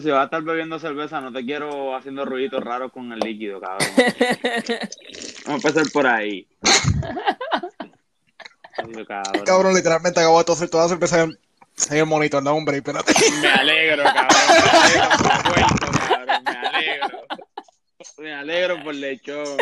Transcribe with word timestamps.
Si 0.00 0.10
vas 0.10 0.20
a 0.20 0.24
estar 0.24 0.42
bebiendo 0.42 0.78
cerveza, 0.78 1.20
no 1.20 1.32
te 1.32 1.44
quiero 1.44 1.94
haciendo 1.94 2.24
ruiditos 2.24 2.62
raros 2.62 2.92
con 2.92 3.12
el 3.12 3.18
líquido, 3.20 3.60
cabrón. 3.60 3.88
Vamos 5.46 5.64
a 5.64 5.68
empezar 5.68 5.92
por 5.92 6.06
ahí. 6.06 6.46
Cabrón. 9.08 9.44
Cabrón, 9.44 9.74
literalmente 9.74 10.20
acabo 10.20 10.38
de 10.38 10.44
toser 10.44 10.70
toda 10.70 10.84
la 10.84 10.88
cerveza 10.90 11.22
en 11.22 11.36
en 11.90 11.96
el 11.96 12.06
monitor, 12.06 12.42
no, 12.42 12.52
hombre, 12.52 12.78
espérate. 12.78 13.12
Me 13.40 13.48
alegro, 13.48 14.02
cabrón. 14.02 14.28
Me 14.48 14.78
alegro 14.78 15.08
por 15.16 15.52
puerto, 15.54 15.86
cabrón. 16.08 16.44
Me 16.44 16.68
alegro. 16.68 17.18
Me 18.18 18.34
alegro 18.34 18.82
por 18.82 18.94
lechón. 18.94 19.56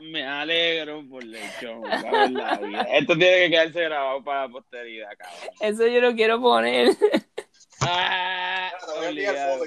Me 0.00 0.26
alegro 0.26 1.04
por 1.08 1.22
lechón, 1.22 1.82
cabrón, 1.82 2.34
la 2.34 2.56
vida. 2.56 2.82
Esto 2.90 3.16
tiene 3.16 3.36
que 3.36 3.50
quedarse 3.50 3.80
grabado 3.82 4.24
para 4.24 4.46
la 4.46 4.48
posteridad, 4.48 5.10
cabrón. 5.16 5.50
Eso 5.60 5.86
yo 5.86 6.00
lo 6.00 6.14
quiero 6.14 6.40
poner. 6.40 6.88
Ah, 7.80 8.70
obligado. 9.08 9.64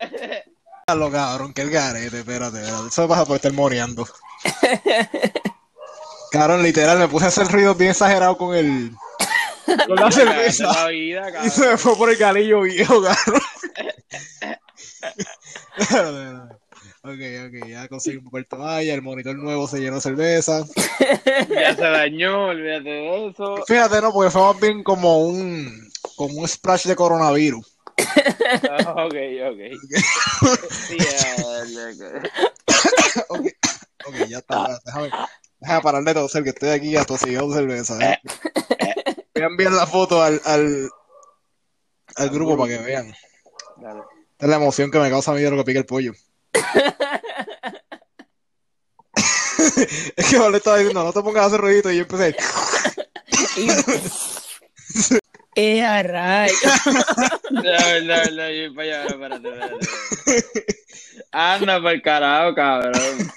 Lo 0.96 1.10
cabrón, 1.10 1.54
que 1.54 1.62
el 1.62 1.70
garete, 1.70 2.18
espérate, 2.18 2.58
espérate. 2.60 2.88
Eso 2.88 3.08
pasa 3.08 3.24
por 3.24 3.36
estar 3.36 3.52
moneando. 3.52 4.06
Cabrón, 6.32 6.62
literal, 6.62 6.98
me 6.98 7.08
puse 7.08 7.26
a 7.26 7.28
hacer 7.28 7.46
ruidos 7.48 7.76
bien 7.76 7.90
exagerados 7.90 8.38
con 8.38 8.56
el. 8.56 8.90
con 9.86 9.96
la 9.96 10.10
cerveza. 10.10 10.72
La 10.72 10.88
vida, 10.88 11.30
Y 11.44 11.50
se 11.50 11.68
me 11.68 11.76
fue 11.76 11.94
por 11.94 12.08
el 12.08 12.16
galillo 12.16 12.62
viejo, 12.62 13.02
cabrón. 13.02 13.42
Espérate, 13.74 15.28
espérate. 15.76 16.54
ok, 17.02 17.62
ok, 17.62 17.68
ya 17.68 17.88
conseguí 17.88 18.16
un 18.16 18.24
papel 18.24 18.46
toalla, 18.46 18.94
el 18.94 19.02
monitor 19.02 19.36
nuevo 19.36 19.68
se 19.68 19.80
llenó 19.80 19.96
de 19.96 20.00
cerveza. 20.00 20.64
Ya 21.50 21.76
se 21.76 21.82
dañó, 21.82 22.46
olvídate 22.46 22.88
de 22.88 23.28
eso. 23.28 23.56
Fíjate, 23.66 24.00
no, 24.00 24.12
porque 24.12 24.30
fue 24.30 24.40
más 24.40 24.58
bien 24.58 24.82
como 24.82 25.18
un. 25.26 25.91
Como 26.16 26.40
un 26.40 26.48
splash 26.48 26.86
de 26.86 26.96
coronavirus. 26.96 27.66
Ok, 28.94 29.14
ok. 29.14 29.60
Eh, 29.60 29.76
ok, 33.28 33.46
ok, 34.06 34.14
ya 34.28 34.38
está. 34.38 34.78
Déjame, 34.84 35.10
déjame 35.60 35.82
parar 35.82 36.04
de 36.04 36.14
toser, 36.14 36.42
que 36.42 36.50
estoy 36.50 36.70
aquí 36.70 36.96
atosido 36.96 37.48
de 37.48 37.54
cerveza. 37.54 38.12
¿eh? 38.12 38.18
Voy 39.34 39.42
a 39.42 39.46
enviar 39.46 39.72
la 39.72 39.86
foto 39.86 40.22
al, 40.22 40.40
al, 40.44 40.90
al 42.16 42.30
grupo 42.30 42.56
para 42.56 42.76
que 42.76 42.84
vean. 42.84 43.14
dale. 43.76 44.00
Esta 44.32 44.46
es 44.46 44.48
la 44.48 44.56
emoción 44.56 44.90
que 44.90 44.98
me 44.98 45.10
causa 45.10 45.30
a 45.30 45.34
mí 45.34 45.42
de 45.42 45.50
lo 45.50 45.56
que 45.58 45.64
pica 45.64 45.78
el 45.78 45.86
pollo. 45.86 46.12
es 50.16 50.30
que 50.30 50.38
vale 50.38 50.58
estaba 50.58 50.78
diciendo, 50.78 51.04
no 51.04 51.12
te 51.12 51.22
pongas 51.22 51.44
a 51.44 51.46
hacer 51.46 51.60
ruidito 51.60 51.90
y 51.90 51.96
yo 51.96 52.02
empecé. 52.02 52.36
¡Eh, 55.54 55.82
a! 55.82 56.02
La 56.02 56.02
verdad, 56.02 56.48
la 58.00 58.16
verdad, 58.22 58.48
yo 58.50 58.74
para 58.74 58.86
allá, 58.88 59.06
espérate, 59.06 59.48
espérate. 59.48 60.66
Anda 61.30 61.80
por 61.80 61.90
el 61.92 62.02
carajo, 62.02 62.54
cabrón. 62.54 63.32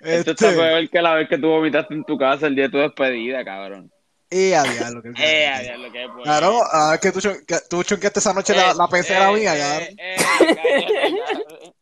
Esto 0.00 0.30
está 0.30 0.50
peor 0.50 0.88
que 0.88 1.02
la 1.02 1.14
vez 1.14 1.28
que 1.28 1.38
tú 1.38 1.48
vomitaste 1.48 1.94
en 1.94 2.04
tu 2.04 2.16
casa 2.16 2.46
el 2.46 2.54
día 2.54 2.64
de 2.66 2.70
tu 2.70 2.78
despedida, 2.78 3.44
cabrón. 3.44 3.90
y 4.30 4.52
a 4.52 4.62
diablo, 4.62 5.02
que 5.02 5.08
Eh, 5.16 5.48
a 5.48 5.58
ver 5.58 5.78
lo 5.80 5.90
que 5.90 6.04
es, 6.04 6.10
pues. 6.12 6.22
Claro, 6.24 6.60
a 6.72 6.90
ver 6.92 7.00
que 7.00 7.10
tú, 7.12 7.20
chon- 7.20 7.44
que 7.46 7.56
tú 7.68 7.82
chonqueaste 7.82 8.20
esa 8.20 8.32
noche 8.32 8.54
la, 8.54 8.72
la 8.74 8.86
pecera 8.88 9.30
eh, 9.30 9.34
mía, 9.34 9.56
eh, 9.56 9.60
cabrón. 9.60 9.88
eh, 9.98 10.16
cállate, 10.54 11.18
cabrón. 11.44 11.74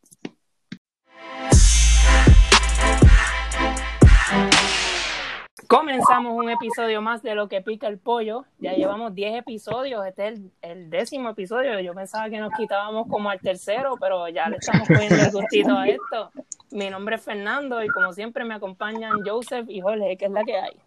Comenzamos 5.69 6.33
un 6.37 6.49
episodio 6.51 7.03
más 7.03 7.23
de 7.23 7.35
Lo 7.35 7.49
que 7.49 7.61
pica 7.61 7.89
el 7.89 7.99
pollo. 7.99 8.45
Ya 8.59 8.73
llevamos 8.75 9.15
10 9.15 9.37
episodios. 9.41 10.07
Este 10.07 10.29
es 10.29 10.35
el, 10.39 10.53
el 10.63 10.91
décimo 10.91 11.31
episodio. 11.31 11.81
Yo 11.81 11.93
pensaba 11.95 12.29
que 12.31 12.39
nos 12.39 12.53
quitábamos 12.57 13.09
como 13.09 13.31
al 13.31 13.41
tercero, 13.41 13.97
pero 14.01 14.29
ya 14.29 14.49
le 14.49 14.57
estamos 14.59 14.87
poniendo 14.87 15.17
el 15.17 15.33
gustito 15.33 15.77
a 15.77 15.87
esto. 15.89 16.31
Mi 16.71 16.89
nombre 16.91 17.17
es 17.17 17.23
Fernando 17.23 17.83
y 17.83 17.89
como 17.89 18.13
siempre 18.13 18.45
me 18.45 18.55
acompañan 18.55 19.13
Joseph 19.25 19.67
y 19.69 19.81
Jorge, 19.81 20.17
que 20.17 20.27
es 20.27 20.31
la 20.31 20.45
que 20.45 20.57
hay. 20.57 20.81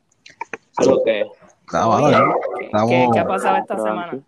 ¿qué, 1.04 1.26
Estamos- 2.66 2.90
qué- 2.90 3.08
qué 3.14 3.20
ha 3.20 3.28
pasado 3.28 3.58
esta 3.58 3.78
semana? 3.78 4.20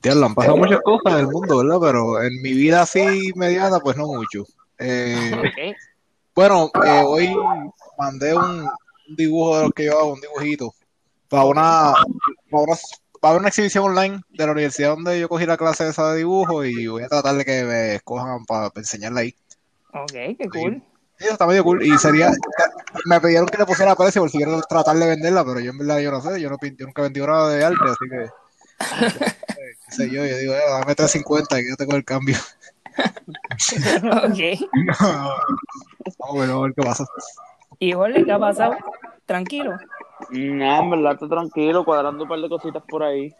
Tío, 0.00 0.14
han 0.26 0.34
pasado 0.34 0.56
muchas 0.58 0.80
cosas 0.82 1.14
en 1.14 1.18
el 1.20 1.26
mundo, 1.28 1.58
¿verdad? 1.58 1.78
Pero 1.80 2.22
en 2.22 2.42
mi 2.42 2.52
vida 2.52 2.82
así 2.82 3.32
mediana, 3.36 3.78
pues 3.80 3.96
no 3.96 4.06
mucho. 4.06 4.44
Eh, 4.78 5.74
bueno, 6.34 6.70
eh, 6.84 7.02
hoy 7.06 7.34
mandé 7.96 8.34
un, 8.36 8.68
un 9.08 9.16
dibujo 9.16 9.56
de 9.56 9.62
los 9.64 9.72
que 9.72 9.84
yo 9.84 9.98
hago, 9.98 10.12
un 10.14 10.20
dibujito, 10.20 10.74
para 11.28 11.44
una, 11.44 11.94
para 12.50 12.62
una, 12.62 12.76
para 13.20 13.36
una 13.38 13.48
exhibición 13.48 13.84
online 13.84 14.20
de 14.30 14.46
la 14.46 14.52
universidad 14.52 14.90
donde 14.90 15.18
yo 15.18 15.28
cogí 15.28 15.46
la 15.46 15.56
clase 15.56 15.88
esa 15.88 16.12
de 16.12 16.18
dibujo 16.18 16.64
y 16.64 16.86
voy 16.86 17.02
a 17.02 17.08
tratar 17.08 17.34
de 17.36 17.44
que 17.44 17.64
me 17.64 17.94
escojan 17.96 18.44
para, 18.44 18.70
enseñarla 18.76 19.20
ahí. 19.20 19.34
Ok, 19.92 20.12
qué 20.12 20.48
cool. 20.52 20.82
Sí, 21.18 21.26
está 21.30 21.46
medio 21.46 21.62
cool. 21.62 21.82
Y 21.84 21.96
sería, 21.98 22.32
me 23.06 23.20
pidieron 23.20 23.46
que 23.46 23.58
le 23.58 23.66
pusiera 23.66 23.94
precio 23.94 24.22
por 24.22 24.30
si 24.30 24.38
quiero 24.38 24.60
tratar 24.62 24.96
de 24.96 25.06
venderla, 25.06 25.44
pero 25.44 25.60
yo 25.60 25.70
en 25.70 25.78
verdad 25.78 26.00
yo 26.00 26.10
no 26.10 26.20
sé, 26.20 26.40
yo, 26.40 26.50
no, 26.50 26.58
yo 26.60 26.86
nunca 26.86 27.02
vendí 27.02 27.20
nada 27.20 27.50
de 27.50 27.64
arte, 27.64 27.84
así 27.84 28.10
que, 28.10 28.26
qué 29.86 29.92
sé 29.92 30.10
yo, 30.10 30.24
yo 30.24 30.36
digo, 30.36 30.54
eh, 30.54 30.62
dame 30.68 30.94
350 30.94 31.56
que 31.56 31.68
yo 31.68 31.76
tengo 31.76 31.96
el 31.96 32.04
cambio. 32.04 32.36
Ok. 34.04 34.38
Vamos 36.18 36.36
a 36.36 36.40
ver, 36.40 36.48
vamos 36.48 36.54
a 36.54 36.62
ver 36.62 36.74
qué 36.76 36.82
pasa. 36.82 37.04
¿Y 37.78 37.92
Jorge, 37.92 38.24
qué 38.24 38.32
ha 38.32 38.38
pasado? 38.38 38.74
Tranquilo. 39.26 39.76
No, 40.30 40.82
en 40.82 40.90
verdad, 40.90 41.12
estoy 41.12 41.28
tranquilo, 41.28 41.84
cuadrando 41.84 42.22
un 42.24 42.28
par 42.28 42.38
de 42.40 42.48
cositas 42.48 42.82
por 42.88 43.02
ahí 43.02 43.34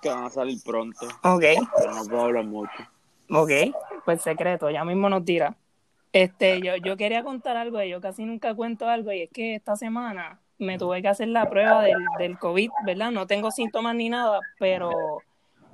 que 0.00 0.08
van 0.08 0.24
a 0.24 0.30
salir 0.30 0.58
pronto, 0.64 1.06
Ok. 1.24 1.42
pero 1.76 1.92
no 1.92 2.04
puedo 2.04 2.22
hablar 2.22 2.44
mucho. 2.44 2.72
Ok, 3.30 3.50
pues 4.04 4.22
secreto, 4.22 4.70
ya 4.70 4.84
mismo 4.84 5.08
nos 5.08 5.24
tira. 5.24 5.56
Este, 6.12 6.60
yo, 6.62 6.76
yo 6.76 6.96
quería 6.96 7.22
contar 7.22 7.56
algo, 7.56 7.82
y 7.82 7.90
yo 7.90 8.00
casi 8.00 8.24
nunca 8.24 8.54
cuento 8.54 8.88
algo, 8.88 9.12
y 9.12 9.22
es 9.22 9.30
que 9.30 9.56
esta 9.56 9.76
semana 9.76 10.40
me 10.58 10.78
tuve 10.78 11.02
que 11.02 11.08
hacer 11.08 11.28
la 11.28 11.48
prueba 11.50 11.82
del, 11.82 11.98
del 12.18 12.38
COVID, 12.38 12.70
¿verdad? 12.86 13.10
No 13.10 13.26
tengo 13.26 13.50
síntomas 13.50 13.94
ni 13.94 14.08
nada, 14.08 14.40
pero 14.58 15.22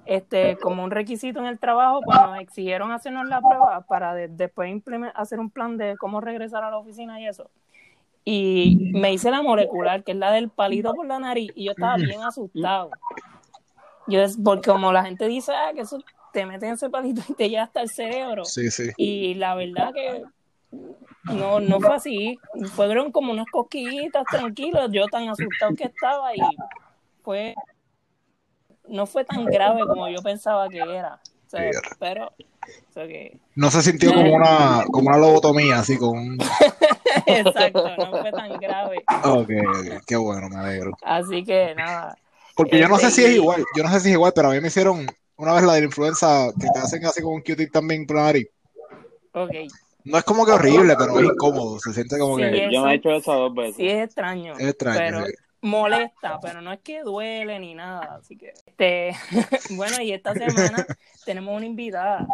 este, 0.04 0.56
como 0.58 0.82
un 0.84 0.90
requisito 0.90 1.38
en 1.38 1.46
el 1.46 1.58
trabajo, 1.58 2.00
pues 2.04 2.18
nos 2.20 2.38
exigieron 2.40 2.90
hacernos 2.92 3.26
la 3.28 3.40
prueba 3.40 3.82
para 3.86 4.14
de- 4.14 4.28
después 4.28 4.74
hacer 5.14 5.38
un 5.38 5.50
plan 5.50 5.76
de 5.76 5.96
cómo 5.96 6.20
regresar 6.20 6.64
a 6.64 6.70
la 6.70 6.78
oficina 6.78 7.20
y 7.20 7.26
eso. 7.28 7.50
Y 8.24 8.90
me 8.94 9.12
hice 9.12 9.30
la 9.30 9.42
molecular, 9.42 10.02
que 10.02 10.12
es 10.12 10.18
la 10.18 10.30
del 10.32 10.48
palito 10.48 10.94
por 10.94 11.06
la 11.06 11.18
nariz, 11.18 11.52
y 11.54 11.64
yo 11.64 11.72
estaba 11.72 11.96
bien 11.96 12.22
asustado. 12.22 12.90
Yo 14.06 14.20
es 14.20 14.38
porque 14.42 14.70
como 14.70 14.92
la 14.92 15.04
gente 15.04 15.26
dice, 15.28 15.52
ah, 15.52 15.72
que 15.74 15.82
eso 15.82 15.98
te 16.32 16.46
meten 16.46 16.72
ese 16.72 16.90
palito 16.90 17.22
y 17.28 17.34
te 17.34 17.48
llega 17.48 17.64
hasta 17.64 17.82
el 17.82 17.88
cerebro. 17.88 18.44
Sí, 18.44 18.70
sí. 18.70 18.90
Y 18.96 19.34
la 19.34 19.54
verdad 19.54 19.92
que 19.92 20.24
no, 21.24 21.60
no 21.60 21.80
fue 21.80 21.94
así. 21.94 22.38
Fueron 22.72 23.12
como 23.12 23.32
unas 23.32 23.46
cosquillitas 23.50 24.24
tranquilos. 24.30 24.90
Yo 24.90 25.06
tan 25.06 25.28
asustado 25.28 25.74
que 25.74 25.84
estaba 25.84 26.34
y 26.34 26.40
fue. 27.22 27.54
No 28.88 29.06
fue 29.06 29.24
tan 29.24 29.46
grave 29.46 29.82
como 29.86 30.08
yo 30.08 30.20
pensaba 30.22 30.68
que 30.68 30.78
era. 30.78 31.20
Pero. 31.98 32.32
que- 32.94 33.38
No 33.56 33.70
se 33.70 33.82
sintió 33.82 34.12
como 34.12 34.32
una, 34.34 34.84
como 34.90 35.08
una 35.08 35.18
lobotomía, 35.18 35.80
así 35.80 35.96
con 35.98 36.18
un... 36.18 36.38
exacto, 37.26 37.96
no 37.96 38.20
fue 38.20 38.32
tan 38.32 38.58
grave. 38.58 39.04
Ok, 39.24 39.50
ok, 39.50 40.02
qué 40.06 40.16
bueno, 40.16 40.48
me 40.48 40.56
alegro. 40.56 40.92
Así 41.02 41.44
que 41.44 41.74
nada. 41.74 42.16
Porque 42.56 42.78
yo 42.78 42.88
no 42.88 42.98
sé 42.98 43.08
Este, 43.08 43.22
si 43.22 43.26
es 43.28 43.32
y- 43.32 43.36
igual, 43.36 43.64
yo 43.76 43.82
no 43.82 43.90
sé 43.90 44.00
si 44.00 44.08
es 44.08 44.14
igual, 44.14 44.32
pero 44.34 44.48
a 44.50 44.52
mí 44.52 44.60
me 44.60 44.68
hicieron 44.68 45.06
una 45.36 45.54
vez 45.54 45.64
la 45.64 45.74
de 45.74 45.80
la 45.80 45.86
influenza 45.86 46.48
que 46.60 46.66
te 46.72 46.78
hacen 46.78 47.04
así 47.04 47.20
con 47.20 47.34
un 47.34 47.42
Q-tip 47.42 47.72
también 47.72 48.06
por 48.06 48.16
la 48.16 48.22
nariz. 48.24 48.48
Ok. 49.32 49.50
No 50.04 50.18
es 50.18 50.24
como 50.24 50.44
que 50.46 50.52
horrible, 50.52 50.94
pero 50.98 51.18
es 51.18 51.24
incómodo, 51.26 51.78
se 51.80 51.92
siente 51.92 52.18
como 52.18 52.36
Sí, 52.36 52.42
que 52.42 52.68
Yo 52.72 52.84
me 52.84 52.92
he 52.92 52.94
hecho 52.96 53.10
eso 53.10 53.32
dos 53.34 53.54
veces. 53.54 53.76
Sí, 53.76 53.88
es 53.88 54.04
extraño. 54.04 54.52
es 54.58 54.68
extraño. 54.68 54.98
pero 54.98 55.26
sí. 55.26 55.32
Molesta, 55.64 56.38
pero 56.40 56.60
no 56.60 56.72
es 56.72 56.80
que 56.80 57.02
duele 57.02 57.58
ni 57.58 57.74
nada, 57.74 58.16
así 58.20 58.36
que 58.36 58.52
este 58.66 59.12
bueno, 59.76 60.00
y 60.02 60.12
esta 60.12 60.34
semana 60.34 60.86
tenemos 61.24 61.56
una 61.56 61.66
invitada. 61.66 62.26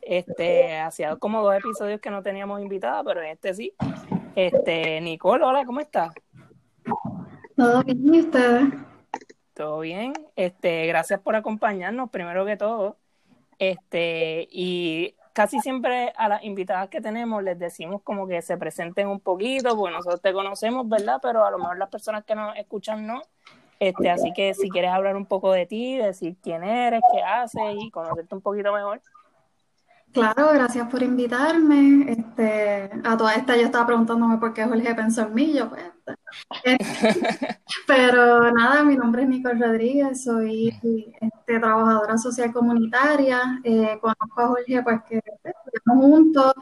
Este, 0.00 0.78
hacía 0.78 1.16
como 1.16 1.42
dos 1.42 1.56
episodios 1.56 2.00
que 2.00 2.10
no 2.10 2.22
teníamos 2.22 2.60
invitada, 2.60 3.02
pero 3.02 3.22
este 3.22 3.52
sí. 3.54 3.74
Este, 4.36 5.00
Nicole, 5.00 5.44
hola, 5.44 5.64
¿cómo 5.64 5.80
estás? 5.80 6.14
Todo 7.56 7.82
bien, 7.82 8.14
¿y 8.14 8.20
ustedes? 8.20 8.64
¿Todo 9.52 9.80
bien? 9.80 10.12
Este, 10.36 10.86
gracias 10.86 11.18
por 11.20 11.34
acompañarnos, 11.34 12.10
primero 12.10 12.46
que 12.46 12.56
todo. 12.56 12.98
Este, 13.58 14.46
y 14.50 15.15
casi 15.36 15.60
siempre 15.60 16.14
a 16.16 16.30
las 16.30 16.44
invitadas 16.44 16.88
que 16.88 17.02
tenemos 17.02 17.42
les 17.42 17.58
decimos 17.58 18.00
como 18.02 18.26
que 18.26 18.40
se 18.40 18.56
presenten 18.56 19.06
un 19.06 19.20
poquito, 19.20 19.76
porque 19.76 19.94
nosotros 19.94 20.22
te 20.22 20.32
conocemos, 20.32 20.88
¿verdad? 20.88 21.18
Pero 21.20 21.44
a 21.44 21.50
lo 21.50 21.58
mejor 21.58 21.76
las 21.76 21.90
personas 21.90 22.24
que 22.24 22.34
nos 22.34 22.56
escuchan 22.56 23.06
no. 23.06 23.20
Este, 23.78 24.08
así 24.08 24.32
que 24.32 24.54
si 24.54 24.70
quieres 24.70 24.92
hablar 24.92 25.14
un 25.14 25.26
poco 25.26 25.52
de 25.52 25.66
ti, 25.66 25.98
decir 25.98 26.36
quién 26.42 26.64
eres, 26.64 27.02
qué 27.12 27.22
haces 27.22 27.76
y 27.78 27.90
conocerte 27.90 28.34
un 28.34 28.40
poquito 28.40 28.72
mejor. 28.72 29.02
Claro, 30.10 30.52
gracias 30.54 30.88
por 30.88 31.02
invitarme. 31.02 32.10
Este, 32.10 32.90
a 33.04 33.14
toda 33.18 33.34
esta 33.34 33.58
yo 33.58 33.66
estaba 33.66 33.84
preguntándome 33.84 34.38
por 34.38 34.54
qué 34.54 34.64
Jorge 34.64 34.94
pensó 34.94 35.24
en 35.24 35.34
mí. 35.34 35.52
Yo, 35.52 35.68
pues, 35.68 35.82
Pero 37.86 38.52
nada, 38.52 38.84
mi 38.84 38.96
nombre 38.96 39.22
es 39.22 39.28
Nicole 39.28 39.64
Rodríguez, 39.64 40.24
soy 40.24 40.68
este, 41.20 41.60
trabajadora 41.60 42.18
social 42.18 42.52
comunitaria. 42.52 43.60
Eh, 43.64 43.98
conozco 44.00 44.40
a 44.40 44.48
Jorge, 44.48 44.82
pues 44.82 45.00
que 45.08 45.22
estamos 45.72 46.04
juntos, 46.04 46.52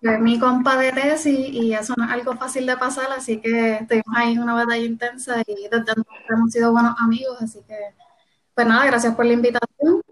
es 0.00 0.20
mi 0.20 0.38
compa 0.38 0.76
de 0.76 0.92
tesis 0.92 1.48
y 1.50 1.74
eso 1.74 1.94
no 1.96 2.04
es 2.04 2.10
algo 2.10 2.34
fácil 2.34 2.66
de 2.66 2.76
pasar, 2.76 3.12
así 3.12 3.40
que 3.40 3.74
estuvimos 3.74 4.16
ahí 4.16 4.32
en 4.32 4.42
una 4.42 4.54
batalla 4.54 4.84
intensa 4.84 5.42
y 5.46 5.54
desde 5.54 5.76
entonces 5.76 6.04
hemos 6.28 6.50
sido 6.50 6.72
buenos 6.72 6.94
amigos, 6.98 7.36
así 7.40 7.60
que 7.66 7.76
pues 8.54 8.66
nada, 8.66 8.86
gracias 8.86 9.14
por 9.14 9.26
la 9.26 9.32
invitación. 9.32 10.02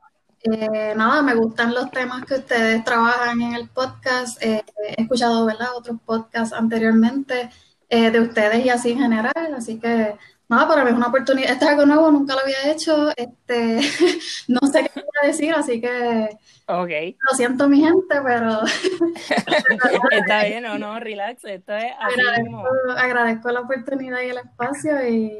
Eh, 0.45 0.95
nada, 0.97 1.21
me 1.23 1.35
gustan 1.35 1.75
los 1.75 1.91
temas 1.91 2.25
que 2.25 2.37
ustedes 2.37 2.85
trabajan 2.85 3.41
en 3.43 3.55
el 3.55 3.69
podcast. 3.69 4.41
Eh, 4.43 4.65
he 4.97 5.03
escuchado, 5.03 5.45
¿verdad?, 5.45 5.69
otros 5.77 5.99
podcasts 6.05 6.55
anteriormente 6.55 7.51
eh, 7.89 8.11
de 8.11 8.21
ustedes 8.21 8.65
y 8.65 8.69
así 8.69 8.93
en 8.93 8.99
general. 9.01 9.55
Así 9.57 9.79
que, 9.81 10.15
nada, 10.49 10.69
para 10.69 10.85
mí 10.85 10.91
es 10.91 10.97
una 10.97 11.09
oportunidad. 11.09 11.51
Esto 11.53 11.65
es 11.65 11.71
algo 11.71 11.87
nuevo, 11.87 12.11
nunca 12.11 12.35
lo 12.35 12.41
había 12.41 12.71
hecho. 12.71 13.11
Este, 13.17 13.81
no 14.49 14.61
sé 14.71 14.83
qué 14.85 15.01
voy 15.01 15.05
a 15.23 15.27
decir, 15.27 15.53
así 15.55 15.81
que 15.81 16.29
Ok. 16.67 16.91
lo 17.31 17.37
siento, 17.37 17.69
mi 17.69 17.81
gente, 17.81 18.21
pero 18.23 18.61
Está 20.11 20.45
bien, 20.45 20.65
no, 20.65 20.79
no, 20.79 21.01
relax. 21.01 21.45
Esto 21.45 21.75
es 21.75 21.93
así 21.99 22.43
mismo. 22.43 22.65
agradezco, 22.97 23.51
la 23.51 23.61
oportunidad 23.61 24.21
y 24.23 24.29
el 24.29 24.39
espacio 24.39 25.09
y 25.09 25.33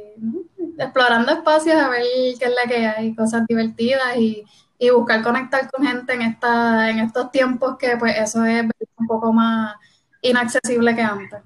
explorando 0.79 1.33
espacios 1.33 1.77
a 1.77 1.89
ver 1.89 2.03
qué 2.39 2.45
es 2.45 2.53
la 2.55 2.71
que 2.71 2.87
hay, 2.87 3.15
cosas 3.15 3.45
divertidas 3.47 4.17
y, 4.17 4.45
y 4.79 4.91
buscar 4.91 5.23
conectar 5.23 5.69
con 5.71 5.85
gente 5.87 6.15
en 6.15 6.23
esta, 6.23 6.89
en 6.91 7.01
estos 7.01 7.31
tiempos 7.31 7.77
que 7.79 7.97
pues 7.97 8.17
eso 8.17 8.45
es 8.45 8.65
un 8.97 9.07
poco 9.07 9.33
más 9.33 9.75
inaccesible 10.23 10.95
que 10.95 11.03
antes. 11.03 11.41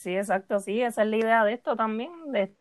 Sí, 0.00 0.16
exacto, 0.16 0.60
sí, 0.60 0.80
esa 0.80 1.02
es 1.02 1.08
la 1.08 1.16
idea 1.18 1.44
de 1.44 1.52
esto 1.52 1.76
también, 1.76 2.10
de 2.32 2.44
un 2.44 2.56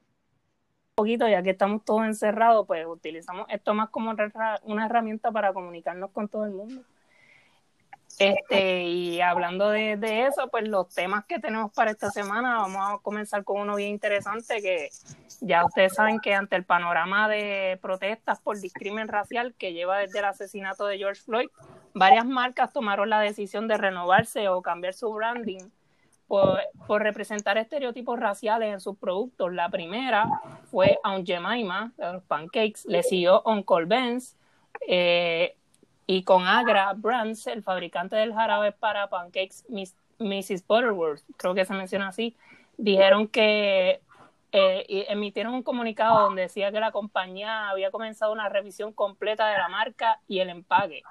poquito, 0.96 1.26
ya 1.26 1.42
que 1.42 1.52
estamos 1.52 1.86
todos 1.86 2.04
encerrados, 2.04 2.68
pues 2.68 2.86
utilizamos 2.86 3.48
esto 3.50 3.74
más 3.74 3.90
como 3.92 4.14
una 4.64 4.86
herramienta 4.86 5.32
para 5.32 5.54
comunicarnos 5.54 6.12
con 6.12 6.28
todo 6.28 6.44
el 6.44 6.52
mundo. 6.52 6.84
Este, 8.18 8.84
y 8.84 9.22
hablando 9.22 9.70
de, 9.70 9.96
de 9.96 10.26
eso, 10.26 10.50
pues 10.50 10.68
los 10.68 10.94
temas 10.94 11.24
que 11.24 11.40
tenemos 11.40 11.72
para 11.72 11.92
esta 11.92 12.12
semana, 12.12 12.58
vamos 12.58 12.82
a 12.82 13.02
comenzar 13.02 13.46
con 13.46 13.62
uno 13.62 13.78
bien 13.78 13.92
interesante 13.92 14.62
que 14.62 14.90
ya 15.40 15.64
ustedes 15.64 15.94
saben 15.94 16.20
que 16.20 16.34
ante 16.34 16.58
el 16.58 16.66
panorama 16.66 17.30
de 17.30 17.80
protestas 17.82 18.42
por 18.42 18.60
discrimen 18.60 19.08
racial 19.08 19.54
que 19.58 19.72
lleva 19.72 20.00
desde 20.00 20.20
el 20.20 20.26
asesinato 20.26 20.88
de 20.88 20.98
George 20.98 21.22
Floyd, 21.22 21.48
varias 21.94 22.26
marcas 22.26 22.74
tomaron 22.74 23.10
la 23.10 23.22
decisión 23.22 23.70
de 23.70 23.78
renovarse 23.78 24.50
o 24.50 24.62
cambiar 24.62 24.94
su 24.94 25.10
branding 25.14 25.70
por, 26.30 27.02
representar 27.02 27.58
estereotipos 27.58 28.20
raciales 28.20 28.72
en 28.72 28.80
sus 28.80 28.96
productos. 28.98 29.52
La 29.52 29.68
primera 29.70 30.30
fue 30.72 31.00
Aunt 31.04 31.28
Jemima, 31.28 31.92
de 31.98 32.14
los 32.14 32.24
pancakes, 32.24 32.86
le 32.86 33.02
siguió 33.04 33.42
Uncle 33.46 33.86
Ben's, 33.86 34.38
eh, 34.88 35.56
y 36.06 36.24
con 36.24 36.48
Agra 36.48 36.94
Brands, 36.96 37.48
el 37.48 37.64
fabricante 37.64 38.16
del 38.16 38.34
jarabe 38.34 38.72
para 38.72 39.08
pancakes, 39.08 39.66
Miss- 39.70 39.96
Mrs. 40.20 40.66
Butterworth, 40.68 41.22
creo 41.38 41.56
que 41.56 41.66
se 41.66 41.74
menciona 41.74 42.10
así, 42.10 42.36
dijeron 42.78 43.28
que 43.28 44.00
eh, 44.52 45.06
emitieron 45.10 45.54
un 45.54 45.64
comunicado 45.64 46.22
donde 46.22 46.44
decía 46.44 46.72
que 46.72 46.80
la 46.80 46.92
compañía 46.92 47.70
había 47.70 47.90
comenzado 47.92 48.32
una 48.34 48.50
revisión 48.50 48.94
completa 48.94 49.48
de 49.48 49.58
la 49.58 49.68
marca 49.68 50.20
y 50.28 50.40
el 50.40 50.50
empaque. 50.50 51.04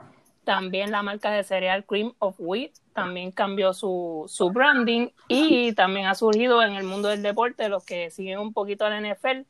También 0.48 0.90
la 0.90 1.02
marca 1.02 1.30
de 1.30 1.44
cereal 1.44 1.84
Cream 1.84 2.14
of 2.20 2.36
Wheat 2.38 2.70
también 2.94 3.32
cambió 3.32 3.74
su, 3.74 4.24
su 4.28 4.48
branding 4.48 5.08
y 5.28 5.74
también 5.74 6.06
ha 6.06 6.14
surgido 6.14 6.62
en 6.62 6.72
el 6.72 6.84
mundo 6.84 7.08
del 7.08 7.22
deporte, 7.22 7.68
los 7.68 7.84
que 7.84 8.10
siguen 8.10 8.38
un 8.38 8.54
poquito 8.54 8.86
al 8.86 8.94
NFL, 9.04 9.42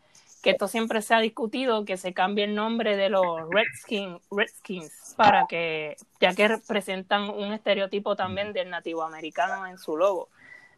que 0.43 0.51
esto 0.51 0.67
siempre 0.67 1.01
se 1.01 1.15
ha 1.15 1.21
discutido, 1.21 1.85
que 1.85 1.97
se 1.97 2.13
cambie 2.15 2.47
el 2.47 2.57
nombre 2.57 2.97
de 2.97 3.11
los 3.11 3.49
Redskins, 3.49 4.21
Redskins 4.33 5.15
para 5.17 5.47
que, 5.47 5.95
ya 6.19 6.35
que 6.35 6.49
representan 6.49 7.31
un 7.31 7.53
estereotipo 7.53 8.17
también 8.17 8.53
del 8.53 8.69
nativo 8.69 9.05
americano 9.05 9.69
en 9.69 9.79
su 9.79 9.97
logo. 9.97 10.31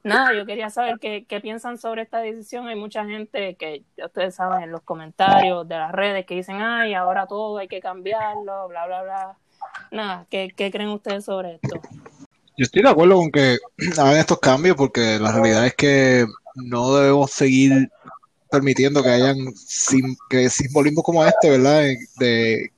Nada, 0.03 0.35
yo 0.35 0.45
quería 0.45 0.69
saber 0.69 0.99
qué, 1.01 1.25
qué 1.25 1.41
piensan 1.41 1.79
sobre 1.79 2.03
esta 2.03 2.19
decisión. 2.19 2.69
Hay 2.69 2.77
mucha 2.77 3.07
gente 3.07 3.55
que, 3.55 3.85
ya 3.97 4.05
ustedes 4.05 4.35
saben, 4.35 4.65
en 4.65 4.71
los 4.71 4.83
comentarios 4.83 5.67
de 5.67 5.77
las 5.77 5.93
redes 5.93 6.27
que 6.27 6.35
dicen, 6.35 6.61
ay, 6.61 6.93
ahora 6.93 7.27
todo 7.27 7.57
hay 7.57 7.69
que 7.69 7.81
cambiarlo, 7.81 8.69
bla, 8.69 8.87
bla, 8.87 9.03
bla. 9.03 9.39
Nada, 9.91 10.27
¿qué, 10.31 10.53
creen 10.57 10.89
ustedes 10.91 11.25
sobre 11.25 11.55
esto? 11.57 11.81
Yo 12.57 12.65
estoy 12.65 12.83
de 12.83 12.89
acuerdo 12.89 13.17
con 13.17 13.31
que 13.31 13.59
hagan 13.99 14.17
estos 14.17 14.39
cambios 14.39 14.77
porque 14.77 15.19
la 15.19 15.33
realidad 15.33 15.67
es 15.67 15.75
que 15.75 16.27
no 16.55 16.95
debemos 16.95 17.31
seguir 17.31 17.91
permitiendo 18.51 19.03
que 19.03 19.11
hayan 19.11 19.37
sim- 19.55 20.17
que 20.29 20.51
simbolismos 20.51 21.05
como 21.05 21.25
este, 21.25 21.51
¿verdad? 21.51 21.89
Eh, 21.89 21.99
De, 22.19 22.73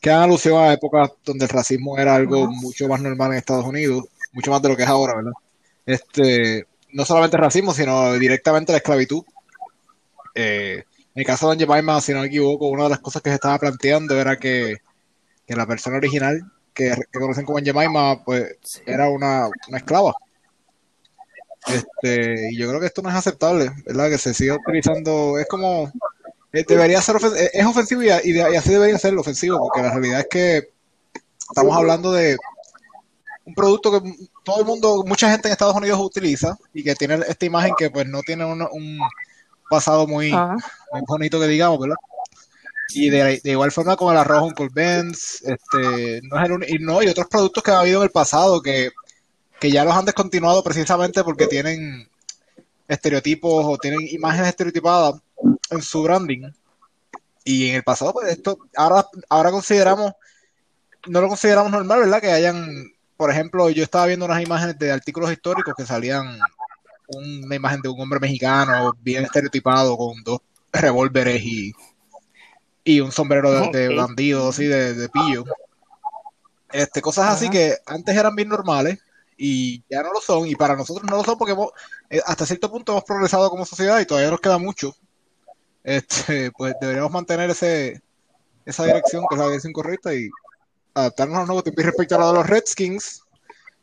que 0.00 0.10
hagan 0.10 0.24
alusión 0.24 0.60
a 0.60 0.72
épocas 0.72 1.12
donde 1.24 1.44
el 1.44 1.48
racismo 1.48 1.96
era 1.96 2.16
algo 2.16 2.50
mucho 2.50 2.88
más 2.88 3.00
normal 3.00 3.30
en 3.30 3.38
Estados 3.38 3.64
Unidos, 3.64 4.04
mucho 4.32 4.50
más 4.50 4.60
de 4.60 4.68
lo 4.68 4.76
que 4.76 4.82
es 4.82 4.88
ahora, 4.88 5.14
¿verdad? 5.14 5.32
Este, 5.86 6.66
no 6.92 7.04
solamente 7.04 7.36
el 7.36 7.42
racismo, 7.42 7.72
sino 7.72 8.12
directamente 8.14 8.72
la 8.72 8.78
esclavitud. 8.78 9.22
Eh, 10.34 10.82
en 11.14 11.20
el 11.20 11.24
caso 11.24 11.48
de 11.48 11.56
Don 11.56 11.68
Jemima, 11.68 12.00
si 12.00 12.12
no 12.12 12.20
me 12.20 12.26
equivoco, 12.26 12.68
una 12.68 12.84
de 12.84 12.90
las 12.90 12.98
cosas 12.98 13.22
que 13.22 13.30
se 13.30 13.34
estaba 13.34 13.58
planteando 13.58 14.18
era 14.18 14.36
que, 14.36 14.78
la 15.56 15.66
persona 15.66 15.96
original, 15.96 16.42
que, 16.74 16.94
que 17.12 17.18
conocen 17.18 17.44
como 17.44 17.58
Jemima, 17.58 18.24
pues 18.24 18.56
era 18.86 19.08
una, 19.08 19.48
una 19.68 19.78
esclava. 19.78 20.14
Este, 21.66 22.50
y 22.50 22.58
yo 22.58 22.68
creo 22.68 22.80
que 22.80 22.86
esto 22.86 23.02
no 23.02 23.08
es 23.08 23.14
aceptable, 23.14 23.70
¿verdad? 23.86 24.10
Que 24.10 24.18
se 24.18 24.34
siga 24.34 24.56
utilizando, 24.56 25.38
es 25.38 25.46
como, 25.46 25.92
eh, 26.52 26.64
debería 26.66 27.00
ser, 27.00 27.16
ofen- 27.16 27.36
eh, 27.36 27.50
es 27.52 27.64
ofensivo 27.64 28.02
y, 28.02 28.08
y 28.24 28.32
de- 28.32 28.52
y 28.52 28.56
así 28.56 28.70
debería 28.70 28.98
ser 28.98 29.14
ofensivo, 29.16 29.58
porque 29.60 29.82
la 29.82 29.90
realidad 29.92 30.20
es 30.20 30.26
que 30.28 30.72
estamos 31.48 31.76
hablando 31.76 32.12
de 32.12 32.36
un 33.44 33.54
producto 33.54 33.92
que 33.92 34.12
todo 34.44 34.60
el 34.60 34.66
mundo, 34.66 35.04
mucha 35.06 35.30
gente 35.30 35.48
en 35.48 35.52
Estados 35.52 35.76
Unidos 35.76 36.00
utiliza 36.00 36.56
y 36.74 36.82
que 36.82 36.94
tiene 36.96 37.20
esta 37.28 37.44
imagen 37.46 37.74
que 37.76 37.90
pues 37.90 38.06
no 38.08 38.22
tiene 38.22 38.44
un, 38.44 38.62
un 38.62 38.98
pasado 39.70 40.06
muy, 40.06 40.32
Ajá. 40.32 40.56
muy 40.92 41.02
bonito 41.06 41.38
que 41.38 41.46
digamos, 41.46 41.78
¿verdad? 41.78 41.96
Y 42.90 43.08
de, 43.10 43.40
de 43.42 43.50
igual 43.50 43.72
forma 43.72 43.96
como 43.96 44.12
el 44.12 44.18
arroz 44.18 44.42
Uncle 44.42 44.68
Ben's, 44.72 45.42
este, 45.42 46.20
no 46.24 46.38
es 46.38 46.44
el 46.44 46.52
único, 46.52 46.74
y 46.74 46.78
no, 46.78 47.02
y 47.02 47.08
otros 47.08 47.26
productos 47.28 47.62
que 47.62 47.70
ha 47.70 47.80
habido 47.80 48.00
en 48.00 48.04
el 48.04 48.10
pasado 48.10 48.60
que, 48.60 48.90
que 49.58 49.70
ya 49.70 49.84
los 49.84 49.94
han 49.94 50.04
descontinuado 50.04 50.62
precisamente 50.62 51.24
porque 51.24 51.46
tienen 51.46 52.08
estereotipos 52.88 53.64
o 53.64 53.78
tienen 53.78 54.00
imágenes 54.10 54.48
estereotipadas 54.48 55.14
en 55.70 55.82
su 55.82 56.02
branding. 56.02 56.50
Y 57.44 57.70
en 57.70 57.76
el 57.76 57.82
pasado, 57.82 58.12
pues 58.12 58.28
esto, 58.28 58.58
ahora, 58.76 59.06
ahora 59.28 59.50
consideramos, 59.50 60.12
no 61.08 61.20
lo 61.20 61.28
consideramos 61.28 61.72
normal, 61.72 62.00
¿verdad? 62.00 62.20
Que 62.20 62.30
hayan, 62.30 62.92
por 63.16 63.30
ejemplo, 63.30 63.70
yo 63.70 63.82
estaba 63.82 64.06
viendo 64.06 64.26
unas 64.26 64.42
imágenes 64.42 64.78
de 64.78 64.92
artículos 64.92 65.32
históricos 65.32 65.74
que 65.76 65.86
salían 65.86 66.38
una 67.08 67.56
imagen 67.56 67.80
de 67.82 67.88
un 67.88 68.00
hombre 68.00 68.20
mexicano 68.20 68.94
bien 69.00 69.24
estereotipado 69.24 69.96
con 69.96 70.22
dos 70.22 70.40
revólveres 70.72 71.42
y, 71.42 71.72
y 72.84 73.00
un 73.00 73.12
sombrero 73.12 73.50
de, 73.52 73.88
de 73.88 73.94
bandido, 73.96 74.48
así, 74.48 74.66
de, 74.66 74.94
de 74.94 75.08
pillo. 75.08 75.44
Este, 76.72 77.02
cosas 77.02 77.28
así 77.28 77.44
Ajá. 77.46 77.52
que 77.52 77.76
antes 77.86 78.16
eran 78.16 78.34
bien 78.34 78.48
normales 78.48 78.98
y 79.36 79.82
ya 79.90 80.02
no 80.02 80.12
lo 80.12 80.20
son, 80.20 80.46
y 80.48 80.54
para 80.54 80.74
nosotros 80.76 81.08
no 81.10 81.16
lo 81.16 81.24
son 81.24 81.36
porque 81.36 81.52
hemos- 81.52 81.70
eh, 82.10 82.20
hasta 82.24 82.46
cierto 82.46 82.70
punto 82.70 82.92
hemos 82.92 83.04
progresado 83.04 83.50
como 83.50 83.64
sociedad 83.66 84.00
y 84.00 84.06
todavía 84.06 84.30
nos 84.30 84.40
queda 84.40 84.58
mucho. 84.58 84.94
Este, 85.84 86.50
pues 86.52 86.74
deberíamos 86.80 87.10
mantener 87.10 87.50
ese, 87.50 88.00
esa 88.64 88.84
dirección, 88.84 89.24
que 89.28 89.34
es 89.34 89.38
la 89.38 89.46
dirección 89.46 89.72
correcta, 89.72 90.14
y 90.14 90.28
adaptarnos 90.94 91.36
a 91.36 91.40
los 91.40 91.48
nuevos 91.48 91.64
tiempos. 91.64 91.82
Y 91.82 91.86
respecto 91.86 92.14
a 92.14 92.18
lo 92.18 92.28
de 92.28 92.34
los 92.34 92.46
Redskins, 92.46 93.22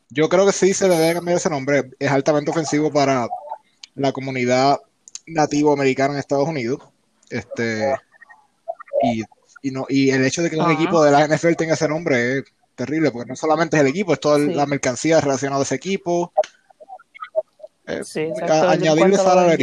yo 0.08 0.28
creo 0.28 0.46
que 0.46 0.52
sí 0.52 0.74
se 0.74 0.88
le 0.88 0.96
debe 0.96 1.14
cambiar 1.14 1.36
ese 1.36 1.50
nombre. 1.50 1.90
Es 1.98 2.10
altamente 2.10 2.50
ofensivo 2.50 2.90
para 2.92 3.28
la 3.94 4.12
comunidad 4.12 4.80
nativo 5.26 5.72
americana 5.72 6.14
en 6.14 6.20
Estados 6.20 6.48
Unidos. 6.48 6.80
Este, 7.28 7.94
y, 9.02 9.22
y, 9.62 9.70
no, 9.70 9.86
y 9.88 10.10
el 10.10 10.24
hecho 10.24 10.42
de 10.42 10.50
que 10.50 10.56
un 10.56 10.62
Ajá. 10.62 10.72
equipo 10.72 11.02
de 11.04 11.10
la 11.10 11.26
NFL 11.26 11.54
tenga 11.56 11.74
ese 11.74 11.88
nombre 11.88 12.38
es 12.38 12.44
terrible, 12.74 13.10
porque 13.10 13.28
no 13.28 13.36
solamente 13.36 13.76
es 13.76 13.82
el 13.82 13.88
equipo, 13.88 14.12
es 14.12 14.20
toda 14.20 14.38
Sí. 14.38 14.52
la 14.54 14.66
mercancía 14.66 15.20
relacionada 15.20 15.60
a 15.60 15.64
ese 15.64 15.74
equipo. 15.74 16.32
Eh, 17.86 18.04
Sí, 18.04 18.20
a- 18.20 18.24
exacto. 18.28 18.68
Añadirle 18.68 19.16
sal 19.16 19.58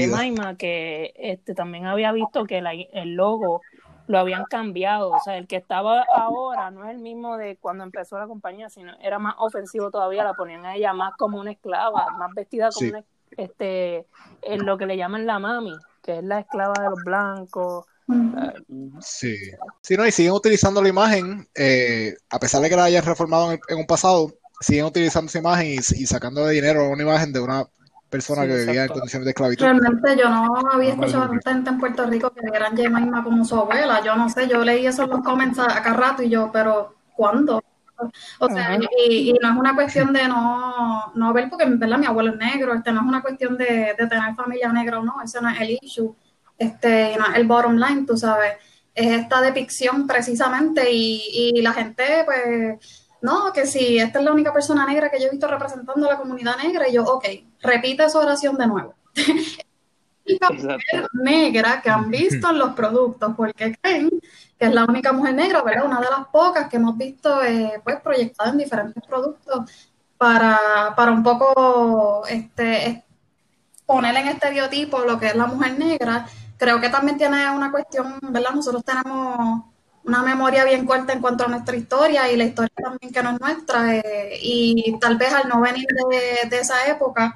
que 0.58 1.14
este, 1.16 1.56
también 1.56 1.86
había 1.86 2.12
visto 2.12 2.46
que 2.46 2.62
la- 2.62 2.74
el 2.74 3.14
logo 3.16 3.62
lo 4.08 4.20
habían 4.20 4.46
cambiado. 4.46 5.12
O 5.12 5.20
sea, 5.20 5.38
el 5.38 5.48
que 5.48 5.56
estaba 5.58 6.06
ahora 6.16 6.72
no 6.72 6.86
es 6.86 6.92
el 6.92 7.00
mismo 7.00 7.38
de 7.38 7.58
cuando 7.58 7.84
empezó 7.84 8.18
la 8.18 8.28
compañía, 8.28 8.70
sino 8.70 8.94
era 9.02 9.20
más 9.20 9.36
ofensivo 9.38 9.92
todavía. 9.92 10.24
La 10.24 10.34
ponían 10.34 10.66
a 10.66 10.76
ella 10.76 10.94
más 10.94 11.14
como 11.18 11.40
una 11.40 11.52
esclava, 11.52 12.12
más 12.18 12.34
vestida 12.34 12.70
como 12.70 12.80
Sí. 12.80 12.90
una, 12.90 13.04
este, 13.38 14.06
en 14.42 14.66
lo 14.66 14.78
que 14.78 14.86
le 14.86 14.98
llaman 14.98 15.26
la 15.26 15.40
mami, 15.40 15.76
que 16.02 16.20
es 16.20 16.24
la 16.24 16.40
esclava 16.40 16.74
de 16.82 16.90
los 16.90 17.04
blancos. 17.04 17.86
Sí. 19.02 19.36
Sí, 19.82 19.96
no, 19.98 20.06
y 20.08 20.12
siguen 20.12 20.34
utilizando 20.34 20.82
la 20.82 20.90
imagen, 20.90 21.48
eh, 21.56 22.16
a 22.30 22.40
pesar 22.40 22.62
de 22.62 22.70
que 22.70 22.76
la 22.76 22.86
hayan 22.86 23.04
reformado 23.06 23.48
en, 23.48 23.54
el- 23.54 23.60
en 23.70 23.78
un 23.80 23.86
pasado, 23.88 24.34
siguen 24.60 24.86
utilizando 24.86 25.28
esa 25.30 25.40
imagen 25.40 25.68
y, 25.68 25.76
y 25.78 26.06
sacando 26.06 26.46
de 26.46 26.54
dinero 26.56 26.90
una 26.90 27.04
imagen 27.04 27.32
de 27.34 27.40
una 27.40 27.66
personas 28.10 28.46
Sí, 28.46 28.52
que 28.52 28.56
vivían 28.66 28.86
en 28.86 28.92
condiciones 28.92 29.26
de 29.26 29.32
esclavitud. 29.32 29.66
Realmente 29.66 30.18
yo 30.18 30.30
no 30.30 30.54
había 30.72 30.90
No, 30.96 31.02
escuchado 31.02 31.28
tanta 31.30 31.52
gente 31.54 31.70
en 31.72 31.80
Puerto 31.80 32.06
Rico 32.06 32.32
que 32.32 32.42
vieran 32.42 32.76
Jemima 32.78 33.24
como 33.24 33.44
su 33.46 33.56
abuela. 33.56 34.02
Yo 34.04 34.16
no 34.16 34.30
sé, 34.30 34.48
yo 34.48 34.64
leí 34.64 34.86
eso 34.86 35.04
en 35.04 35.10
los 35.10 35.22
comments 35.24 35.60
a, 35.60 35.66
a 35.78 35.82
cada 35.84 35.96
rato 35.98 36.24
y 36.24 36.30
yo, 36.30 36.52
pero 36.52 36.96
¿cuándo? 37.16 37.64
O 38.40 38.50
sea, 38.50 38.78
y, 39.08 39.32
y 39.32 39.34
no 39.42 39.52
es 39.52 39.58
una 39.58 39.76
cuestión 39.76 40.14
de 40.14 40.28
no, 40.28 41.12
no 41.16 41.34
ver, 41.34 41.50
porque 41.50 41.66
en 41.66 41.80
verdad 41.80 41.98
mi 41.98 42.06
abuelo 42.06 42.32
es 42.32 42.38
negro, 42.38 42.74
este 42.76 42.92
no 42.92 43.02
es 43.02 43.08
una 43.08 43.22
cuestión 43.24 43.58
de, 43.58 43.96
de 43.98 44.08
tener 44.08 44.36
familia 44.36 44.72
negra 44.72 45.00
o 45.00 45.04
no, 45.04 45.22
ese 45.24 45.42
no 45.42 45.50
es 45.50 45.60
el 45.62 45.78
issue, 45.82 46.16
este, 46.58 47.16
no 47.18 47.26
es 47.28 47.36
el 47.36 47.48
bottom 47.48 47.76
line, 47.78 48.06
tú 48.06 48.18
sabes, 48.18 48.54
es 48.96 49.08
esta 49.22 49.42
depicción 49.42 50.08
precisamente 50.08 50.90
y, 50.92 51.54
y 51.58 51.62
la 51.62 51.74
gente 51.74 52.04
pues, 52.26 53.06
no, 53.22 53.52
que 53.54 53.66
si 53.68 53.98
esta 54.00 54.20
es 54.20 54.26
la 54.26 54.32
única 54.32 54.54
persona 54.54 54.86
negra 54.86 55.10
que 55.12 55.20
yo 55.20 55.28
he 55.28 55.32
visto 55.32 55.48
representando 55.48 56.08
a 56.08 56.14
la 56.14 56.18
comunidad 56.18 56.58
negra 56.58 56.88
y 56.88 56.94
yo, 56.94 57.04
ok, 57.04 57.26
repite 57.62 58.06
esa 58.06 58.20
oración 58.20 58.58
de 58.58 58.68
nuevo. 58.68 58.94
La 60.26 60.50
mujer 60.50 60.80
Exacto. 60.82 61.08
negra 61.14 61.82
que 61.82 61.90
han 61.90 62.10
visto 62.12 62.50
en 62.50 62.60
los 62.60 62.74
productos, 62.74 63.34
porque 63.38 63.74
creen 63.82 64.10
que 64.60 64.66
es 64.66 64.74
la 64.74 64.84
única 64.84 65.14
mujer 65.14 65.34
negra, 65.36 65.62
¿verdad? 65.64 65.86
Una 65.86 66.02
de 66.02 66.10
las 66.10 66.28
pocas 66.28 66.68
que 66.68 66.76
hemos 66.76 66.98
visto 66.98 67.42
eh, 67.44 67.80
pues 67.82 68.02
proyectada 68.02 68.50
en 68.50 68.58
diferentes 68.58 69.02
productos 69.08 69.72
para, 70.18 70.94
para 70.98 71.12
un 71.14 71.24
poco 71.24 72.24
este, 72.28 72.90
es- 72.90 73.04
poner 73.86 74.18
en 74.18 74.28
estereotipo 74.28 75.00
lo 75.06 75.18
que 75.18 75.28
es 75.28 75.36
la 75.36 75.46
mujer 75.46 75.80
negra. 75.80 76.28
Creo 76.58 76.82
que 76.82 76.90
también 76.90 77.18
tiene 77.18 77.50
una 77.52 77.72
cuestión, 77.72 78.20
¿verdad? 78.22 78.52
Nosotros 78.56 78.84
tenemos 78.84 79.64
una 80.04 80.24
memoria 80.24 80.64
bien 80.64 80.86
corta 80.86 81.14
en 81.14 81.22
cuanto 81.22 81.46
a 81.46 81.48
nuestra 81.48 81.76
historia 81.76 82.32
y 82.32 82.38
la 82.38 82.46
historia 82.46 82.74
también 82.76 83.14
que 83.14 83.24
no 83.24 83.32
es 83.32 83.40
nuestra. 83.40 83.96
eh, 83.98 84.40
y 84.42 84.98
tal 85.00 85.18
vez 85.18 85.34
al 85.34 85.48
no 85.50 85.62
venir 85.62 85.88
de, 86.50 86.58
esa 86.58 86.88
época, 86.88 87.36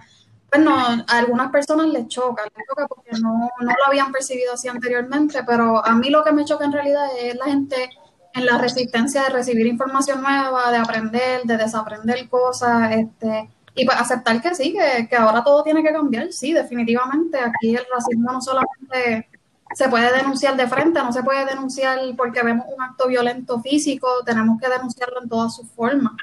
pues 0.49 0.61
no, 0.61 0.75
a 0.75 1.03
algunas 1.09 1.51
personas 1.51 1.87
les 1.87 2.07
choca, 2.07 2.43
les 2.43 2.67
choca 2.67 2.87
porque 2.87 3.11
no, 3.21 3.49
no 3.59 3.71
lo 3.71 3.87
habían 3.87 4.11
percibido 4.11 4.53
así 4.53 4.67
anteriormente, 4.67 5.43
pero 5.45 5.85
a 5.85 5.95
mí 5.95 6.09
lo 6.09 6.23
que 6.23 6.31
me 6.31 6.45
choca 6.45 6.65
en 6.65 6.73
realidad 6.73 7.07
es 7.19 7.35
la 7.35 7.45
gente 7.45 7.89
en 8.33 8.45
la 8.45 8.57
resistencia 8.57 9.23
de 9.23 9.29
recibir 9.29 9.67
información 9.67 10.21
nueva, 10.21 10.71
de 10.71 10.77
aprender, 10.77 11.43
de 11.43 11.57
desaprender 11.57 12.29
cosas, 12.29 12.91
este, 12.93 13.49
y 13.75 13.85
pues 13.85 13.97
aceptar 13.97 14.41
que 14.41 14.53
sí, 14.55 14.73
que, 14.73 15.07
que 15.07 15.15
ahora 15.15 15.43
todo 15.43 15.63
tiene 15.63 15.83
que 15.83 15.91
cambiar, 15.93 16.31
sí, 16.33 16.53
definitivamente. 16.53 17.39
Aquí 17.39 17.75
el 17.75 17.85
racismo 17.93 18.31
no 18.31 18.41
solamente 18.41 19.29
se 19.75 19.87
puede 19.89 20.11
denunciar 20.15 20.57
de 20.57 20.67
frente, 20.67 21.01
no 21.01 21.13
se 21.13 21.23
puede 21.23 21.45
denunciar 21.45 21.99
porque 22.17 22.43
vemos 22.43 22.65
un 22.75 22.81
acto 22.83 23.07
violento 23.07 23.61
físico, 23.61 24.07
tenemos 24.25 24.59
que 24.59 24.67
denunciarlo 24.69 25.21
en 25.23 25.29
todas 25.29 25.55
sus 25.55 25.69
formas. 25.71 26.13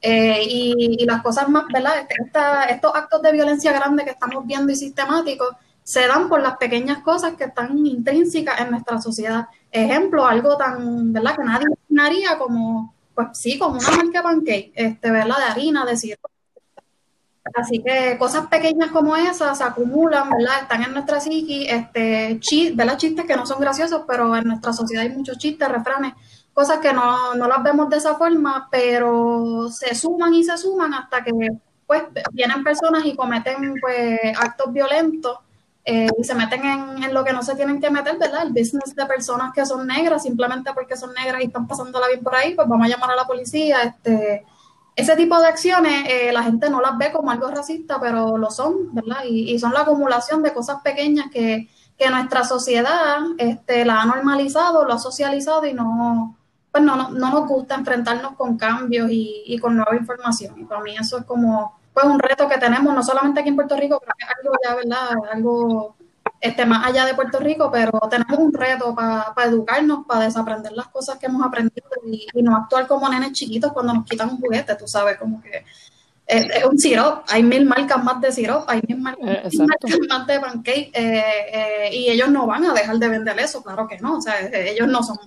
Eh, 0.00 0.40
y, 0.48 0.96
y 1.02 1.06
las 1.06 1.22
cosas 1.22 1.48
más, 1.48 1.64
¿verdad? 1.72 2.06
Esta- 2.24 2.64
estos 2.64 2.94
actos 2.94 3.22
de 3.22 3.32
violencia 3.32 3.72
grande 3.72 4.04
que 4.04 4.10
estamos 4.10 4.46
viendo 4.46 4.70
y 4.72 4.76
sistemáticos 4.76 5.48
se 5.82 6.06
dan 6.06 6.28
por 6.28 6.40
las 6.42 6.56
pequeñas 6.58 6.98
cosas 7.02 7.34
que 7.34 7.44
están 7.44 7.78
intrínsecas 7.86 8.60
en 8.60 8.70
nuestra 8.70 9.00
sociedad. 9.00 9.46
Ejemplo, 9.70 10.26
algo 10.26 10.56
tan, 10.56 11.12
¿verdad? 11.12 11.36
Que 11.36 11.44
nadie 11.44 11.66
imaginaría 11.66 12.38
como, 12.38 12.94
pues 13.14 13.28
sí, 13.34 13.58
como 13.58 13.78
una 13.78 13.90
marca 13.90 14.22
pancake, 14.22 14.72
este, 14.74 15.10
¿verdad? 15.10 15.36
De 15.38 15.44
harina, 15.44 15.84
de 15.84 15.96
sirope. 15.96 16.35
Así 17.54 17.82
que 17.82 18.16
cosas 18.18 18.46
pequeñas 18.48 18.90
como 18.90 19.16
esas 19.16 19.58
se 19.58 19.64
acumulan, 19.64 20.28
¿verdad? 20.30 20.62
Están 20.62 20.82
en 20.82 20.92
nuestra 20.92 21.20
psiqui, 21.20 21.66
este, 21.68 22.38
chi- 22.40 22.72
¿verdad? 22.72 22.96
Chistes 22.98 23.24
que 23.24 23.36
no 23.36 23.46
son 23.46 23.60
graciosos, 23.60 24.02
pero 24.06 24.34
en 24.36 24.44
nuestra 24.44 24.72
sociedad 24.72 25.04
hay 25.04 25.10
muchos 25.10 25.38
chistes, 25.38 25.68
refranes, 25.68 26.14
cosas 26.52 26.78
que 26.78 26.92
no, 26.92 27.34
no 27.34 27.46
las 27.48 27.62
vemos 27.62 27.88
de 27.88 27.96
esa 27.98 28.14
forma, 28.16 28.68
pero 28.70 29.68
se 29.70 29.94
suman 29.94 30.34
y 30.34 30.44
se 30.44 30.56
suman 30.58 30.92
hasta 30.94 31.22
que 31.22 31.32
pues 31.86 32.02
vienen 32.32 32.64
personas 32.64 33.04
y 33.04 33.14
cometen 33.14 33.74
pues 33.80 34.18
actos 34.38 34.72
violentos 34.72 35.38
eh, 35.84 36.08
y 36.18 36.24
se 36.24 36.34
meten 36.34 36.64
en, 36.64 37.04
en 37.04 37.14
lo 37.14 37.22
que 37.22 37.32
no 37.32 37.42
se 37.44 37.54
tienen 37.54 37.80
que 37.80 37.90
meter, 37.90 38.18
¿verdad? 38.18 38.42
El 38.42 38.50
business 38.52 38.94
de 38.96 39.06
personas 39.06 39.52
que 39.54 39.64
son 39.64 39.86
negras 39.86 40.24
simplemente 40.24 40.72
porque 40.74 40.96
son 40.96 41.14
negras 41.14 41.42
y 41.42 41.46
están 41.46 41.68
pasándola 41.68 42.08
bien 42.08 42.24
por 42.24 42.34
ahí, 42.34 42.54
pues 42.54 42.66
vamos 42.66 42.86
a 42.86 42.88
llamar 42.90 43.12
a 43.12 43.16
la 43.16 43.24
policía, 43.26 43.82
este 43.82 44.44
ese 44.96 45.14
tipo 45.14 45.38
de 45.38 45.46
acciones 45.46 46.04
eh, 46.08 46.32
la 46.32 46.42
gente 46.42 46.70
no 46.70 46.80
las 46.80 46.96
ve 46.96 47.12
como 47.12 47.30
algo 47.30 47.48
racista, 47.48 48.00
pero 48.00 48.38
lo 48.38 48.50
son, 48.50 48.94
¿verdad? 48.94 49.24
Y, 49.28 49.58
son 49.58 49.74
la 49.74 49.82
acumulación 49.82 50.42
de 50.42 50.54
cosas 50.54 50.80
pequeñas 50.82 51.26
que, 51.30 51.68
que 51.98 52.10
nuestra 52.10 52.44
sociedad 52.44 53.18
este, 53.36 53.84
la 53.84 54.00
ha 54.00 54.06
normalizado, 54.06 54.86
lo 54.86 54.94
ha 54.94 54.98
socializado 54.98 55.66
y 55.66 55.74
no, 55.74 56.36
pues 56.72 56.82
no, 56.82 56.96
no, 56.96 57.10
no 57.10 57.30
nos 57.30 57.46
gusta 57.46 57.74
enfrentarnos 57.74 58.36
con 58.36 58.56
cambios 58.56 59.08
y, 59.10 59.58
con 59.60 59.76
nueva 59.76 59.96
información. 59.96 60.58
Y 60.58 60.64
para 60.64 60.80
mí 60.80 60.94
eso 60.98 61.18
es 61.18 61.24
como 61.24 61.78
pues 61.92 62.06
un 62.06 62.18
reto 62.18 62.48
que 62.48 62.58
tenemos, 62.58 62.94
no 62.94 63.02
solamente 63.02 63.40
aquí 63.40 63.50
en 63.50 63.56
Puerto 63.56 63.76
Rico, 63.76 64.00
que 64.00 64.06
es 64.06 64.30
algo 64.38 64.54
ya, 64.62 64.74
¿verdad? 64.74 65.08
Algo 65.32 65.95
este, 66.46 66.64
más 66.66 66.86
allá 66.86 67.04
de 67.04 67.14
Puerto 67.14 67.38
Rico, 67.38 67.70
pero 67.70 67.92
tenemos 68.10 68.38
un 68.38 68.52
reto 68.52 68.94
para 68.94 69.34
educarnos, 69.44 70.06
para 70.06 70.24
desaprender 70.24 70.72
las 70.72 70.88
cosas 70.88 71.18
que 71.18 71.26
hemos 71.26 71.44
aprendido 71.44 71.88
y, 72.06 72.26
y 72.32 72.42
no 72.42 72.56
actuar 72.56 72.86
como 72.86 73.08
nenes 73.08 73.32
chiquitos 73.32 73.72
cuando 73.72 73.94
nos 73.94 74.04
quitan 74.04 74.30
un 74.30 74.40
juguete, 74.40 74.74
tú 74.74 74.86
sabes, 74.86 75.16
como 75.18 75.40
que 75.42 75.64
es, 76.26 76.50
es 76.50 76.64
un 76.64 76.78
sirop, 76.78 77.24
hay 77.28 77.42
mil 77.42 77.64
marcas 77.66 78.02
más 78.02 78.20
de 78.20 78.32
sirop, 78.32 78.64
hay 78.68 78.80
mil 78.88 78.98
marcas, 78.98 79.24
Eh, 79.24 79.30
mil 79.30 79.46
exacto. 79.46 79.88
marcas 79.88 80.08
más 80.08 80.26
de 80.26 80.40
pancake 80.40 80.90
eh, 80.92 81.24
eh, 81.52 81.90
y 81.92 82.10
ellos 82.10 82.28
no 82.30 82.46
van 82.46 82.64
a 82.64 82.72
dejar 82.72 82.98
de 82.98 83.08
vender 83.08 83.38
eso, 83.38 83.62
claro 83.62 83.86
que 83.86 83.98
no, 83.98 84.18
o 84.18 84.20
sea, 84.20 84.40
ellos 84.40 84.88
no 84.88 85.02
son 85.02 85.18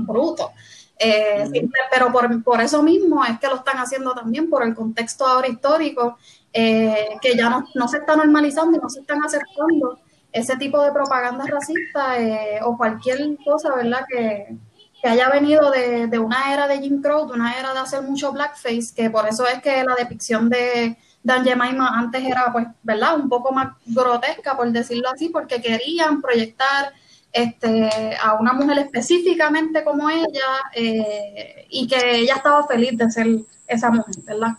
brutos. 0.00 0.50
Eh, 0.98 1.68
pero 1.90 2.10
por, 2.10 2.42
por 2.42 2.60
eso 2.62 2.82
mismo 2.82 3.22
es 3.22 3.38
que 3.38 3.48
lo 3.48 3.56
están 3.56 3.76
haciendo 3.76 4.14
también, 4.14 4.48
por 4.48 4.62
el 4.62 4.74
contexto 4.74 5.26
ahora 5.26 5.46
histórico, 5.48 6.16
eh, 6.52 7.18
que 7.20 7.36
ya 7.36 7.50
no, 7.50 7.66
no 7.74 7.86
se 7.86 7.98
está 7.98 8.16
normalizando 8.16 8.78
y 8.78 8.80
no 8.80 8.88
se 8.88 9.00
están 9.00 9.22
aceptando 9.22 9.98
ese 10.32 10.56
tipo 10.56 10.82
de 10.82 10.92
propaganda 10.92 11.44
racista 11.46 12.20
eh, 12.20 12.60
o 12.62 12.76
cualquier 12.76 13.36
cosa, 13.44 13.74
¿verdad? 13.74 14.04
Que, 14.08 14.56
que 15.00 15.08
haya 15.08 15.28
venido 15.28 15.70
de, 15.70 16.06
de 16.06 16.18
una 16.18 16.52
era 16.52 16.68
de 16.68 16.78
Jim 16.78 17.00
Crow, 17.00 17.26
de 17.26 17.34
una 17.34 17.58
era 17.58 17.72
de 17.72 17.80
hacer 17.80 18.02
mucho 18.02 18.32
blackface, 18.32 18.94
que 18.94 19.10
por 19.10 19.26
eso 19.28 19.46
es 19.46 19.60
que 19.62 19.82
la 19.82 19.94
depicción 19.94 20.48
de 20.48 20.96
Dan 21.22 21.44
Jemima 21.44 21.88
antes 21.98 22.22
era, 22.22 22.52
pues, 22.52 22.68
¿verdad? 22.84 23.16
Un 23.16 23.28
poco 23.28 23.52
más 23.52 23.74
grotesca, 23.84 24.56
por 24.56 24.70
decirlo 24.70 25.08
así, 25.10 25.28
porque 25.28 25.60
querían 25.60 26.22
proyectar 26.22 26.92
este, 27.32 28.16
a 28.22 28.34
una 28.34 28.52
mujer 28.52 28.78
específicamente 28.78 29.82
como 29.82 30.08
ella 30.08 30.70
eh, 30.72 31.66
y 31.68 31.88
que 31.88 32.20
ella 32.20 32.36
estaba 32.36 32.66
feliz 32.66 32.96
de 32.96 33.10
ser 33.10 33.26
esa 33.66 33.90
mujer, 33.90 34.14
¿verdad? 34.24 34.52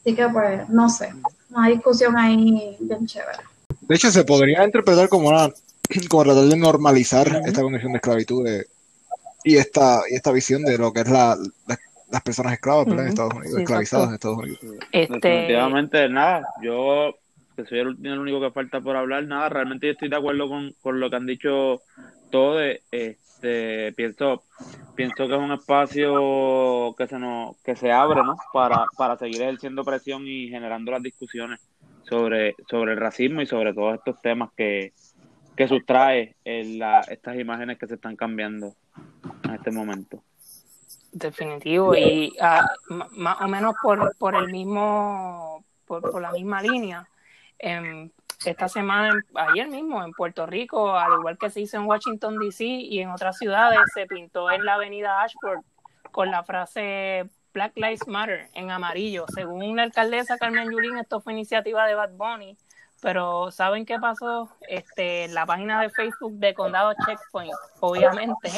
Así 0.00 0.14
que, 0.14 0.28
pues, 0.28 0.68
no 0.70 0.88
sé, 0.88 1.12
una 1.50 1.68
discusión 1.68 2.16
ahí 2.16 2.76
bien 2.80 3.06
chévere. 3.06 3.55
De 3.88 3.94
hecho, 3.94 4.10
se 4.10 4.24
podría 4.24 4.64
interpretar 4.64 5.08
como 5.08 5.28
una 5.28 5.50
como 6.08 6.24
tratar 6.24 6.44
de 6.44 6.56
normalizar 6.56 7.42
esta 7.46 7.62
condición 7.62 7.92
de 7.92 7.96
esclavitud 7.96 8.44
de- 8.44 8.66
y 9.44 9.56
esta 9.56 10.00
y 10.10 10.14
esta 10.16 10.32
visión 10.32 10.62
de 10.64 10.76
lo 10.76 10.92
que 10.92 11.00
es 11.00 11.08
la, 11.08 11.36
la- 11.66 11.78
las 12.10 12.22
personas 12.22 12.52
esclavas 12.52 12.86
en. 12.88 12.98
Estados 13.00 13.34
Unidos, 13.34 13.54
Sí, 13.56 13.62
esclavizadas 13.62 14.08
en 14.08 14.14
Estados 14.14 14.38
Unidos. 14.38 14.58
Este, 14.92 15.12
Definitivamente 15.12 16.08
nada. 16.08 16.46
Yo, 16.62 17.14
que 17.56 17.64
soy 17.64 17.78
el, 17.80 17.96
el 18.04 18.18
único 18.18 18.40
que 18.40 18.50
falta 18.50 18.80
por 18.80 18.96
hablar, 18.96 19.24
nada. 19.26 19.48
Realmente 19.48 19.86
yo 19.86 19.92
estoy 19.92 20.08
de 20.08 20.16
acuerdo 20.16 20.48
con, 20.48 20.72
con 20.80 21.00
lo 21.00 21.10
que 21.10 21.16
han 21.16 21.26
dicho 21.26 21.80
todos. 22.30 22.62
Este, 22.90 23.92
pienso, 23.92 24.44
pienso 24.94 25.26
que 25.28 25.34
es 25.34 25.40
un 25.40 25.52
espacio 25.52 26.94
que 26.96 27.06
se 27.08 27.18
nos, 27.18 27.56
que 27.62 27.74
se 27.76 27.90
abre, 27.92 28.22
¿no? 28.22 28.36
Para, 28.52 28.84
para 28.96 29.16
seguir 29.18 29.42
ejerciendo 29.42 29.84
presión 29.84 30.26
y 30.26 30.48
generando 30.48 30.92
las 30.92 31.02
discusiones 31.02 31.60
sobre, 32.08 32.54
sobre 32.68 32.92
el 32.92 32.98
racismo 32.98 33.40
y 33.40 33.46
sobre 33.46 33.74
todos 33.74 33.94
estos 33.94 34.20
temas 34.20 34.50
que, 34.56 34.92
que 35.56 35.68
sustrae 35.68 36.36
en 36.44 36.78
la, 36.78 37.00
estas 37.00 37.36
imágenes 37.36 37.78
que 37.78 37.86
se 37.86 37.94
están 37.94 38.16
cambiando 38.16 38.74
en 39.44 39.54
este 39.54 39.70
momento. 39.70 40.22
Definitivo, 41.12 41.94
y 41.94 42.36
ah, 42.40 42.68
más 43.12 43.40
o 43.40 43.48
menos 43.48 43.74
por, 43.82 44.14
por 44.18 44.36
el 44.36 44.52
mismo, 44.52 45.64
por, 45.86 46.02
por 46.02 46.20
la 46.20 46.30
misma 46.30 46.60
línea. 46.60 47.08
em, 47.58 48.10
esta 48.44 48.68
semana, 48.68 49.18
ayer 49.34 49.66
mismo, 49.66 50.04
en 50.04 50.12
Puerto 50.12 50.44
Rico, 50.44 50.94
al 50.94 51.14
igual 51.18 51.38
que 51.38 51.48
se 51.48 51.62
hizo 51.62 51.78
en 51.78 51.86
Washington 51.86 52.38
DC 52.38 52.64
y 52.64 53.00
en 53.00 53.08
otras 53.08 53.38
ciudades, 53.38 53.78
se 53.94 54.06
pintó 54.06 54.50
en 54.50 54.64
la 54.64 54.74
avenida 54.74 55.22
Ashford 55.22 55.60
con 56.12 56.30
la 56.30 56.44
frase 56.44 57.24
Black 57.56 57.72
Lives 57.76 58.06
Matter 58.06 58.50
en 58.52 58.70
amarillo. 58.70 59.24
Según 59.34 59.76
la 59.76 59.84
alcaldesa 59.84 60.36
Carmen 60.36 60.70
Yulín, 60.70 60.98
esto 60.98 61.22
fue 61.22 61.32
iniciativa 61.32 61.86
de 61.86 61.94
Bad 61.94 62.10
Bunny, 62.10 62.54
pero 63.00 63.50
¿saben 63.50 63.86
qué 63.86 63.98
pasó? 63.98 64.50
Este, 64.68 65.28
la 65.28 65.46
página 65.46 65.80
de 65.80 65.88
Facebook 65.88 66.34
de 66.34 66.52
Condado 66.52 66.92
Checkpoint, 67.06 67.54
obviamente, 67.80 68.50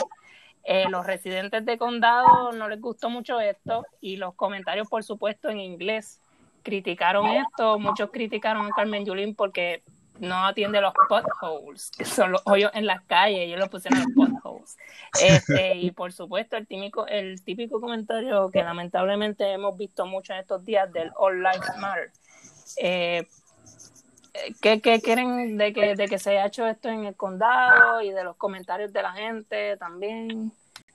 eh, 0.64 0.87
los 0.90 1.07
residentes 1.07 1.64
de 1.64 1.78
condado 1.78 2.50
no 2.50 2.69
les 2.69 2.81
gustó 2.81 3.09
mucho 3.09 3.38
esto 3.38 3.87
y 4.00 4.17
los 4.17 4.35
comentarios, 4.35 4.88
por 4.88 5.05
supuesto, 5.05 5.49
en 5.49 5.61
inglés 5.61 6.21
criticaron 6.64 7.28
esto. 7.28 7.78
Muchos 7.78 8.11
criticaron 8.11 8.67
a 8.67 8.71
Carmen 8.71 9.07
Yulín 9.07 9.37
porque 9.37 9.85
no 10.21 10.47
atiende 10.47 10.81
los 10.81 10.93
potholes, 11.09 11.91
son 12.05 12.33
los 12.33 12.43
hoyos 12.45 12.71
en 12.75 12.87
las 12.87 13.03
calles, 13.03 13.41
ellos 13.41 13.61
lo 13.61 13.71
pusieron 13.71 14.01
los 14.01 14.31
potholes. 14.43 14.77
Este, 15.23 15.77
y 15.77 15.91
por 15.91 16.13
supuesto, 16.13 16.57
el 16.57 16.67
típico, 16.67 17.07
el 17.07 17.43
típico 17.43 17.81
comentario 17.81 18.51
que 18.51 18.63
lamentablemente 18.63 19.51
hemos 19.53 19.77
visto 19.77 20.07
mucho 20.07 20.33
en 20.33 20.41
estos 20.41 20.65
días 20.65 20.93
del 20.93 21.11
All 21.17 21.43
Lives 21.43 21.77
Matter. 21.79 22.11
Eh, 22.77 23.27
¿qué, 24.61 24.81
quieren 24.81 25.57
de 25.57 25.73
que, 25.73 25.95
de 25.95 26.09
que 26.09 26.19
se 26.19 26.31
haya 26.31 26.47
hecho 26.47 26.67
esto 26.67 26.89
en 26.89 27.05
el 27.05 27.15
condado 27.15 28.03
y 28.03 28.11
de 28.11 28.25
los 28.25 28.37
comentarios 28.37 28.93
de 28.93 29.03
la 29.03 29.13
gente 29.13 29.77
también? 29.77 30.53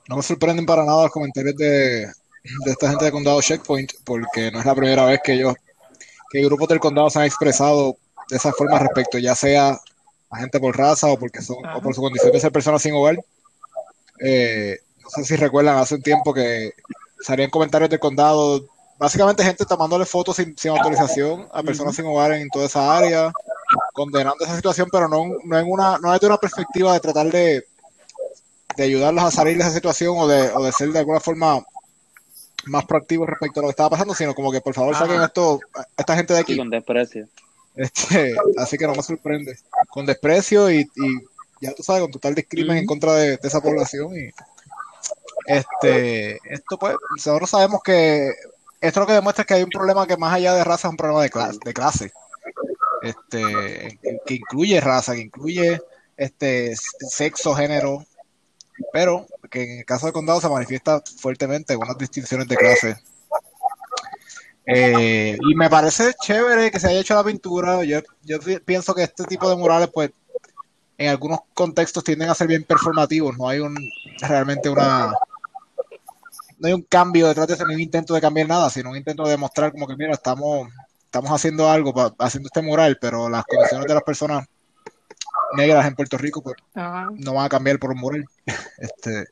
No 0.07 0.17
me 0.17 0.21
sorprenden 0.21 0.65
para 0.65 0.83
nada 0.83 1.03
los 1.03 1.11
comentarios 1.11 1.55
de, 1.55 2.07
de 2.43 2.71
esta 2.71 2.89
gente 2.89 3.05
de 3.05 3.11
condado 3.11 3.41
Checkpoint, 3.41 3.91
porque 4.03 4.51
no 4.51 4.59
es 4.59 4.65
la 4.65 4.75
primera 4.75 5.05
vez 5.05 5.19
que 5.23 5.33
ellos, 5.33 5.55
que 6.29 6.43
grupos 6.43 6.67
del 6.67 6.79
condado 6.79 7.09
se 7.09 7.19
han 7.19 7.25
expresado 7.25 7.97
de 8.33 8.37
esa 8.37 8.51
forma 8.51 8.79
respecto, 8.79 9.19
ya 9.19 9.35
sea 9.35 9.79
a 10.29 10.37
gente 10.39 10.59
por 10.59 10.75
raza 10.75 11.07
o 11.07 11.19
porque 11.19 11.41
son, 11.41 11.57
o 11.75 11.81
por 11.81 11.93
su 11.93 12.01
condición 12.01 12.31
de 12.31 12.39
ser 12.39 12.51
personas 12.51 12.81
sin 12.81 12.95
hogar. 12.95 13.23
Eh, 14.19 14.79
no 15.03 15.09
sé 15.11 15.23
si 15.23 15.35
recuerdan 15.35 15.77
hace 15.77 15.95
un 15.95 16.01
tiempo 16.01 16.33
que 16.33 16.73
salían 17.21 17.51
comentarios 17.51 17.91
del 17.91 17.99
condado, 17.99 18.65
básicamente 18.97 19.43
gente 19.43 19.65
tomándole 19.65 20.05
fotos 20.05 20.37
sin, 20.37 20.57
sin 20.57 20.71
autorización 20.71 21.47
a 21.53 21.61
personas 21.61 21.95
sin 21.95 22.05
hogar 22.05 22.31
en 22.31 22.49
toda 22.49 22.65
esa 22.65 22.97
área, 22.97 23.31
condenando 23.93 24.43
esa 24.43 24.55
situación, 24.55 24.89
pero 24.91 25.07
no, 25.07 25.25
no 25.43 25.59
en 25.59 25.71
una, 25.71 25.99
no 25.99 26.11
desde 26.11 26.25
una 26.25 26.37
perspectiva 26.37 26.93
de 26.93 26.99
tratar 26.99 27.27
de, 27.29 27.67
de 28.75 28.83
ayudarlos 28.83 29.23
a 29.23 29.31
salir 29.31 29.57
de 29.57 29.63
esa 29.63 29.73
situación 29.73 30.15
o 30.17 30.27
de, 30.27 30.49
o 30.49 30.63
de 30.63 30.71
ser 30.71 30.89
de 30.91 30.99
alguna 30.99 31.19
forma 31.19 31.63
más 32.65 32.85
proactivos 32.85 33.29
respecto 33.29 33.59
a 33.59 33.63
lo 33.63 33.67
que 33.67 33.73
estaba 33.73 33.91
pasando, 33.91 34.15
sino 34.15 34.33
como 34.33 34.51
que 34.51 34.61
por 34.61 34.73
favor 34.73 34.95
saquen 34.95 35.21
esto, 35.21 35.59
a 35.75 35.85
esta 35.95 36.15
gente 36.15 36.33
de 36.33 36.39
aquí. 36.39 36.57
con 36.57 36.71
desprecio. 36.71 37.27
Este, 37.75 38.35
así 38.57 38.77
que 38.77 38.87
no 38.87 38.95
me 38.95 39.03
sorprende. 39.03 39.57
Con 39.89 40.05
desprecio 40.05 40.69
y, 40.69 40.81
y 40.81 41.19
ya 41.61 41.73
tú 41.73 41.83
sabes, 41.83 42.01
con 42.01 42.11
total 42.11 42.35
discrimen 42.35 42.77
en 42.77 42.85
contra 42.85 43.13
de, 43.13 43.37
de 43.37 43.47
esa 43.47 43.61
población. 43.61 44.15
Y 44.17 44.29
este, 45.45 46.39
esto 46.53 46.77
pues, 46.77 46.95
nosotros 47.15 47.49
sabemos 47.49 47.81
que 47.83 48.31
esto 48.81 48.99
lo 48.99 49.07
que 49.07 49.13
demuestra 49.13 49.43
es 49.43 49.47
que 49.47 49.53
hay 49.53 49.63
un 49.63 49.69
problema 49.69 50.05
que 50.05 50.17
más 50.17 50.33
allá 50.33 50.53
de 50.53 50.63
raza 50.63 50.87
es 50.87 50.91
un 50.91 50.97
problema 50.97 51.23
de 51.23 51.29
clase, 51.29 51.59
de 51.63 51.73
clase. 51.73 52.11
Este, 53.01 53.99
que 54.25 54.33
incluye 54.33 54.79
raza, 54.79 55.13
que 55.13 55.21
incluye 55.21 55.81
este 56.15 56.73
sexo, 56.75 57.55
género, 57.55 58.05
pero 58.91 59.25
que 59.49 59.63
en 59.63 59.79
el 59.79 59.85
caso 59.85 60.05
del 60.05 60.13
condado 60.13 60.41
se 60.41 60.49
manifiesta 60.49 61.01
fuertemente 61.17 61.75
con 61.75 61.85
unas 61.85 61.97
distinciones 61.97 62.47
de 62.47 62.57
clase. 62.57 62.97
Eh, 64.65 65.37
y 65.41 65.55
me 65.55 65.69
parece 65.69 66.13
chévere 66.21 66.71
que 66.71 66.79
se 66.79 66.87
haya 66.87 66.99
hecho 67.01 67.15
la 67.15 67.23
pintura. 67.23 67.83
Yo, 67.83 67.99
yo 68.23 68.39
pi- 68.39 68.59
pienso 68.59 68.93
que 68.95 69.03
este 69.03 69.23
tipo 69.25 69.49
de 69.49 69.55
murales, 69.55 69.89
pues, 69.93 70.11
en 70.97 71.09
algunos 71.09 71.39
contextos 71.53 72.03
tienden 72.03 72.29
a 72.29 72.35
ser 72.35 72.47
bien 72.47 72.63
performativos. 72.63 73.37
No 73.37 73.47
hay 73.49 73.59
un 73.59 73.75
realmente 74.21 74.69
una 74.69 75.11
no 76.59 76.67
hay 76.67 76.73
un 76.73 76.83
cambio 76.83 77.27
detrás 77.27 77.47
de 77.47 77.55
eso, 77.55 77.65
ni 77.65 77.73
un 77.75 77.81
intento 77.81 78.13
de 78.13 78.21
cambiar 78.21 78.47
nada, 78.47 78.69
sino 78.69 78.91
un 78.91 78.95
intento 78.97 79.23
de 79.23 79.31
demostrar 79.31 79.71
como 79.73 79.85
que 79.85 79.97
mira, 79.97 80.13
estamos, 80.13 80.69
estamos 81.03 81.29
haciendo 81.31 81.69
algo, 81.69 81.93
pa- 81.93 82.13
haciendo 82.19 82.47
este 82.47 82.61
mural, 82.61 82.97
pero 83.01 83.27
las 83.27 83.43
condiciones 83.43 83.85
de 83.87 83.93
las 83.93 84.03
personas 84.03 84.45
negras 85.57 85.85
en 85.87 85.95
Puerto 85.95 86.17
Rico, 86.17 86.41
pues 86.41 86.55
Ajá. 86.73 87.09
no 87.15 87.33
van 87.33 87.45
a 87.45 87.49
cambiar 87.49 87.79
por 87.79 87.91
un 87.91 87.97
mural. 87.99 88.25
Este, 88.77 89.25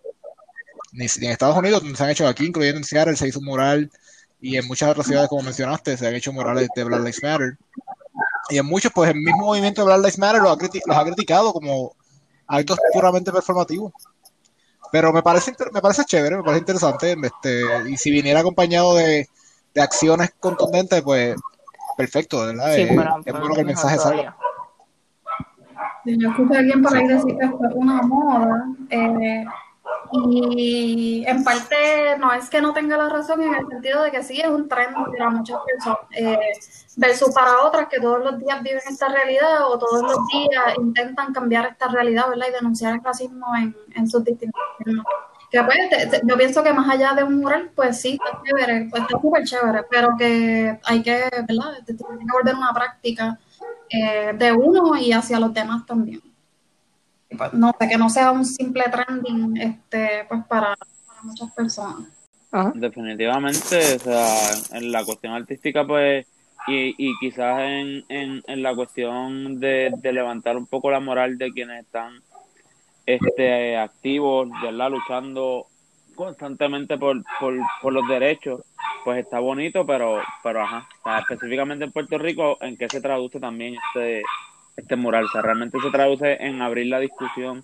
ni, 0.94 1.06
ni 1.20 1.26
en 1.28 1.32
Estados 1.32 1.58
Unidos, 1.58 1.82
donde 1.82 1.98
se 1.98 2.04
han 2.04 2.10
hecho 2.10 2.28
aquí, 2.28 2.46
incluyendo 2.48 2.80
en 2.80 2.84
Seattle, 2.84 3.16
se 3.16 3.28
hizo 3.30 3.40
un 3.40 3.46
mural, 3.46 3.90
y 4.42 4.58
en 4.58 4.68
muchas 4.68 4.90
otras 4.90 5.06
ciudades, 5.08 5.30
como 5.30 5.44
mencionaste, 5.44 5.96
se 5.98 6.08
han 6.08 6.16
hecho 6.16 6.34
murales 6.34 6.68
de 6.76 6.84
Black 6.84 7.00
Lives 7.02 7.24
Matter. 7.24 7.58
Y 8.50 8.58
en 8.58 8.66
muchos, 8.66 8.92
pues 8.94 9.10
el 9.12 9.18
mismo 9.18 9.46
movimiento 9.46 9.82
de 9.82 9.86
Black 9.86 10.00
Lives 10.00 10.18
Matter 10.20 10.42
los 10.42 10.52
ha, 10.52 10.56
criti- 10.60 10.82
los 10.86 10.98
ha 10.98 11.04
criticado 11.04 11.54
como 11.54 11.94
actos 12.48 12.78
puramente 12.92 13.32
performativos. 13.32 13.94
Pero 14.92 15.14
me 15.14 15.22
parece, 15.24 15.54
me 15.72 15.80
parece 15.82 16.04
chévere, 16.04 16.36
me 16.38 16.44
parece 16.44 16.60
interesante. 16.60 17.16
Este, 17.24 17.62
y 17.90 17.96
si 17.96 18.12
viniera 18.12 18.42
acompañado 18.42 18.96
de, 18.96 19.30
de 19.74 19.82
acciones 19.82 20.34
contundentes, 20.40 21.02
pues 21.02 21.36
perfecto, 21.96 22.46
¿verdad? 22.46 22.76
Sí, 22.76 22.82
Eh, 22.82 22.98
es 23.26 23.34
bueno 23.40 23.54
que 23.54 23.62
el 23.62 23.68
mensaje 23.68 23.98
salga. 24.00 24.36
Yo 26.04 26.30
escuché 26.30 26.56
a 26.56 26.60
alguien 26.60 26.82
por 26.82 26.98
ahí 26.98 27.08
decir 27.08 27.38
que 27.38 27.48
fue 27.48 27.68
una 27.76 28.02
moda. 28.02 28.66
eh, 28.90 29.46
y 30.14 31.24
en 31.26 31.44
parte 31.44 32.18
no 32.20 32.34
es 32.34 32.50
que 32.50 32.62
no 32.62 32.74
tenga 32.74 32.98
la 32.98 33.10
razón 33.10 33.42
en 33.42 33.56
el 33.56 33.68
sentido 33.68 34.04
de 34.04 34.12
que 34.12 34.24
sí 34.24 34.40
es 34.42 34.48
un 34.50 34.68
tren 34.68 34.90
para 34.94 35.30
muchas 35.30 35.58
personas. 35.66 36.00
eh, 36.12 36.38
versus 36.98 37.34
para 37.34 37.62
otras 37.64 37.88
que 37.88 38.00
todos 38.00 38.24
los 38.24 38.38
días 38.40 38.62
viven 38.62 38.82
esta 38.88 39.08
realidad 39.08 39.66
o 39.68 39.80
todos 39.80 40.02
los 40.04 40.18
días 40.28 40.76
intentan 40.78 41.34
cambiar 41.34 41.68
esta 41.68 41.88
realidad, 41.88 42.30
¿verdad? 42.30 42.48
Y 42.50 42.52
denunciar 42.52 42.94
el 42.96 43.04
racismo 43.04 43.48
en, 43.56 43.76
en 43.96 44.10
sus 44.10 44.24
distintas 44.24 44.62
formas. 44.78 45.06
Que 45.50 45.62
pues, 45.64 46.22
yo 46.24 46.38
pienso 46.38 46.64
que 46.64 46.74
más 46.74 46.90
allá 46.90 47.14
de 47.14 47.24
un 47.24 47.40
mural, 47.40 47.72
pues 47.76 48.00
sí, 48.02 48.14
está 48.24 48.42
chévere, 48.44 48.88
pues 48.90 49.02
está 49.04 49.20
súper 49.20 49.44
chévere, 49.44 49.84
pero 49.90 50.10
que 50.18 50.80
hay 50.86 51.02
que, 51.04 51.24
¿verdad? 51.48 51.74
Te- 51.86 51.94
te 51.94 52.04
Tiene 52.04 52.58
una 52.58 52.74
práctica 52.74 53.38
eh, 53.90 54.32
de 54.38 54.52
uno 54.54 54.96
y 54.98 55.12
hacia 55.12 55.40
los 55.40 55.54
demás 55.54 55.86
también. 55.86 56.22
Pues, 57.38 57.54
no 57.54 57.72
sé, 57.80 57.88
que 57.88 57.98
no 57.98 58.10
sea 58.10 58.32
un 58.32 58.46
simple 58.46 58.84
trending 58.92 59.58
este, 59.58 60.26
pues 60.28 60.44
para, 60.46 60.76
para 61.08 61.22
muchas 61.24 61.52
personas. 61.52 62.08
Ajá. 62.52 62.74
Definitivamente, 62.76 63.96
o 63.96 64.00
sea, 64.00 64.54
en 64.72 64.92
la 64.92 65.06
cuestión 65.06 65.34
artística, 65.34 65.86
pues, 65.88 66.28
y, 66.68 66.94
y 66.98 67.18
quizás 67.20 67.60
en, 67.62 68.04
en, 68.10 68.44
en 68.46 68.62
la 68.62 68.76
cuestión 68.76 69.60
de, 69.60 69.92
de 69.98 70.14
levantar 70.14 70.58
un 70.58 70.68
poco 70.68 70.92
la 70.92 71.00
moral 71.00 71.38
de 71.38 71.52
quienes 71.52 71.86
están 71.86 72.22
este, 73.06 73.78
activos, 73.78 74.50
¿verdad? 74.62 74.92
Luchando 74.92 75.68
constantemente 76.16 76.98
por, 76.98 77.24
por, 77.40 77.56
por 77.82 77.94
los 77.94 78.08
derechos, 78.08 78.62
pues 79.04 79.24
está 79.24 79.40
bonito, 79.40 79.86
pero, 79.86 80.22
pero 80.44 80.62
ajá, 80.62 80.88
o 81.00 81.04
sea, 81.04 81.20
específicamente 81.20 81.86
en 81.86 81.92
Puerto 81.92 82.18
Rico, 82.18 82.58
¿en 82.62 82.78
qué 82.78 82.88
se 82.90 83.02
traduce 83.02 83.40
también 83.40 83.76
este, 83.88 84.22
este 84.82 84.96
mural? 84.96 85.26
O 85.26 85.30
sea, 85.30 85.42
realmente 85.42 85.78
se 85.84 85.90
traduce 85.92 86.34
en 86.44 86.62
abrir 86.62 86.88
la 86.88 87.00
discusión 87.00 87.64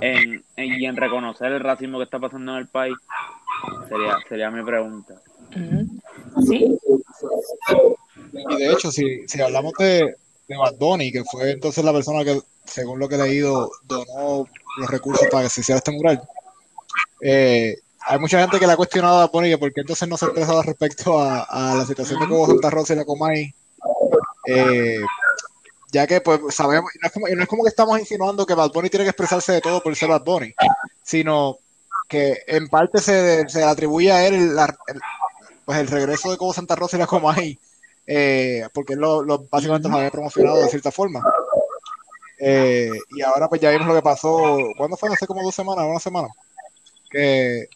en, 0.00 0.44
en- 0.56 0.80
y 0.80 0.86
en 0.86 0.96
reconocer 0.96 1.52
el 1.52 1.60
racismo 1.60 1.98
que 1.98 2.04
está 2.04 2.18
pasando 2.18 2.52
en 2.52 2.58
el 2.58 2.66
país. 2.68 2.96
Sería, 3.88 4.16
sería 4.28 4.50
mi 4.50 4.62
pregunta. 4.64 5.14
Sí, 6.46 6.76
Y 8.32 8.56
de 8.56 8.72
hecho, 8.72 8.90
si, 8.90 9.26
si 9.26 9.40
hablamos 9.40 9.72
de, 9.78 10.16
de 10.48 10.56
Bad 10.56 10.74
Bunny, 10.78 11.10
que 11.12 11.24
fue 11.24 11.52
entonces 11.52 11.84
la 11.84 11.92
persona 11.92 12.24
que, 12.24 12.40
según 12.64 12.98
lo 12.98 13.08
que 13.08 13.14
he 13.14 13.18
leído, 13.18 13.70
donó 13.84 14.46
los 14.78 14.90
recursos 14.90 15.26
para 15.30 15.44
que 15.44 15.50
se 15.50 15.60
hiciera 15.62 15.78
este 15.78 15.92
mural, 15.92 16.20
eh, 17.22 17.76
hay 18.08 18.18
mucha 18.18 18.40
gente 18.40 18.58
que 18.58 18.66
le 18.66 18.72
ha 18.72 18.76
cuestionado 18.76 19.16
a 19.16 19.20
Bad 19.26 19.32
Bunny 19.32 19.48
que 19.50 19.58
por 19.58 19.72
qué 19.72 19.80
entonces 19.80 20.08
no 20.08 20.16
se 20.16 20.26
ha 20.26 20.28
expresado 20.28 20.62
respecto 20.62 21.18
a, 21.18 21.42
a 21.42 21.74
la 21.76 21.84
situación 21.86 22.20
de 22.20 22.28
Cobo 22.28 22.46
Santa 22.46 22.70
Rosa 22.70 22.92
y 22.92 22.96
la 22.96 23.04
Comay, 23.04 23.54
eh, 24.48 25.00
ya 25.96 26.06
que 26.06 26.20
pues 26.20 26.40
sabemos, 26.54 26.90
y 26.94 26.98
no, 27.00 27.06
es 27.08 27.12
como, 27.12 27.26
no 27.28 27.42
es 27.42 27.48
como 27.48 27.62
que 27.64 27.68
estamos 27.70 27.98
insinuando 27.98 28.44
que 28.46 28.54
Bad 28.54 28.70
Bunny 28.72 28.88
tiene 28.90 29.04
que 29.04 29.10
expresarse 29.10 29.52
de 29.52 29.60
todo 29.60 29.82
por 29.82 29.94
ser 29.96 30.08
Bad 30.10 30.24
Bunny, 30.24 30.54
sino 31.02 31.58
que 32.08 32.38
en 32.46 32.68
parte 32.68 33.00
se, 33.00 33.48
se 33.48 33.64
atribuye 33.64 34.12
a 34.12 34.26
él 34.26 34.34
el, 34.34 34.56
pues 35.64 35.78
el 35.78 35.88
regreso 35.88 36.30
de 36.30 36.36
Cobo 36.36 36.52
Santa 36.52 36.76
Rosa 36.76 36.96
y 36.96 37.00
la 37.00 37.06
Comay 37.06 37.58
eh, 38.06 38.68
porque 38.72 38.92
él 38.92 39.00
lo, 39.00 39.22
lo- 39.22 39.46
básicamente 39.50 39.88
nos 39.88 39.96
había 39.98 40.10
promocionado 40.12 40.62
de 40.62 40.68
cierta 40.68 40.92
forma. 40.92 41.20
Eh, 42.38 42.90
y 43.16 43.22
ahora 43.22 43.48
pues 43.48 43.60
ya 43.60 43.70
vimos 43.70 43.86
lo 43.88 43.94
que 43.94 44.02
pasó, 44.02 44.58
¿cuándo 44.76 44.96
fue? 44.96 45.08
Hace 45.12 45.26
como 45.26 45.42
dos 45.42 45.54
semanas, 45.54 45.86
una 45.88 45.98
semana, 45.98 46.28
que, 47.10 47.66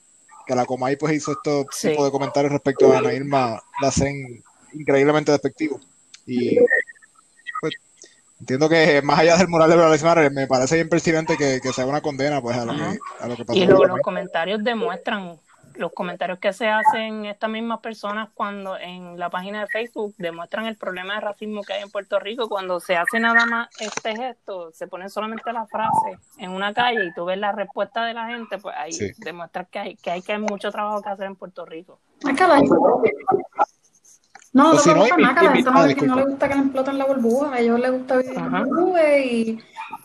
que 0.47 0.55
la 0.55 0.67
Comay 0.67 0.97
pues 0.97 1.15
hizo 1.15 1.33
estos 1.33 1.67
Sí. 1.73 1.89
tipos 1.89 2.05
de 2.05 2.11
comentarios 2.11 2.53
respecto 2.53 2.93
a 2.93 2.99
Ana 2.99 3.13
Irma 3.15 3.61
Lacen 3.83 4.43
increíblemente 4.75 5.33
despectivos. 5.33 5.81
Y 6.27 6.59
entiendo 8.41 8.69
que 8.69 9.01
más 9.03 9.19
allá 9.19 9.37
del 9.37 9.49
mural 9.49 9.71
de 9.71 9.77
Matter, 9.77 10.31
me 10.33 10.47
parece 10.47 10.75
bien 10.77 10.89
pertinente 10.89 11.37
que, 11.37 11.61
que 11.63 11.73
se 11.73 11.83
haga 11.83 11.91
una 11.91 12.01
condena 12.01 12.41
pues 12.41 12.57
a 12.57 12.65
lo, 12.65 12.75
que, 12.75 12.99
a 13.21 13.29
lo 13.29 13.37
que 13.37 13.45
pasó. 13.45 13.59
y 13.59 13.67
lo- 13.67 13.85
los 13.85 14.01
comentarios 14.01 14.63
demuestran, 14.65 15.39
los 15.77 15.93
comentarios 15.93 16.39
que 16.41 16.53
se 16.53 16.69
hacen 16.69 17.25
estas 17.27 17.49
mismas 17.49 17.81
personas 17.81 18.29
cuando 18.35 18.77
en 18.77 19.19
la 19.19 19.31
página 19.31 19.61
de 19.61 19.67
Facebook 19.69 20.15
demuestran 20.19 20.67
el 20.67 20.77
problema 20.77 21.15
de 21.15 21.21
racismo 21.21 21.63
que 21.63 21.73
hay 21.75 21.83
en 21.83 21.91
Puerto 21.91 22.19
Rico, 22.19 22.49
cuando 22.49 22.81
se 22.81 22.97
hace 22.97 23.21
nada 23.21 23.47
más 23.47 23.69
este 23.79 24.17
gesto, 24.17 24.73
se 24.73 24.89
pone 24.89 25.09
solamente 25.09 25.53
la 25.53 25.67
frase 25.67 26.19
en 26.39 26.51
una 26.51 26.75
calle 26.75 27.05
y 27.07 27.15
tú 27.15 27.25
ves 27.25 27.39
la 27.39 27.53
respuesta 27.53 28.05
de 28.05 28.15
la 28.15 28.27
gente, 28.27 28.59
pues 28.59 28.75
ahí 28.77 28.93
Sí. 28.93 29.11
demuestra 29.19 29.65
que 29.65 29.79
hay, 29.79 29.97
que 29.97 30.11
hay 30.11 30.23
que 30.23 30.33
hay 30.33 30.39
mucho 30.41 30.71
trabajo 30.71 31.01
que 31.03 31.09
hacer 31.09 31.27
en 31.27 31.37
Puerto 31.37 31.65
Rico. 31.65 31.99
Es 32.29 32.37
que 32.37 32.43
a 32.45 32.49
la 32.49 32.57
gente- 32.57 32.75
No, 34.53 34.71
O 34.71 34.73
no 34.75 34.79
si 34.81 34.89
no, 34.91 34.97
nada, 34.97 35.35
que 35.41 35.47
a 35.47 35.51
la 35.51 35.51
invi- 35.51 35.55
gente 35.57 35.71
ah, 35.71 35.73
no, 35.73 36.17
le- 36.17 36.25
gusta 36.25 36.49
que 36.49 36.55
le 36.55 36.61
exploten 36.63 36.99
la 36.99 37.05
burbuja, 37.07 37.53
a 37.55 37.59
ellos 37.61 37.79
les 37.81 37.93
gusta 37.93 38.17
vivir 38.19 38.39
en 38.39 38.53
la 38.53 38.65
burbuja 38.65 39.19
y 39.19 39.59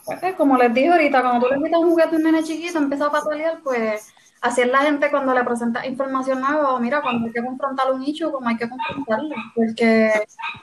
pues, 0.04 0.22
eh, 0.22 0.34
como 0.36 0.56
les 0.56 0.72
dije 0.72 0.88
ahorita, 0.92 1.20
cuando 1.22 1.46
tú 1.48 1.54
le 1.54 1.62
quitas 1.64 1.80
un 1.80 1.90
juguete 1.90 2.14
a 2.14 2.18
un 2.18 2.22
nene 2.24 2.42
chiquito, 2.44 2.78
empieza 2.78 3.06
a 3.06 3.10
patalear, 3.10 3.60
pues 3.64 4.08
así 4.40 4.60
es 4.60 4.68
la 4.68 4.78
gente 4.78 5.10
cuando 5.10 5.34
le 5.34 5.42
presenta 5.42 5.84
información 5.86 6.40
nueva, 6.40 6.74
o 6.74 6.78
mira, 6.78 7.02
cuando 7.02 7.26
hay 7.26 7.32
que 7.32 7.42
confrontar 7.44 7.90
un 7.92 8.00
nicho, 8.00 8.30
como 8.30 8.48
hay 8.48 8.56
que 8.56 8.68
confrontarlo, 8.68 9.34
porque 9.54 10.12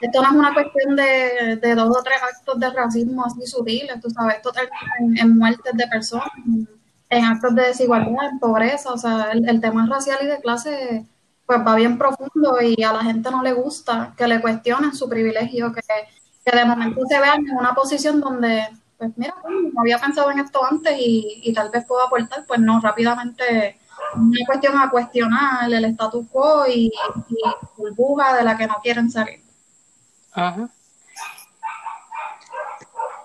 esto 0.00 0.22
no 0.22 0.28
es 0.28 0.34
una 0.34 0.54
cuestión 0.54 0.96
de, 0.96 1.58
de 1.60 1.74
dos 1.74 1.94
o 1.94 2.02
tres 2.02 2.18
actos 2.22 2.58
de 2.58 2.70
racismo 2.70 3.24
así 3.26 3.44
sutiles, 3.46 4.00
tú 4.00 4.08
sabes, 4.08 4.36
esto 4.36 4.50
termina 4.52 4.78
en, 5.00 5.18
en 5.18 5.38
muertes 5.38 5.72
de 5.74 5.86
personas, 5.88 6.28
en, 6.46 6.66
en 7.10 7.24
actos 7.26 7.54
de 7.54 7.62
desigualdad, 7.62 8.30
en 8.30 8.38
pobreza, 8.38 8.92
o 8.92 8.96
sea, 8.98 9.32
el, 9.32 9.46
el 9.46 9.60
tema 9.60 9.86
racial 9.86 10.18
y 10.22 10.26
de 10.26 10.40
clase 10.40 11.06
pues 11.46 11.60
va 11.60 11.74
bien 11.74 11.98
profundo 11.98 12.58
y 12.62 12.82
a 12.82 12.92
la 12.92 13.02
gente 13.02 13.30
no 13.30 13.42
le 13.42 13.52
gusta 13.52 14.14
que 14.16 14.26
le 14.26 14.40
cuestionen 14.40 14.94
su 14.94 15.08
privilegio, 15.08 15.72
que, 15.72 15.82
que 16.44 16.56
de 16.56 16.64
momento 16.64 17.00
se 17.08 17.20
vean 17.20 17.46
en 17.46 17.56
una 17.56 17.74
posición 17.74 18.20
donde, 18.20 18.68
pues 18.98 19.10
mira, 19.16 19.34
no 19.44 19.80
había 19.80 19.98
pensado 19.98 20.30
en 20.30 20.38
esto 20.38 20.64
antes 20.64 20.96
y, 20.98 21.40
y 21.42 21.52
tal 21.52 21.70
vez 21.70 21.84
puedo 21.86 22.02
aportar, 22.02 22.44
pues 22.46 22.60
no, 22.60 22.80
rápidamente 22.80 23.78
una 24.16 24.46
cuestión 24.46 24.78
a 24.78 24.90
cuestionar 24.90 25.72
el 25.72 25.84
status 25.86 26.26
quo 26.30 26.66
y, 26.66 26.86
y 27.28 27.36
burbuja 27.76 28.36
de 28.36 28.44
la 28.44 28.56
que 28.56 28.66
no 28.66 28.76
quieren 28.82 29.10
salir. 29.10 29.40
Ajá. 30.32 30.68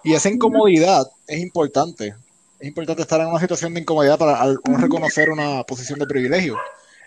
Y 0.04 0.14
esa 0.14 0.30
incomodidad 0.30 1.08
es 1.28 1.40
importante. 1.40 2.16
Es 2.60 2.68
importante 2.68 3.02
estar 3.02 3.20
en 3.22 3.28
una 3.28 3.40
situación 3.40 3.74
de 3.74 3.82
incomodidad 3.82 4.18
para 4.18 4.40
al- 4.42 4.60
reconocer 4.64 5.30
una 5.30 5.64
posición 5.64 6.00
de 6.00 6.06
privilegio. 6.08 6.58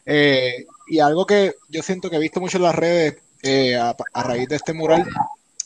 Eh, 0.04 0.66
y 0.92 1.00
algo 1.00 1.24
que 1.24 1.54
yo 1.68 1.82
siento 1.82 2.10
que 2.10 2.16
he 2.16 2.18
visto 2.26 2.38
mucho 2.40 2.58
en 2.58 2.64
las 2.64 2.74
redes 2.74 3.16
eh, 3.42 3.76
a, 3.76 3.96
a 4.12 4.22
raíz 4.22 4.46
de 4.48 4.56
este 4.56 4.72
mural 4.74 5.06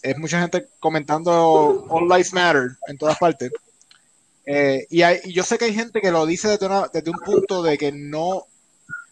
es 0.03 0.17
mucha 0.19 0.41
gente 0.41 0.69
comentando 0.79 1.85
All 1.89 2.09
Lives 2.09 2.33
Matter 2.33 2.77
en 2.87 2.97
todas 2.97 3.19
partes. 3.19 3.51
Eh, 4.45 4.87
y, 4.89 5.03
hay- 5.03 5.19
y 5.25 5.33
yo 5.33 5.43
sé 5.43 5.59
que 5.59 5.65
hay 5.65 5.75
gente 5.75 6.01
que 6.01 6.13
lo 6.13 6.25
dice 6.27 6.47
desde, 6.49 6.67
una- 6.67 6.87
desde 6.93 7.11
un 7.11 7.19
punto 7.19 7.63
de 7.65 7.77
que 7.77 7.91
no, 7.91 8.45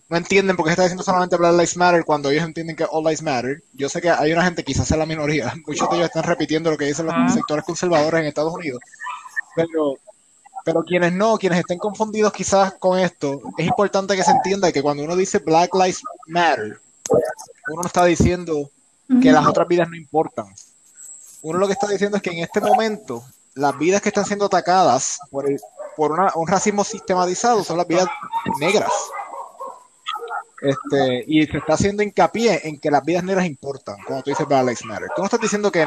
no 0.09 0.17
entienden 0.17 0.55
por 0.57 0.67
qué 0.67 0.71
está 0.71 0.83
diciendo 0.83 1.03
solamente 1.03 1.37
Black 1.37 1.53
Lives 1.55 1.77
Matter 1.77 2.05
cuando 2.05 2.31
ellos 2.31 2.45
entienden 2.45 2.77
que 2.77 2.87
All 2.89 3.03
Lives 3.03 3.23
Matter. 3.23 3.63
Yo 3.73 3.89
sé 3.89 4.01
que 4.01 4.11
hay 4.11 4.33
una 4.33 4.45
gente, 4.45 4.63
quizás 4.63 4.87
sea 4.87 4.97
la 4.97 5.07
minoría, 5.07 5.53
muchos 5.67 5.91
de 5.91 5.97
ellos 5.97 6.07
están 6.09 6.23
repitiendo 6.23 6.71
lo 6.71 6.77
que 6.79 6.85
dicen 6.85 7.07
los 7.07 7.15
Ah. 7.17 7.29
sectores 7.29 7.65
conservadores 7.65 8.21
en 8.21 8.27
Estados 8.29 8.55
Unidos. 8.55 8.79
Pero, 9.57 9.95
pero 10.65 10.83
quienes 10.83 11.13
no, 11.13 11.37
quienes 11.37 11.61
estén 11.61 11.79
confundidos 11.79 12.33
quizás 12.33 12.75
con 12.75 12.99
esto, 12.99 13.41
es 13.59 13.67
importante 13.67 14.17
que 14.17 14.25
se 14.25 14.31
entienda 14.33 14.73
que 14.73 14.83
cuando 14.83 15.05
uno 15.05 15.15
dice 15.15 15.39
Black 15.39 15.75
Lives 15.75 16.03
Matter, 16.27 16.81
uno 17.69 17.83
no 17.83 17.87
está 17.87 18.05
diciendo 18.07 18.71
que 19.21 19.31
las 19.31 19.47
otras 19.47 19.69
vidas 19.69 19.89
no 19.89 19.97
importan. 19.97 20.47
Uno 21.43 21.59
lo 21.59 21.67
que 21.67 21.75
está 21.75 21.87
diciendo 21.87 22.17
es 22.17 22.23
que 22.23 22.31
en 22.31 22.39
este 22.39 22.61
momento 22.61 23.23
las 23.55 23.77
vidas 23.79 24.01
que 24.01 24.09
están 24.09 24.25
siendo 24.25 24.47
atacadas 24.47 25.19
por, 25.31 25.47
el- 25.49 25.61
por 25.97 26.13
una- 26.13 26.33
un 26.35 26.49
racismo 26.49 26.83
sistematizado 26.83 27.63
son 27.63 27.77
las 27.77 27.87
vidas 27.87 28.07
negras. 28.59 28.91
Este, 30.63 31.25
y 31.27 31.45
se 31.47 31.59
está 31.59 31.75
haciendo 31.75 32.03
hincapié 32.03 32.67
en 32.67 32.79
que 32.81 32.91
las 32.91 33.05
vidas 33.05 33.23
negras 33.23 33.45
importan, 33.45 33.97
cuando 34.07 34.23
tú 34.25 34.31
dices 34.31 34.47
Black 34.47 34.63
Lives 34.63 34.85
Matter. 34.87 35.09
Tú 35.15 35.21
no 35.21 35.27
estás 35.27 35.41
diciendo 35.41 35.71
que, 35.71 35.87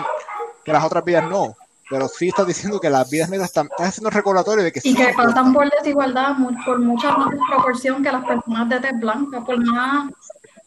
que 0.64 0.72
las 0.72 0.84
otras 0.84 1.04
vidas 1.04 1.24
no, 1.28 1.56
pero 1.90 2.08
sí 2.08 2.30
estás 2.30 2.48
diciendo 2.48 2.80
que 2.80 2.90
las 2.90 3.10
vidas 3.10 3.30
negras 3.30 3.50
están, 3.50 3.68
estás 3.68 3.90
haciendo 3.90 4.10
recordatorio 4.10 4.64
de 4.64 4.72
que 4.72 4.82
sí 4.82 4.90
Y 4.90 4.96
que 4.96 5.14
pasan 5.16 5.54
por 5.54 5.70
desigualdad 5.70 6.36
por 6.66 6.80
mucha 6.80 7.12
más 7.18 7.30
proporción 7.50 8.04
que 8.04 8.12
las 8.12 8.26
personas 8.26 8.70
de 8.70 8.80
tez 8.80 9.00
blanca, 9.00 9.42
por 9.44 9.58
más, 9.66 10.10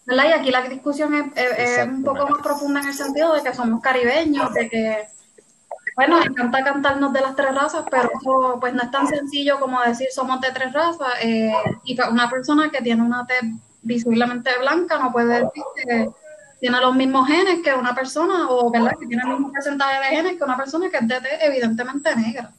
¿verdad? 0.06 0.24
Y 0.28 0.33
aquí 0.33 0.50
la 0.50 0.62
discusión 0.62 1.14
es, 1.14 1.24
es- 1.37 1.78
es 1.78 1.87
un 1.88 2.02
poco 2.04 2.26
más 2.28 2.40
profunda 2.42 2.80
en 2.80 2.88
el 2.88 2.94
sentido 2.94 3.35
de 3.35 3.42
que 3.42 3.54
somos 3.54 3.80
caribeños, 3.83 4.52
de 4.54 4.68
que, 4.68 5.04
bueno, 5.96 6.22
encanta 6.22 6.64
cantarnos 6.64 7.12
de 7.12 7.20
las 7.20 7.37
tres 7.37 7.54
razas, 7.54 7.85
pero 7.90 8.09
eso 8.20 8.59
pues 8.61 8.72
no 8.72 8.83
es 8.83 8.90
tan 8.90 9.06
sencillo 9.06 9.61
como 9.61 9.80
decir 9.83 10.09
somos 10.14 10.40
de 10.40 10.50
tres 10.52 10.72
razas. 10.72 11.09
eh, 11.22 11.52
y 11.85 11.98
una 12.11 12.30
persona 12.30 12.70
que 12.70 12.80
tiene 12.80 13.02
una 13.02 13.26
tez 13.26 13.42
visiblemente 13.83 14.50
blanca 14.59 14.98
no 14.98 15.11
puede 15.12 15.35
decir 15.40 15.62
que 15.76 16.09
tiene 16.61 16.81
los 16.81 16.94
mismos 16.94 17.27
genes 17.27 17.61
que 17.62 17.73
una 17.75 17.94
persona, 17.94 18.49
o 18.49 18.70
¿verdad? 18.70 18.92
que 18.99 19.07
tiene 19.07 19.23
el 19.23 19.31
mismo 19.31 19.53
porcentaje 19.53 19.99
de 19.99 20.16
genes 20.16 20.37
que 20.37 20.44
una 20.44 20.57
persona 20.57 20.90
que 20.90 20.99
es 20.99 21.09
de 21.09 21.18
evidentemente 21.42 22.14
negra. 22.14 22.53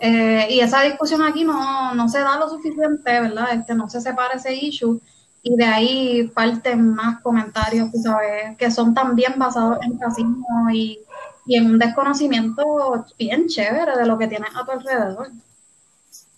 Eh, 0.00 0.48
y 0.50 0.60
esa 0.60 0.82
discusión 0.82 1.22
aquí 1.22 1.44
no, 1.44 1.94
no 1.94 2.08
se 2.08 2.18
da 2.18 2.36
lo 2.38 2.48
suficiente, 2.50 3.20
¿verdad? 3.20 3.54
Este, 3.54 3.74
no 3.74 3.88
se 3.88 4.00
separa 4.00 4.34
ese 4.34 4.54
issue 4.54 5.00
y 5.42 5.56
de 5.56 5.64
ahí 5.64 6.32
parten 6.34 6.94
más 6.94 7.20
comentarios, 7.20 7.90
tú 7.92 7.98
sabes, 7.98 8.56
que 8.56 8.70
son 8.70 8.94
también 8.94 9.34
basados 9.36 9.78
en 9.82 10.00
racismo 10.00 10.68
y, 10.72 10.98
y 11.46 11.56
en 11.56 11.66
un 11.66 11.78
desconocimiento 11.78 13.04
bien 13.18 13.46
chévere 13.46 13.96
de 13.96 14.06
lo 14.06 14.18
que 14.18 14.26
tienes 14.26 14.50
a 14.56 14.64
tu 14.64 14.72
alrededor. 14.72 15.30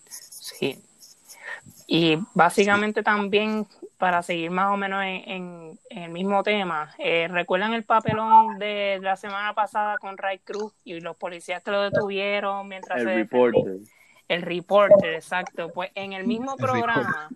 Sí. 0.09 0.83
Y 1.87 2.19
básicamente 2.35 3.03
también, 3.03 3.67
para 3.99 4.23
seguir 4.23 4.51
más 4.51 4.73
o 4.73 4.77
menos 4.77 5.03
en, 5.03 5.23
en- 5.31 5.79
en 5.91 6.03
el 6.03 6.11
mismo 6.11 6.43
tema, 6.43 6.91
eh, 6.99 7.29
¿recuerdan 7.31 7.73
el 7.75 7.85
papelón 7.85 8.59
de 8.59 8.99
la 9.03 9.17
semana 9.17 9.55
pasada 9.55 9.97
con 9.99 10.19
Ray 10.19 10.39
Cruz 10.41 10.73
y 10.85 11.01
los 11.01 11.17
policías 11.17 11.63
que 11.63 11.71
lo 11.71 11.81
detuvieron 11.83 12.69
mientras 12.69 12.99
El 13.01 13.07
se 13.07 13.15
reporter. 13.15 13.77
El 14.29 14.43
reporter, 14.43 15.15
exacto. 15.15 15.71
Pues 15.73 15.91
en 15.95 16.13
el 16.13 16.27
mismo 16.27 16.53
El 16.59 16.59
programa 16.59 17.29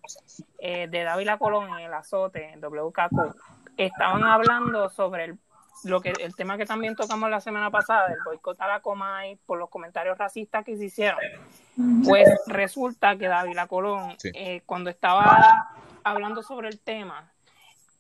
eh, 0.59 0.89
de 0.91 1.05
Dávila 1.05 1.39
Colón 1.39 1.69
en 1.79 1.87
el 1.87 1.95
azote, 1.95 2.51
en 2.53 2.61
WKQ, 2.61 3.35
estaban 3.77 4.25
hablando 4.25 4.91
sobre 4.91 5.25
el, 5.27 5.39
lo 5.85 6.01
que, 6.01 6.13
el 6.21 6.35
tema 6.35 6.59
que 6.59 6.67
también 6.67 6.97
tocamos 6.97 7.31
la 7.31 7.41
semana 7.41 7.71
pasada, 7.71 8.09
del 8.09 8.19
boicot 8.25 8.61
a 8.61 8.67
la 8.67 8.81
Comay 8.81 9.37
por 9.47 9.59
los 9.59 9.71
comentarios 9.71 10.19
racistas 10.19 10.65
que 10.65 10.77
se 10.77 10.87
hicieron. 10.87 11.21
Pues 12.05 12.29
resulta 12.49 13.17
que 13.17 13.29
Dávila 13.29 13.67
Colón, 13.69 14.15
Sí. 14.19 14.31
eh, 14.35 14.63
cuando 14.67 14.91
estaba 14.91 15.71
hablando 16.05 16.43
sobre 16.43 16.69
el 16.69 16.81
tema, 16.81 17.33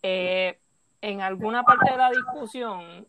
eh, 0.02 0.58
en 1.02 1.20
alguna 1.20 1.62
parte 1.62 1.90
de 1.90 1.96
la 1.96 2.10
discusión, 2.10 3.06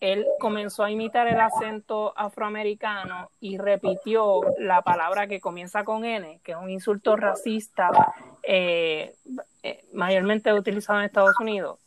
él 0.00 0.26
comenzó 0.38 0.82
a 0.82 0.90
imitar 0.90 1.26
el 1.28 1.40
acento 1.40 2.14
afroamericano 2.16 3.30
y 3.38 3.58
repitió 3.58 4.40
la 4.58 4.82
palabra 4.82 5.26
que 5.26 5.40
comienza 5.40 5.84
con 5.84 6.04
N, 6.04 6.40
que 6.42 6.52
es 6.52 6.58
un 6.58 6.70
insulto 6.70 7.16
racista 7.16 8.14
eh, 8.42 9.14
eh, 9.62 9.84
mayormente 9.92 10.52
utilizado 10.52 11.00
en 11.00 11.04
Estados 11.04 11.38
Unidos. 11.38 11.78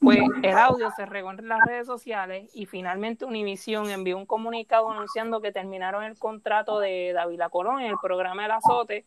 Pues 0.00 0.20
el 0.42 0.56
audio 0.56 0.90
se 0.94 1.06
regó 1.06 1.32
en 1.32 1.48
las 1.48 1.60
redes 1.66 1.86
sociales 1.86 2.48
y 2.54 2.66
finalmente 2.66 3.24
Univision 3.24 3.90
envió 3.90 4.16
un 4.16 4.26
comunicado 4.26 4.90
anunciando 4.90 5.40
que 5.40 5.50
terminaron 5.50 6.04
el 6.04 6.16
contrato 6.16 6.78
de 6.78 7.12
Davila 7.14 7.48
Colón 7.48 7.80
en 7.80 7.90
el 7.90 7.96
programa 8.00 8.44
El 8.44 8.52
Azote. 8.52 9.06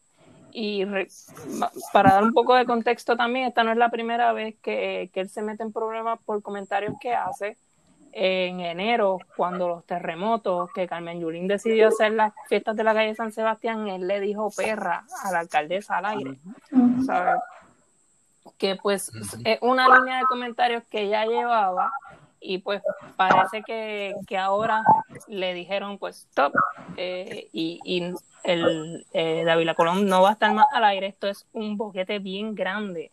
Y 0.53 0.85
re- 0.85 1.07
para 1.93 2.13
dar 2.13 2.23
un 2.23 2.33
poco 2.33 2.55
de 2.55 2.65
contexto 2.65 3.15
también, 3.15 3.47
esta 3.47 3.63
no 3.63 3.71
es 3.71 3.77
la 3.77 3.89
primera 3.89 4.33
vez 4.33 4.55
que, 4.61 5.09
que 5.13 5.21
él 5.21 5.29
se 5.29 5.41
mete 5.41 5.63
en 5.63 5.71
problemas 5.71 6.19
por 6.25 6.41
comentarios 6.41 6.93
que 6.99 7.13
hace. 7.13 7.57
En 8.13 8.59
enero, 8.59 9.19
cuando 9.37 9.69
los 9.69 9.85
terremotos, 9.85 10.69
que 10.73 10.85
Carmen 10.85 11.21
Yulín 11.21 11.47
decidió 11.47 11.87
hacer 11.87 12.11
las 12.11 12.33
fiestas 12.49 12.75
de 12.75 12.83
la 12.83 12.93
calle 12.93 13.15
San 13.15 13.31
Sebastián, 13.31 13.87
él 13.87 14.05
le 14.05 14.19
dijo 14.19 14.51
perra 14.51 15.05
a 15.23 15.31
la 15.31 15.39
alcaldesa 15.39 15.97
al 15.99 16.05
aire. 16.07 16.39
¿sabes? 17.05 17.41
que 18.57 18.75
pues 18.75 19.11
es 19.45 19.57
una 19.61 19.97
línea 19.97 20.17
de 20.17 20.23
comentarios 20.25 20.83
que 20.91 21.07
ya 21.07 21.25
llevaba 21.25 21.91
y 22.41 22.57
pues 22.57 22.81
parece 23.15 23.61
que, 23.63 24.13
que 24.27 24.37
ahora 24.37 24.83
le 25.27 25.53
dijeron 25.53 25.97
pues 25.97 26.27
stop 26.29 26.53
eh, 26.97 27.47
y, 27.53 27.79
y 27.85 28.13
el 28.43 29.05
eh, 29.13 29.43
Dávila 29.45 29.75
Colón 29.75 30.07
no 30.07 30.23
va 30.23 30.29
a 30.29 30.33
estar 30.33 30.51
más 30.53 30.65
al 30.73 30.83
aire, 30.85 31.07
esto 31.07 31.27
es 31.27 31.45
un 31.53 31.77
boquete 31.77 32.19
bien 32.19 32.55
grande. 32.55 33.11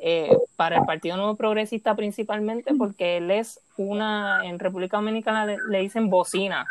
Eh, 0.00 0.36
para 0.58 0.78
el 0.78 0.84
Partido 0.86 1.16
Nuevo 1.16 1.36
Progresista 1.36 1.94
principalmente 1.94 2.74
porque 2.74 3.18
él 3.18 3.30
es 3.30 3.60
una, 3.76 4.44
en 4.44 4.58
República 4.58 4.96
Dominicana 4.96 5.46
le, 5.46 5.78
dicen 5.78 6.10
bocina 6.10 6.66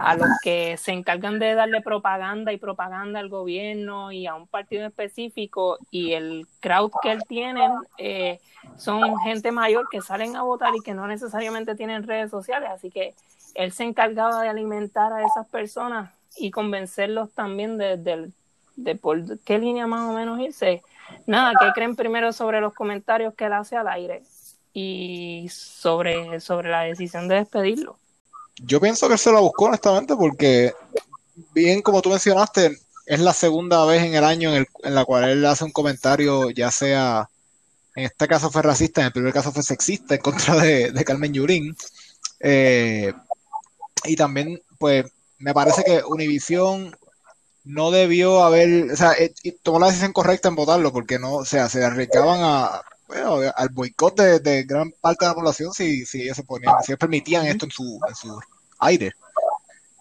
a 0.00 0.16
los 0.16 0.26
que 0.42 0.76
se 0.76 0.90
encargan 0.90 1.38
de 1.38 1.54
darle 1.54 1.80
propaganda 1.80 2.52
y 2.52 2.56
propaganda 2.56 3.20
al 3.20 3.28
gobierno 3.28 4.10
y 4.10 4.26
a 4.26 4.34
un 4.34 4.48
partido 4.48 4.84
específico 4.84 5.78
y 5.92 6.14
el 6.14 6.48
crowd 6.58 6.90
que 7.00 7.12
él 7.12 7.22
tiene 7.28 7.60
eh, 7.98 8.40
son 8.76 9.16
gente 9.20 9.52
mayor 9.52 9.86
que 9.88 10.00
salen 10.00 10.34
a 10.34 10.42
votar 10.42 10.74
y 10.74 10.80
que 10.82 10.94
no 10.94 11.06
necesariamente 11.06 11.76
tienen 11.76 12.08
redes 12.08 12.32
sociales, 12.32 12.70
así 12.72 12.90
que 12.90 13.14
él 13.54 13.70
se 13.70 13.84
encargaba 13.84 14.42
de 14.42 14.48
alimentar 14.48 15.12
a 15.12 15.24
esas 15.24 15.46
personas 15.46 16.10
y 16.36 16.50
convencerlos 16.50 17.30
también 17.34 17.78
de, 17.78 17.98
de- 17.98 18.32
de 18.78 18.94
por 18.94 19.38
qué 19.40 19.58
línea 19.58 19.86
más 19.86 20.08
o 20.08 20.14
menos 20.14 20.38
irse. 20.40 20.82
Nada, 21.26 21.52
¿qué 21.58 21.72
creen 21.74 21.96
primero 21.96 22.32
sobre 22.32 22.60
los 22.60 22.72
comentarios 22.74 23.34
que 23.34 23.46
él 23.46 23.52
hace 23.52 23.76
al 23.76 23.88
aire 23.88 24.22
y 24.72 25.48
sobre, 25.50 26.40
sobre 26.40 26.70
la 26.70 26.82
decisión 26.82 27.28
de 27.28 27.36
despedirlo? 27.36 27.98
Yo 28.62 28.80
pienso 28.80 29.08
que 29.08 29.18
se 29.18 29.32
la 29.32 29.40
buscó 29.40 29.66
honestamente 29.66 30.14
porque, 30.16 30.72
bien 31.54 31.82
como 31.82 32.02
tú 32.02 32.10
mencionaste, 32.10 32.78
es 33.06 33.20
la 33.20 33.32
segunda 33.32 33.84
vez 33.84 34.02
en 34.04 34.14
el 34.14 34.24
año 34.24 34.50
en, 34.50 34.56
el- 34.56 34.66
en 34.84 34.94
la 34.94 35.04
cual 35.04 35.28
él 35.28 35.44
hace 35.46 35.64
un 35.64 35.72
comentario, 35.72 36.50
ya 36.50 36.70
sea, 36.70 37.28
en 37.96 38.04
este 38.04 38.28
caso 38.28 38.50
fue 38.50 38.62
racista, 38.62 39.00
en 39.00 39.06
el 39.06 39.12
primer 39.12 39.32
caso 39.32 39.50
fue 39.50 39.62
sexista 39.62 40.14
en 40.14 40.20
contra 40.20 40.56
de, 40.56 40.92
de 40.92 41.04
Carmen 41.04 41.32
Yulín. 41.32 41.76
Eh, 42.40 43.12
y 44.04 44.14
también, 44.14 44.60
pues, 44.78 45.04
me 45.38 45.52
parece 45.52 45.82
que 45.82 46.02
Univision 46.04 46.94
no 47.68 47.90
debió 47.90 48.42
haber, 48.42 48.90
o 48.92 48.96
sea, 48.96 49.12
eh, 49.12 49.34
tomó 49.62 49.78
la 49.78 49.88
decisión 49.88 50.14
correcta 50.14 50.48
en 50.48 50.54
votarlo 50.54 50.90
porque 50.90 51.18
no, 51.18 51.34
o 51.34 51.44
sea, 51.44 51.68
se 51.68 51.84
arriesgaban 51.84 52.40
a, 52.42 52.80
al 53.56 53.68
boicot 53.68 54.16
de, 54.16 54.40
de 54.40 54.62
gran 54.64 54.90
parte 54.90 55.26
de 55.26 55.30
la 55.30 55.34
población 55.34 55.74
si, 55.74 56.06
si 56.06 56.22
ellos 56.22 56.36
se 56.36 56.44
ponían, 56.44 56.74
si 56.82 56.92
ellos 56.92 56.98
permitían 56.98 57.46
esto 57.46 57.66
en 57.66 57.70
su, 57.70 58.00
en 58.08 58.14
su 58.14 58.40
aire. 58.78 59.12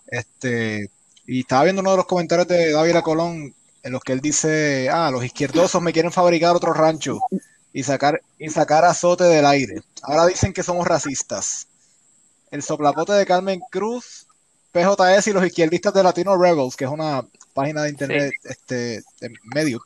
Este, 0.07 0.89
y 1.25 1.41
estaba 1.41 1.65
viendo 1.65 1.81
uno 1.81 1.91
de 1.91 1.97
los 1.97 2.05
comentarios 2.05 2.47
de 2.47 2.71
David 2.71 3.01
Colón 3.03 3.53
en 3.83 3.91
los 3.91 4.01
que 4.01 4.13
él 4.13 4.21
dice, 4.21 4.89
ah, 4.89 5.11
los 5.11 5.25
izquierdosos 5.25 5.81
me 5.81 5.91
quieren 5.91 6.11
fabricar 6.13 6.55
otro 6.55 6.71
rancho 6.71 7.19
y 7.73 7.83
sacar, 7.83 8.21
y 8.39 8.49
sacar 8.49 8.85
azote 8.85 9.25
del 9.25 9.45
aire. 9.45 9.81
Ahora 10.03 10.25
dicen 10.25 10.53
que 10.53 10.63
somos 10.63 10.87
racistas. 10.87 11.67
el 12.49 12.63
soplapote 12.63 13.11
de 13.11 13.25
Carmen 13.25 13.59
Cruz, 13.69 14.25
PJS 14.71 15.27
y 15.27 15.33
los 15.33 15.45
izquierdistas 15.45 15.93
de 15.93 16.03
Latino 16.03 16.37
Rebels, 16.37 16.77
que 16.77 16.85
es 16.85 16.91
una 16.91 17.25
página 17.57 17.81
de 17.81 17.89
internet 17.89 18.33
este, 18.43 19.01
de 19.19 19.33
medio, 19.55 19.81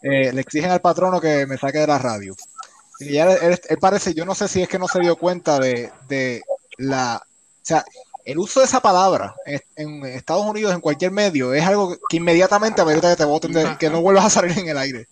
eh, 0.00 0.32
le 0.32 0.40
exigen 0.40 0.70
al 0.70 0.80
patrono 0.80 1.20
que 1.20 1.44
me 1.44 1.58
saque 1.58 1.78
de 1.78 1.88
la 1.88 1.98
radio. 1.98 2.36
Y 3.00 3.14
ya 3.14 3.32
él, 3.32 3.58
parece, 3.80 4.14
yo 4.14 4.24
no 4.24 4.36
sé 4.36 4.46
si 4.46 4.62
es 4.62 4.68
que 4.68 4.78
no 4.78 4.86
se 4.86 5.00
dio 5.00 5.16
cuenta 5.16 5.58
de, 5.58 5.90
de 6.08 6.42
la, 6.78 7.20
o 7.20 7.66
sea, 7.66 7.84
el 8.24 8.38
uso 8.38 8.60
de 8.60 8.66
esa 8.66 8.80
palabra 8.80 9.34
en, 9.74 10.06
Estados 10.06 10.46
Unidos, 10.46 10.72
en 10.72 10.80
cualquier 10.80 11.10
medio, 11.10 11.52
es 11.52 11.64
algo 11.64 11.98
que 12.08 12.18
inmediatamente 12.18 12.80
amerita 12.80 13.10
que 13.10 13.16
te 13.16 13.24
voten, 13.24 13.76
que 13.76 13.90
no 13.90 14.00
vuelvas 14.00 14.26
a 14.26 14.30
salir 14.30 14.56
en 14.56 14.68
el 14.68 14.78
aire. 14.78 15.08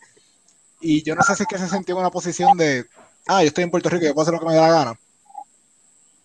Y 0.81 1.03
yo 1.03 1.17
no 1.17 1.23
sé 1.23 1.35
si 1.35 1.43
es 1.43 1.49
que 1.49 1.59
se 1.59 1.69
sintió 1.69 1.97
en 1.97 2.01
una 2.01 2.11
posición 2.11 2.57
de, 2.57 2.87
ah, 3.27 3.43
yo 3.43 3.49
estoy 3.49 3.65
en 3.65 3.73
Puerto 3.73 3.89
Rico, 3.89 4.05
yo 4.05 4.15
puedo 4.15 4.23
hacer 4.23 4.35
lo 4.35 4.41
que 4.41 4.47
me 4.47 4.55
dé 4.55 4.61
la 4.61 4.71
gana. 4.71 4.99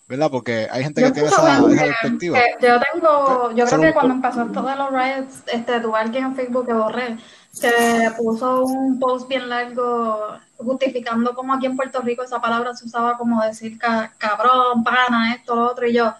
¿Verdad? 0.08 0.32
Porque 0.32 0.68
hay 0.72 0.84
gente 0.84 1.04
que 1.04 1.12
tiene 1.12 1.28
esa, 1.28 1.62
perspectiva. 1.68 2.40
yo 2.62 2.80
tengo, 2.94 3.52
yo 3.52 3.66
creo 3.66 3.82
que 3.82 3.94
cuando 3.94 4.14
empezó 4.14 4.44
esto 4.44 4.62
de 4.62 4.76
los 4.78 4.90
riots, 4.90 5.44
este, 5.48 5.80
tuve 5.82 6.00
alguien 6.00 6.24
en 6.24 6.36
Facebook 6.36 6.66
que 6.66 6.74
borré, 6.74 7.18
que 7.60 8.12
puso 8.18 8.64
un 8.64 9.00
post 9.00 9.28
bien 9.28 9.50
largo 9.50 10.38
justificando 10.58 11.36
cómo 11.36 11.54
aquí 11.54 11.66
en 11.66 11.76
Puerto 11.76 12.02
Rico 12.02 12.24
esa 12.24 12.40
palabra 12.40 12.74
se 12.74 12.86
usaba 12.86 13.18
como 13.18 13.44
decir 13.44 13.78
cabrón, 13.78 14.84
pana, 14.86 15.36
esto, 15.36 15.56
lo 15.56 15.72
otro, 15.72 15.86
y 15.86 15.94
yo, 15.94 16.14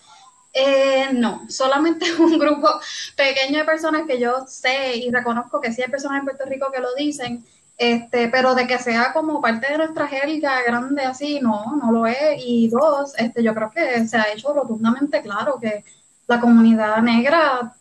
eh, 0.52 1.10
no, 1.14 1.46
solamente 1.50 2.06
un 2.20 2.38
grupo 2.38 2.68
pequeño 3.16 3.60
de 3.60 3.66
personas 3.66 4.04
que 4.06 4.20
yo 4.20 4.46
sé 4.48 4.98
y 4.98 5.10
reconozco 5.12 5.62
que 5.62 5.72
sí 5.72 5.82
hay 5.82 5.90
personas 5.90 6.20
en 6.20 6.26
Puerto 6.26 6.46
Rico 6.46 6.72
que 6.74 6.82
lo 6.82 6.94
dicen, 6.96 7.46
este, 7.78 8.28
pero 8.30 8.56
de 8.56 8.68
que 8.68 8.80
sea 8.80 9.14
como 9.14 9.42
parte 9.42 9.72
de 9.72 9.78
nuestra 9.78 10.08
jerga 10.08 10.64
grande 10.64 11.04
así, 11.04 11.40
no, 11.42 11.76
no 11.76 11.92
lo 11.92 12.08
es. 12.08 12.42
Y 12.46 12.70
dos, 12.70 13.14
este, 13.18 13.44
yo 13.44 13.54
creo 13.54 13.72
que 13.72 14.08
se 14.08 14.18
ha 14.18 14.32
hecho 14.34 14.54
rotundamente 14.54 15.22
claro 15.22 15.60
que 15.60 15.84
la 16.28 16.40
comunidad 16.40 17.02
negra 17.02 17.76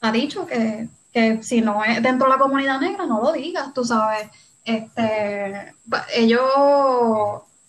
ha 0.00 0.12
dicho 0.12 0.46
que, 0.46 0.88
que 1.12 1.42
si 1.42 1.60
no 1.60 1.84
es 1.84 2.02
dentro 2.02 2.26
de 2.26 2.34
la 2.34 2.38
comunidad 2.38 2.80
negra, 2.80 3.06
no 3.06 3.22
lo 3.22 3.32
digas, 3.32 3.72
tú 3.74 3.84
sabes. 3.84 4.28
Este, 4.64 5.74
ellos, 6.14 6.42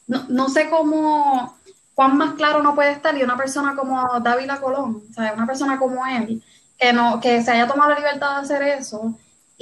no, 0.07 0.25
no 0.29 0.49
sé 0.49 0.69
cómo 0.69 1.55
cuán 1.93 2.17
más 2.17 2.33
claro 2.33 2.63
no 2.63 2.73
puede 2.75 2.91
estar 2.91 3.15
y 3.17 3.23
una 3.23 3.37
persona 3.37 3.75
como 3.75 4.19
Dávila 4.21 4.59
Colón, 4.59 5.03
o 5.09 5.13
sea, 5.13 5.33
una 5.33 5.45
persona 5.45 5.77
como 5.77 6.05
él, 6.07 6.43
que 6.79 6.93
no, 6.93 7.19
que 7.19 7.43
se 7.43 7.51
haya 7.51 7.67
tomado 7.67 7.91
la 7.91 7.97
libertad 7.97 8.35
de 8.35 8.41
hacer 8.41 8.63
eso, 8.63 9.13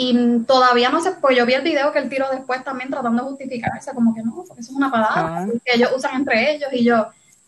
y 0.01 0.39
todavía 0.47 0.89
no 0.89 1.01
sé, 1.01 1.11
pues 1.19 1.37
yo 1.37 1.45
vi 1.45 1.55
el 1.55 1.61
video 1.61 1.91
que 1.91 1.99
él 1.99 2.07
tiró 2.07 2.29
después 2.31 2.63
también 2.63 2.89
tratando 2.89 3.21
de 3.21 3.29
justificarse, 3.31 3.93
como 3.93 4.15
que 4.15 4.23
no, 4.23 4.33
porque 4.47 4.61
eso 4.61 4.71
es 4.71 4.77
una 4.77 4.89
palabra 4.89 5.39
ah. 5.41 5.47
que 5.65 5.75
ellos 5.75 5.91
usan 5.93 6.15
entre 6.15 6.55
ellos, 6.55 6.69
y 6.71 6.85
yo, 6.85 7.07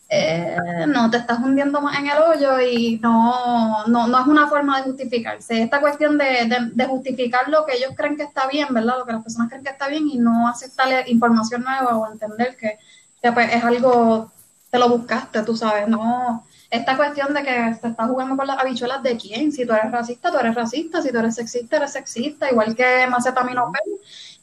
eh, 0.10 0.58
no, 0.86 1.10
te 1.10 1.16
estás 1.16 1.40
hundiendo 1.40 1.80
más 1.80 1.98
en 1.98 2.08
el 2.08 2.18
hoyo 2.18 2.60
y 2.60 3.00
no, 3.02 3.88
no, 3.88 4.08
no 4.08 4.20
es 4.20 4.28
una 4.28 4.50
forma 4.50 4.80
de 4.80 4.84
justificarse. 4.84 5.62
Esta 5.64 5.80
cuestión 5.80 6.18
de, 6.18 6.70
de, 6.74 6.86
justificar 6.88 7.48
lo 7.48 7.66
que 7.66 7.78
ellos 7.78 7.94
creen 7.96 8.18
que 8.18 8.24
está 8.24 8.48
bien, 8.48 8.68
¿verdad? 8.72 8.98
Lo 9.00 9.06
que 9.06 9.14
las 9.14 9.24
personas 9.24 9.48
creen 9.48 9.64
que 9.64 9.70
está 9.70 9.88
bien 9.88 10.10
y 10.10 10.18
no 10.18 10.50
aceptarle 10.50 11.06
información 11.08 11.64
nueva 11.64 11.98
o 11.98 12.12
entender 12.12 12.58
que, 12.58 12.78
que 13.22 13.32
pues, 13.32 13.50
es 13.56 13.64
algo 13.64 14.30
te 14.70 14.78
lo 14.78 14.90
buscaste, 14.90 15.44
tú 15.44 15.56
sabes, 15.56 15.88
no. 15.88 16.46
Esta 16.72 16.96
cuestión 16.96 17.34
de 17.34 17.44
que 17.44 17.74
se 17.82 17.90
está 17.90 18.08
jugando 18.08 18.38
con 18.38 18.48
las 18.48 18.58
habichuelas 18.58 19.04
de 19.04 19.18
quién, 19.18 19.52
si 19.52 19.66
tú 19.66 19.74
eres 19.74 19.92
racista, 19.92 20.32
tú 20.32 20.38
eres 20.38 20.56
racista, 20.56 21.02
si 21.02 21.12
tú 21.12 21.20
eres 21.20 21.36
sexista, 21.36 21.76
eres 21.76 21.92
sexista, 21.92 22.50
igual 22.50 22.74
que 22.74 23.06
Macetaminofen, 23.10 23.82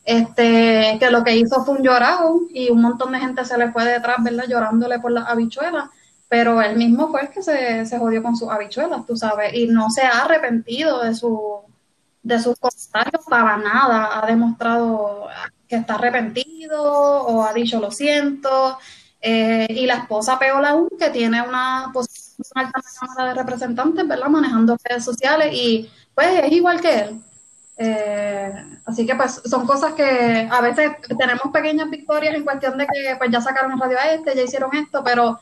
este, 0.05 0.99
que 1.01 1.11
lo 1.11 1.25
que 1.25 1.37
hizo 1.37 1.65
fue 1.65 1.77
un 1.77 1.83
llorado 1.83 2.43
y 2.51 2.71
un 2.71 2.83
montón 2.83 3.13
de 3.13 3.21
gente 3.21 3.47
se 3.47 3.57
le 3.57 3.73
fue 3.73 3.87
detrás, 3.87 4.19
¿verdad? 4.23 4.45
Llorándole 4.47 4.99
por 5.01 5.11
las 5.11 5.27
habichuelas, 5.27 5.89
pero 6.29 6.61
él 6.61 6.77
mismo 6.77 7.09
fue 7.09 7.23
el 7.23 7.31
que 7.31 7.43
se, 7.43 7.87
se 7.87 7.99
jodió 7.99 8.23
con 8.23 8.37
sus 8.37 8.51
habichuelas, 8.51 9.07
tú 9.07 9.17
sabes, 9.17 9.55
y 9.55 9.67
no 9.67 9.91
se 9.91 10.03
ha 10.03 10.25
arrepentido 10.25 11.03
de 11.03 11.15
su 11.15 11.63
de 12.23 12.39
sus 12.41 12.59
comentarios 12.59 13.25
para 13.27 13.57
nada, 13.57 14.19
ha 14.19 14.27
demostrado 14.27 15.29
que 15.67 15.77
está 15.77 15.95
arrepentido 15.95 16.83
o 16.83 17.43
ha 17.43 17.55
dicho 17.55 17.81
lo 17.81 17.91
siento, 17.91 18.79
eh, 19.21 19.67
y 19.71 19.87
la 19.87 19.95
esposa 19.95 20.39
Peola 20.39 20.71
aún, 20.71 20.89
que 20.99 21.11
tiene 21.11 21.43
una 21.43 21.91
posición 21.93 22.47
alta 22.55 22.79
en 22.79 22.85
la 22.85 23.01
Cámara 23.01 23.29
de 23.29 23.41
Representantes, 23.41 24.09
¿verdad? 24.09 24.29
Manejando 24.29 24.77
redes 24.83 25.05
sociales 25.05 25.53
y 25.53 25.91
pues 26.15 26.45
es 26.45 26.53
igual 26.53 26.81
que 26.81 26.99
él. 27.01 27.21
Eh, 27.81 28.53
así 28.87 29.07
que 29.07 29.15
pues 29.15 29.41
son 29.45 29.65
cosas 29.67 29.95
que 29.95 30.49
a 30.51 30.61
veces 30.61 30.91
tenemos 31.17 31.53
pequeñas 31.53 31.89
victorias 31.89 32.35
en 32.35 32.45
cuestión 32.45 32.77
de 32.77 32.87
que 32.87 33.17
pues 33.17 33.31
ya 33.31 33.41
sacaron 33.41 33.79
radio 33.79 33.99
a 33.99 34.13
este, 34.13 34.35
ya 34.35 34.43
hicieron 34.43 34.75
esto, 34.75 35.03
pero 35.05 35.39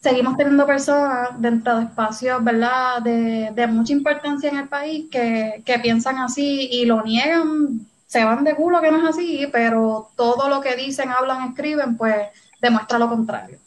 seguimos 0.00 0.36
teniendo 0.36 0.66
personas 0.66 1.30
dentro 1.40 1.78
de 1.78 1.84
espacios, 1.84 2.44
¿verdad? 2.44 3.00
De, 3.02 3.50
de 3.54 3.66
mucha 3.66 3.94
importancia 3.94 4.50
en 4.50 4.58
el 4.58 4.68
país 4.68 5.06
que, 5.10 5.62
que 5.64 5.78
piensan 5.78 6.18
así 6.18 6.68
y 6.70 6.84
lo 6.84 7.02
niegan, 7.02 7.86
se 8.06 8.22
van 8.24 8.44
de 8.44 8.54
culo 8.54 8.82
que 8.82 8.90
no 8.90 8.98
es 8.98 9.14
así, 9.16 9.48
pero 9.50 10.10
todo 10.16 10.48
lo 10.50 10.60
que 10.60 10.76
dicen, 10.76 11.08
hablan, 11.08 11.48
escriben, 11.48 11.96
pues 11.96 12.28
demuestra 12.64 12.98
lo 12.98 13.08
contrario. 13.08 13.58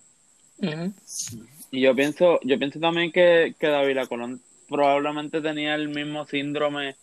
Y 1.71 1.81
yo 1.81 1.95
pienso, 1.95 2.39
yo 2.43 2.57
pienso 2.57 2.79
también 2.79 3.11
que, 3.11 3.55
que 3.59 3.67
David 3.67 4.07
Colón 4.07 4.41
probablemente 4.67 5.41
tenía 5.41 5.75
el 5.75 5.89
mismo 5.89 6.25
síndrome 6.25 6.95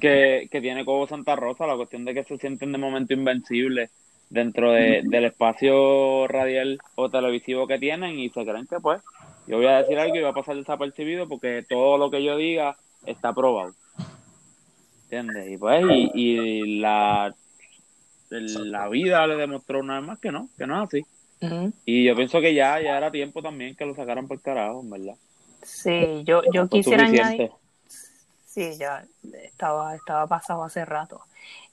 que, 0.00 0.48
tiene 0.50 0.84
Cobo 0.84 1.06
Santa 1.06 1.36
Rosa, 1.36 1.66
la 1.66 1.76
cuestión 1.76 2.04
de 2.04 2.14
que 2.14 2.24
se 2.24 2.38
sienten 2.38 2.72
de 2.72 2.78
momento 2.78 3.14
invencibles 3.14 3.90
dentro 4.28 4.72
del 4.72 5.24
espacio 5.24 6.26
radial 6.26 6.80
o 6.96 7.08
televisivo 7.08 7.66
que 7.66 7.78
tienen 7.78 8.18
y 8.18 8.28
se 8.30 8.44
creen 8.44 8.66
que 8.66 8.80
pues 8.80 9.00
yo 9.46 9.58
voy 9.58 9.66
a 9.66 9.82
decir 9.82 9.98
algo 10.00 10.16
y 10.16 10.22
va 10.22 10.30
a 10.30 10.34
pasar 10.34 10.56
desapercibido 10.56 11.28
porque 11.28 11.64
todo 11.68 11.96
lo 11.96 12.10
que 12.10 12.24
yo 12.24 12.36
diga 12.36 12.76
está 13.04 13.32
probado. 13.32 13.74
¿Entiendes? 15.04 15.52
Y 15.52 15.56
pues, 15.56 15.84
y, 15.88 16.10
y 16.14 16.80
la, 16.80 17.32
la 18.30 18.88
vida 18.88 19.24
le 19.28 19.36
demostró 19.36 19.78
una 19.78 20.00
vez 20.00 20.08
más 20.08 20.18
que 20.18 20.32
no, 20.32 20.48
que 20.58 20.66
no 20.66 20.82
es 20.82 20.88
así. 20.88 21.06
Y 21.84 22.04
yo 22.04 22.16
pienso 22.16 22.40
que 22.40 22.54
ya, 22.54 22.80
ya 22.80 22.96
era 22.96 23.10
tiempo 23.10 23.42
también 23.42 23.76
que 23.76 23.84
lo 23.84 23.94
sacaran 23.94 24.26
por 24.26 24.40
carajo, 24.40 24.82
¿verdad? 24.84 25.16
Sí, 25.62 26.22
yo, 26.24 26.42
yo 26.52 26.68
quisiera 26.68 27.04
añadir. 27.04 27.50
Sí, 28.46 28.76
ya 28.78 29.04
estaba, 29.42 29.94
estaba 29.94 30.26
pasado 30.26 30.64
hace 30.64 30.84
rato. 30.84 31.20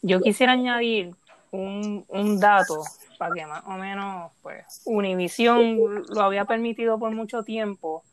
Yo 0.01 0.19
quisiera 0.19 0.53
añadir 0.53 1.15
un, 1.51 2.03
un 2.09 2.39
dato 2.39 2.83
para 3.17 3.33
que 3.33 3.45
más 3.45 3.63
o 3.65 3.71
menos, 3.71 4.31
pues, 4.41 4.81
Univision 4.85 6.03
lo 6.09 6.21
había 6.21 6.45
permitido 6.45 6.99
por 6.99 7.11
mucho 7.11 7.43
tiempo, 7.43 8.03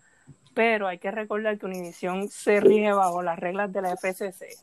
pero 0.55 0.87
hay 0.87 0.99
que 0.99 1.11
recordar 1.11 1.59
que 1.59 1.67
Univision 1.67 2.29
se 2.29 2.61
rige 2.61 2.93
bajo 2.93 3.23
las 3.23 3.39
reglas 3.39 3.73
de 3.73 3.83
la 3.83 3.93
FCC. 3.93 4.57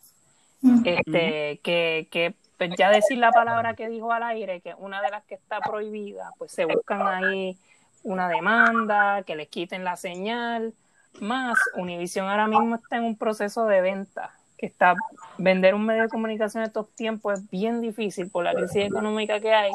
Este, 0.64 1.60
que, 1.64 2.08
que 2.10 2.36
pues 2.58 2.72
ya 2.78 2.90
decir 2.90 3.18
la 3.20 3.32
palabra 3.32 3.76
que 3.76 3.88
dijo 3.88 4.12
al 4.12 4.24
aire, 4.24 4.62
que 4.62 4.74
una 4.76 5.02
de 5.02 5.12
las 5.12 5.24
que 5.26 5.36
está 5.36 5.60
prohibida, 5.60 6.32
pues 6.38 6.52
se 6.52 6.66
buscan 6.66 7.08
ahí 7.08 7.58
una 8.04 8.28
demanda, 8.28 9.24
que 9.24 9.36
les 9.36 9.48
quiten 9.48 9.84
la 9.84 9.96
señal, 9.96 10.74
más 11.20 11.58
Univision 11.76 12.28
ahora 12.28 12.48
mismo 12.48 12.76
está 12.76 12.98
en 12.98 13.04
un 13.04 13.18
proceso 13.18 13.66
de 13.66 13.82
venta, 13.82 14.32
que 14.58 14.66
está 14.66 14.96
vender 15.38 15.76
un 15.76 15.86
medio 15.86 16.04
de 16.04 16.10
comunicación 16.10 16.64
en 16.64 16.68
estos 16.68 16.90
tiempos 16.96 17.40
es 17.40 17.50
bien 17.50 17.82
difícil 17.82 18.30
por 18.30 18.44
la 18.44 18.54
crisis 18.54 18.86
económica 18.86 19.40
que 19.40 19.54
hay, 19.54 19.72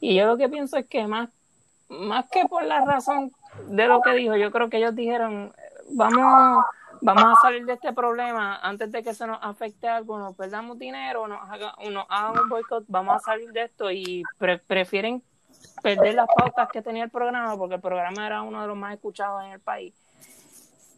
y 0.00 0.16
yo 0.16 0.26
lo 0.26 0.36
que 0.36 0.48
pienso 0.48 0.76
es 0.76 0.86
que 0.86 1.06
más, 1.06 1.30
más 1.88 2.28
que 2.30 2.46
por 2.46 2.64
la 2.64 2.84
razón 2.84 3.30
de 3.68 3.86
lo 3.86 4.00
que 4.00 4.12
dijo, 4.12 4.34
yo 4.36 4.50
creo 4.50 4.68
que 4.68 4.78
ellos 4.78 4.96
dijeron, 4.96 5.52
vamos 5.90 6.64
vamos 7.04 7.24
a 7.24 7.40
salir 7.42 7.66
de 7.66 7.74
este 7.74 7.92
problema 7.92 8.58
antes 8.62 8.90
de 8.90 9.02
que 9.02 9.12
se 9.12 9.26
nos 9.26 9.38
afecte 9.42 9.86
algo, 9.86 10.18
nos 10.18 10.34
perdamos 10.34 10.78
dinero, 10.78 11.28
nos, 11.28 11.38
haga, 11.50 11.74
nos 11.90 12.06
hagan 12.08 12.42
un 12.42 12.48
boicot, 12.48 12.84
vamos 12.88 13.16
a 13.16 13.18
salir 13.18 13.52
de 13.52 13.64
esto 13.64 13.90
y 13.90 14.22
prefieren 14.66 15.22
perder 15.82 16.14
las 16.14 16.26
pautas 16.34 16.68
que 16.70 16.80
tenía 16.80 17.04
el 17.04 17.10
programa 17.10 17.56
porque 17.58 17.74
el 17.74 17.80
programa 17.80 18.26
era 18.26 18.40
uno 18.40 18.62
de 18.62 18.68
los 18.68 18.76
más 18.76 18.94
escuchados 18.94 19.44
en 19.44 19.52
el 19.52 19.60
país 19.60 19.94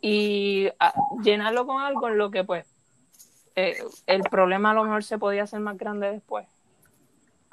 y 0.01 0.69
ah, 0.79 0.95
llenarlo 1.23 1.67
con 1.67 1.83
algo 1.83 2.09
en 2.09 2.19
lo 2.19 2.31
que 2.31 2.45
pues 2.45 2.65
eh, 3.57 3.77
el 4.07 4.23
problema 4.23 4.71
a 4.71 4.75
lo 4.75 4.85
mejor 4.85 5.03
se 5.03 5.19
podía 5.19 5.43
hacer 5.43 5.59
más 5.59 5.77
grande 5.77 6.13
después. 6.13 6.47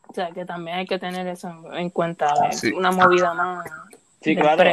O 0.10 0.14
sea 0.14 0.30
que 0.30 0.46
también 0.46 0.78
hay 0.78 0.86
que 0.86 1.00
tener 1.00 1.26
eso 1.26 1.50
en, 1.74 1.90
cuenta, 1.90 2.32
una 2.76 2.92
movida 2.92 3.34
más. 3.34 3.66
Sí, 4.22 4.36
claro 4.36 4.64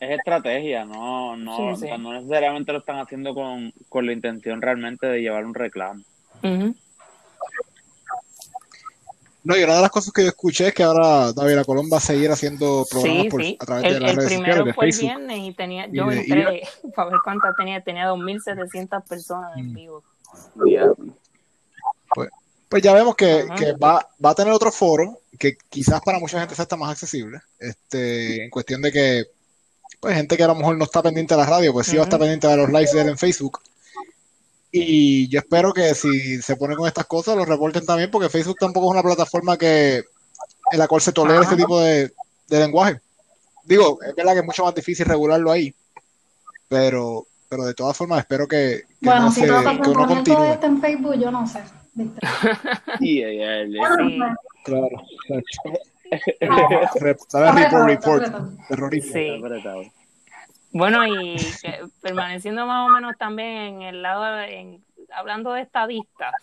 es 0.00 0.18
estrategia, 0.18 0.84
no, 0.84 1.36
no, 1.36 1.76
no 1.76 2.12
necesariamente 2.12 2.72
lo 2.72 2.78
están 2.78 2.98
haciendo 2.98 3.34
con, 3.34 3.72
la 4.06 4.12
intención 4.12 4.60
realmente 4.60 5.06
de 5.06 5.20
llevar 5.20 5.44
un 5.44 5.54
reclamo. 5.54 6.02
No, 9.46 9.56
y 9.56 9.62
una 9.62 9.76
de 9.76 9.80
las 9.82 9.90
cosas 9.90 10.12
que 10.12 10.22
yo 10.22 10.28
escuché 10.28 10.68
es 10.68 10.74
que 10.74 10.82
ahora 10.82 11.32
David 11.32 11.62
Colón 11.64 11.88
va 11.90 11.98
a 11.98 12.00
seguir 12.00 12.32
haciendo 12.32 12.84
programas 12.90 13.26
por, 13.28 13.42
a 13.42 13.64
través 13.64 13.82
de 13.94 14.00
las 14.00 14.10
el 14.10 14.16
redes 14.16 14.30
primero 14.30 14.56
sociales. 14.56 14.74
fue 14.74 14.88
el 14.88 14.98
viernes 14.98 15.38
y 15.38 15.54
tenía, 15.54 15.86
yo 15.86 16.10
entré 16.10 16.62
para 16.96 17.10
ver 17.10 17.20
cuántas 17.22 17.54
tenía, 17.56 17.80
tenía 17.80 18.10
2.700 18.10 19.04
personas 19.04 19.56
en 19.56 19.70
mm. 19.70 19.74
vivo. 19.74 20.02
Pues, 22.12 22.28
pues, 22.68 22.82
ya 22.82 22.92
vemos 22.92 23.14
que, 23.14 23.46
que 23.56 23.72
va, 23.74 24.08
va 24.24 24.30
a 24.30 24.34
tener 24.34 24.52
otro 24.52 24.72
foro 24.72 25.20
que 25.38 25.56
quizás 25.70 26.00
para 26.00 26.18
mucha 26.18 26.40
gente 26.40 26.56
sea 26.56 26.64
está 26.64 26.76
más 26.76 26.90
accesible, 26.90 27.40
este, 27.60 28.42
en 28.44 28.50
cuestión 28.50 28.82
de 28.82 28.90
que 28.90 29.35
pues 30.06 30.18
gente 30.18 30.36
que 30.36 30.44
a 30.44 30.46
lo 30.46 30.54
mejor 30.54 30.76
no 30.78 30.84
está 30.84 31.02
pendiente 31.02 31.34
de 31.34 31.40
la 31.40 31.46
radio, 31.48 31.72
pues 31.72 31.88
sí 31.88 31.96
va 31.96 32.02
a 32.02 32.04
estar 32.04 32.20
pendiente 32.20 32.46
de 32.46 32.56
los 32.56 32.68
lives 32.68 32.92
de 32.92 33.00
él 33.00 33.08
en 33.08 33.18
Facebook. 33.18 33.58
Y 34.70 35.26
yo 35.26 35.40
espero 35.40 35.72
que 35.72 35.96
si 35.96 36.40
se 36.40 36.54
ponen 36.54 36.76
con 36.76 36.86
estas 36.86 37.06
cosas, 37.06 37.36
los 37.36 37.48
reporten 37.48 37.84
también, 37.84 38.08
porque 38.08 38.28
Facebook 38.28 38.54
tampoco 38.60 38.86
es 38.86 38.92
una 38.92 39.02
plataforma 39.02 39.58
que 39.58 40.04
en 40.70 40.78
la 40.78 40.86
cual 40.86 41.00
se 41.00 41.10
tolera 41.10 41.42
este 41.42 41.56
tipo 41.56 41.80
de, 41.80 42.12
de 42.46 42.58
lenguaje. 42.60 43.00
Digo, 43.64 43.98
es 44.00 44.14
verdad 44.14 44.34
que 44.34 44.38
es 44.38 44.44
mucho 44.44 44.64
más 44.64 44.76
difícil 44.76 45.06
regularlo 45.06 45.50
ahí, 45.50 45.74
pero 46.68 47.26
pero 47.48 47.64
de 47.64 47.74
todas 47.74 47.96
formas 47.96 48.20
espero 48.20 48.46
que, 48.46 48.82
que 49.00 49.06
Bueno, 49.06 49.22
no 49.22 49.32
si 49.32 49.40
se, 49.40 49.48
todo 49.48 49.62
que 49.82 49.90
uno 49.90 50.06
continúe. 50.06 50.44
está 50.52 50.66
en 50.68 50.80
Facebook, 50.80 51.14
yo 51.18 51.32
no 51.32 51.48
sé. 51.48 51.64
Claro. 54.62 54.88
Reto, 57.00 57.26
Report, 57.40 57.86
report. 57.88 58.22
reto. 58.22 58.50
Terrorismo. 58.68 59.12
sí. 59.12 59.92
Bueno, 60.76 61.06
y 61.06 61.36
que- 61.62 61.80
permaneciendo 62.02 62.66
más 62.66 62.86
o 62.86 62.92
menos 62.92 63.16
también 63.16 63.48
en 63.48 63.82
el 63.82 64.02
lado, 64.02 64.40
en, 64.40 64.84
hablando 65.14 65.52
de 65.52 65.62
estadistas, 65.62 66.34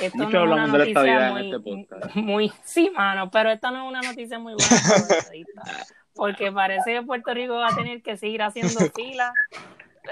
esto 0.00 0.16
Mucho 0.16 0.46
no 0.46 0.56
es 0.56 0.62
una 0.62 0.66
de 0.66 0.72
la 0.72 0.78
noticia 0.78 0.88
estadidad 0.88 1.28
en 1.28 1.32
muy, 1.32 1.44
este 1.44 1.60
podcast. 1.60 2.16
muy, 2.16 2.52
sí, 2.64 2.90
mano, 2.90 3.30
pero 3.30 3.50
esta 3.50 3.70
no 3.70 3.84
es 3.84 3.88
una 3.88 4.00
noticia 4.00 4.38
muy 4.38 4.54
buena 4.54 4.76
para 4.82 4.98
los 4.98 5.10
estadistas, 5.10 5.94
porque 6.14 6.50
parece 6.50 6.94
que 6.94 7.02
Puerto 7.02 7.34
Rico 7.34 7.54
va 7.54 7.68
a 7.68 7.74
tener 7.74 8.02
que 8.02 8.16
seguir 8.16 8.42
haciendo 8.42 8.80
fila 8.94 9.32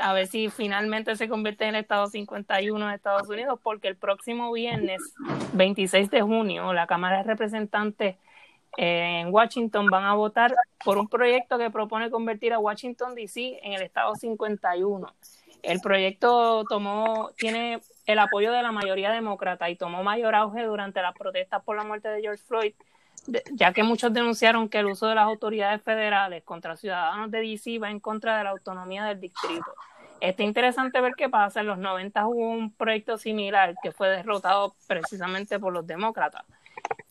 a 0.00 0.12
ver 0.12 0.26
si 0.26 0.50
finalmente 0.50 1.16
se 1.16 1.28
convierte 1.28 1.64
en 1.64 1.74
el 1.74 1.80
estado 1.80 2.06
51 2.06 2.88
de 2.88 2.94
Estados 2.94 3.28
Unidos, 3.28 3.58
porque 3.62 3.88
el 3.88 3.96
próximo 3.96 4.52
viernes, 4.52 5.00
26 5.54 6.10
de 6.10 6.22
junio, 6.22 6.72
la 6.72 6.86
Cámara 6.86 7.18
de 7.18 7.24
Representantes 7.24 8.16
eh, 8.76 9.20
en 9.20 9.32
Washington 9.32 9.86
van 9.86 10.04
a 10.04 10.14
votar 10.14 10.54
por 10.84 10.98
un 10.98 11.08
proyecto 11.08 11.58
que 11.58 11.70
propone 11.70 12.10
convertir 12.10 12.52
a 12.52 12.58
Washington 12.58 13.14
DC 13.14 13.60
en 13.62 13.72
el 13.72 13.82
estado 13.82 14.14
51. 14.14 15.12
El 15.62 15.80
proyecto 15.80 16.64
tomó, 16.68 17.30
tiene 17.36 17.80
el 18.06 18.18
apoyo 18.18 18.52
de 18.52 18.62
la 18.62 18.72
mayoría 18.72 19.10
demócrata 19.10 19.68
y 19.68 19.76
tomó 19.76 20.02
mayor 20.02 20.34
auge 20.34 20.64
durante 20.64 21.02
las 21.02 21.14
protestas 21.14 21.62
por 21.62 21.76
la 21.76 21.84
muerte 21.84 22.08
de 22.08 22.22
George 22.22 22.42
Floyd, 22.42 22.74
ya 23.52 23.72
que 23.72 23.82
muchos 23.82 24.12
denunciaron 24.12 24.68
que 24.68 24.78
el 24.78 24.86
uso 24.86 25.06
de 25.06 25.14
las 25.14 25.24
autoridades 25.24 25.82
federales 25.82 26.42
contra 26.44 26.76
ciudadanos 26.76 27.30
de 27.30 27.40
DC 27.42 27.78
va 27.78 27.90
en 27.90 28.00
contra 28.00 28.38
de 28.38 28.44
la 28.44 28.50
autonomía 28.50 29.04
del 29.04 29.20
distrito. 29.20 29.74
Está 30.20 30.42
interesante 30.42 31.00
ver 31.00 31.14
qué 31.16 31.28
pasa. 31.28 31.60
En 31.60 31.66
los 31.66 31.78
90 31.78 32.26
hubo 32.26 32.50
un 32.50 32.72
proyecto 32.72 33.16
similar 33.16 33.74
que 33.82 33.92
fue 33.92 34.08
derrotado 34.08 34.74
precisamente 34.86 35.58
por 35.58 35.72
los 35.72 35.86
demócratas. 35.86 36.44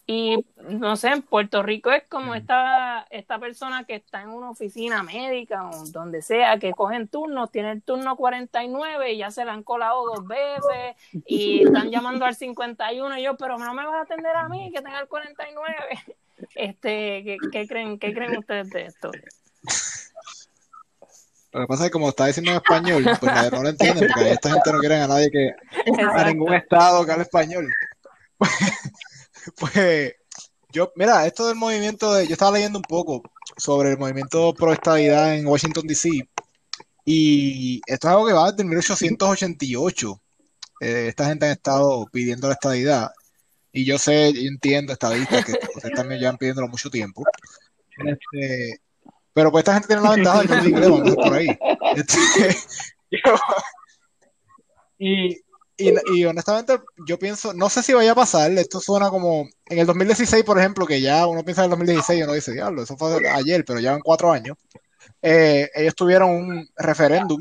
Y 0.05 0.43
no 0.57 0.95
sé, 0.97 1.09
en 1.09 1.21
Puerto 1.21 1.61
Rico 1.61 1.91
es 1.91 2.03
como 2.09 2.33
esta, 2.33 3.05
esta 3.11 3.37
persona 3.37 3.83
que 3.83 3.95
está 3.95 4.23
en 4.23 4.29
una 4.29 4.49
oficina 4.49 5.03
médica 5.03 5.69
o 5.69 5.85
donde 5.85 6.23
sea, 6.23 6.57
que 6.57 6.71
cogen 6.71 7.07
turnos, 7.07 7.51
tiene 7.51 7.73
el 7.73 7.83
turno 7.83 8.15
49 8.15 9.13
y 9.13 9.17
ya 9.17 9.29
se 9.29 9.45
le 9.45 9.51
han 9.51 9.61
colado 9.61 10.03
dos 10.05 10.25
veces 10.25 10.95
y 11.27 11.63
están 11.63 11.91
llamando 11.91 12.25
al 12.25 12.35
51 12.35 13.19
y 13.19 13.23
yo, 13.23 13.37
pero 13.37 13.59
no 13.59 13.73
me 13.75 13.85
vas 13.85 13.95
a 13.95 14.01
atender 14.01 14.35
a 14.35 14.49
mí 14.49 14.71
que 14.73 14.81
tenga 14.81 14.99
el 14.99 15.07
49. 15.07 15.73
Este, 16.55 17.21
¿qué, 17.25 17.37
qué 17.51 17.67
creen, 17.67 17.99
¿Qué 17.99 18.13
creen 18.13 18.37
ustedes 18.37 18.69
de 18.69 18.85
esto? 18.85 19.11
Lo 21.51 21.61
que 21.61 21.67
pasa 21.67 21.83
es 21.83 21.89
que 21.89 21.93
como 21.93 22.09
está 22.09 22.27
diciendo 22.27 22.51
en 22.51 22.57
español, 22.57 23.03
pues 23.19 23.51
no 23.51 23.63
lo 23.63 23.69
entienden, 23.69 24.07
porque 24.13 24.31
esta 24.31 24.51
gente 24.51 24.71
no 24.71 24.79
quiere 24.79 25.01
a 25.01 25.07
nadie 25.07 25.31
que 25.31 25.51
a 26.01 26.23
ningún 26.25 26.53
estado 26.53 27.05
que 27.05 27.11
hable 27.11 27.23
español. 27.23 27.67
Pues, 29.57 30.13
yo, 30.71 30.91
mira, 30.95 31.25
esto 31.25 31.47
del 31.47 31.55
movimiento 31.55 32.13
de, 32.13 32.27
yo 32.27 32.33
estaba 32.33 32.51
leyendo 32.51 32.79
un 32.79 32.83
poco 32.83 33.23
sobre 33.57 33.91
el 33.91 33.97
movimiento 33.97 34.53
pro 34.53 34.71
estadidad 34.73 35.35
en 35.35 35.47
Washington 35.47 35.87
DC 35.87 36.09
y 37.05 37.81
esto 37.87 38.07
es 38.07 38.13
algo 38.13 38.27
que 38.27 38.33
va 38.33 38.51
desde 38.51 38.63
1888. 38.65 40.21
Eh, 40.81 41.07
esta 41.09 41.25
gente 41.25 41.47
ha 41.47 41.51
estado 41.51 42.05
pidiendo 42.11 42.47
la 42.47 42.53
estadidad 42.53 43.09
y 43.71 43.85
yo 43.85 43.97
sé, 43.97 44.31
yo 44.33 44.41
entiendo 44.41 44.93
estadistas 44.93 45.45
que 45.45 45.53
ustedes 45.75 45.95
también 45.95 46.19
llevan 46.21 46.37
pidiéndolo 46.37 46.67
mucho 46.67 46.89
tiempo. 46.89 47.23
Este, 47.97 48.81
pero 49.33 49.51
pues 49.51 49.61
esta 49.61 49.73
gente 49.73 49.87
tiene 49.87 50.03
la 50.03 50.11
ventaja 50.11 50.41
de 50.41 50.71
que 50.71 51.13
por 51.15 51.33
ahí. 51.33 51.47
Este, 51.95 52.57
yo- 53.11 53.17
y, 54.99 55.35
y, 55.79 55.93
y 56.19 56.25
honestamente, 56.25 56.77
yo 57.07 57.17
pienso, 57.17 57.53
no 57.53 57.69
sé 57.69 57.81
si 57.83 57.93
vaya 57.93 58.11
a 58.11 58.15
pasar, 58.15 58.51
esto 58.51 58.79
suena 58.79 59.09
como 59.09 59.47
en 59.67 59.79
el 59.79 59.87
2016, 59.87 60.43
por 60.43 60.59
ejemplo, 60.59 60.85
que 60.85 61.01
ya 61.01 61.25
uno 61.27 61.43
piensa 61.43 61.61
en 61.61 61.65
el 61.65 61.69
2016 61.71 62.19
y 62.19 62.23
uno 62.23 62.33
dice, 62.33 62.51
diablo, 62.53 62.83
eso 62.83 62.97
fue 62.97 63.27
ayer, 63.29 63.63
pero 63.65 63.79
llevan 63.79 64.01
cuatro 64.01 64.31
años. 64.31 64.57
Eh, 65.21 65.69
ellos 65.75 65.95
tuvieron 65.95 66.29
un 66.31 66.69
referéndum 66.77 67.39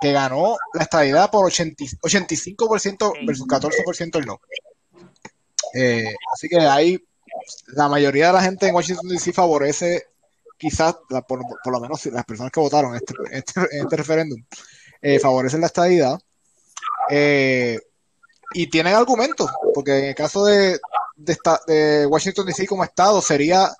que 0.00 0.12
ganó 0.12 0.56
la 0.74 0.82
estadidad 0.84 1.30
por 1.30 1.46
80 1.46 1.84
85% 2.02 3.12
versus 3.26 3.46
14% 3.46 4.18
el 4.18 4.26
no. 4.26 4.40
Eh, 5.74 6.14
así 6.32 6.48
que 6.48 6.58
ahí 6.60 6.98
la 7.68 7.88
mayoría 7.88 8.28
de 8.28 8.32
la 8.34 8.42
gente 8.42 8.68
en 8.68 8.74
Washington 8.74 9.08
DC 9.08 9.32
favorece, 9.32 10.04
quizás, 10.56 10.96
la- 11.10 11.22
por, 11.22 11.40
por 11.62 11.72
lo 11.72 11.80
menos 11.80 12.04
las 12.06 12.24
personas 12.24 12.52
que 12.52 12.60
votaron 12.60 12.92
en 12.94 12.96
este, 12.96 13.14
en 13.30 13.38
este, 13.38 13.60
en 13.76 13.82
este 13.82 13.96
referéndum, 13.96 14.42
eh, 15.02 15.18
favorecen 15.18 15.60
la 15.60 15.66
estadidad. 15.66 16.18
Eh, 17.10 17.78
y 18.54 18.68
tienen 18.68 18.94
argumentos, 18.94 19.50
porque 19.74 19.98
en 19.98 20.04
el 20.06 20.14
caso 20.14 20.44
de, 20.44 20.78
de, 21.16 21.36
de 21.66 22.06
Washington 22.06 22.46
DC 22.46 22.66
como 22.66 22.84
estado, 22.84 23.20
sería 23.20 23.70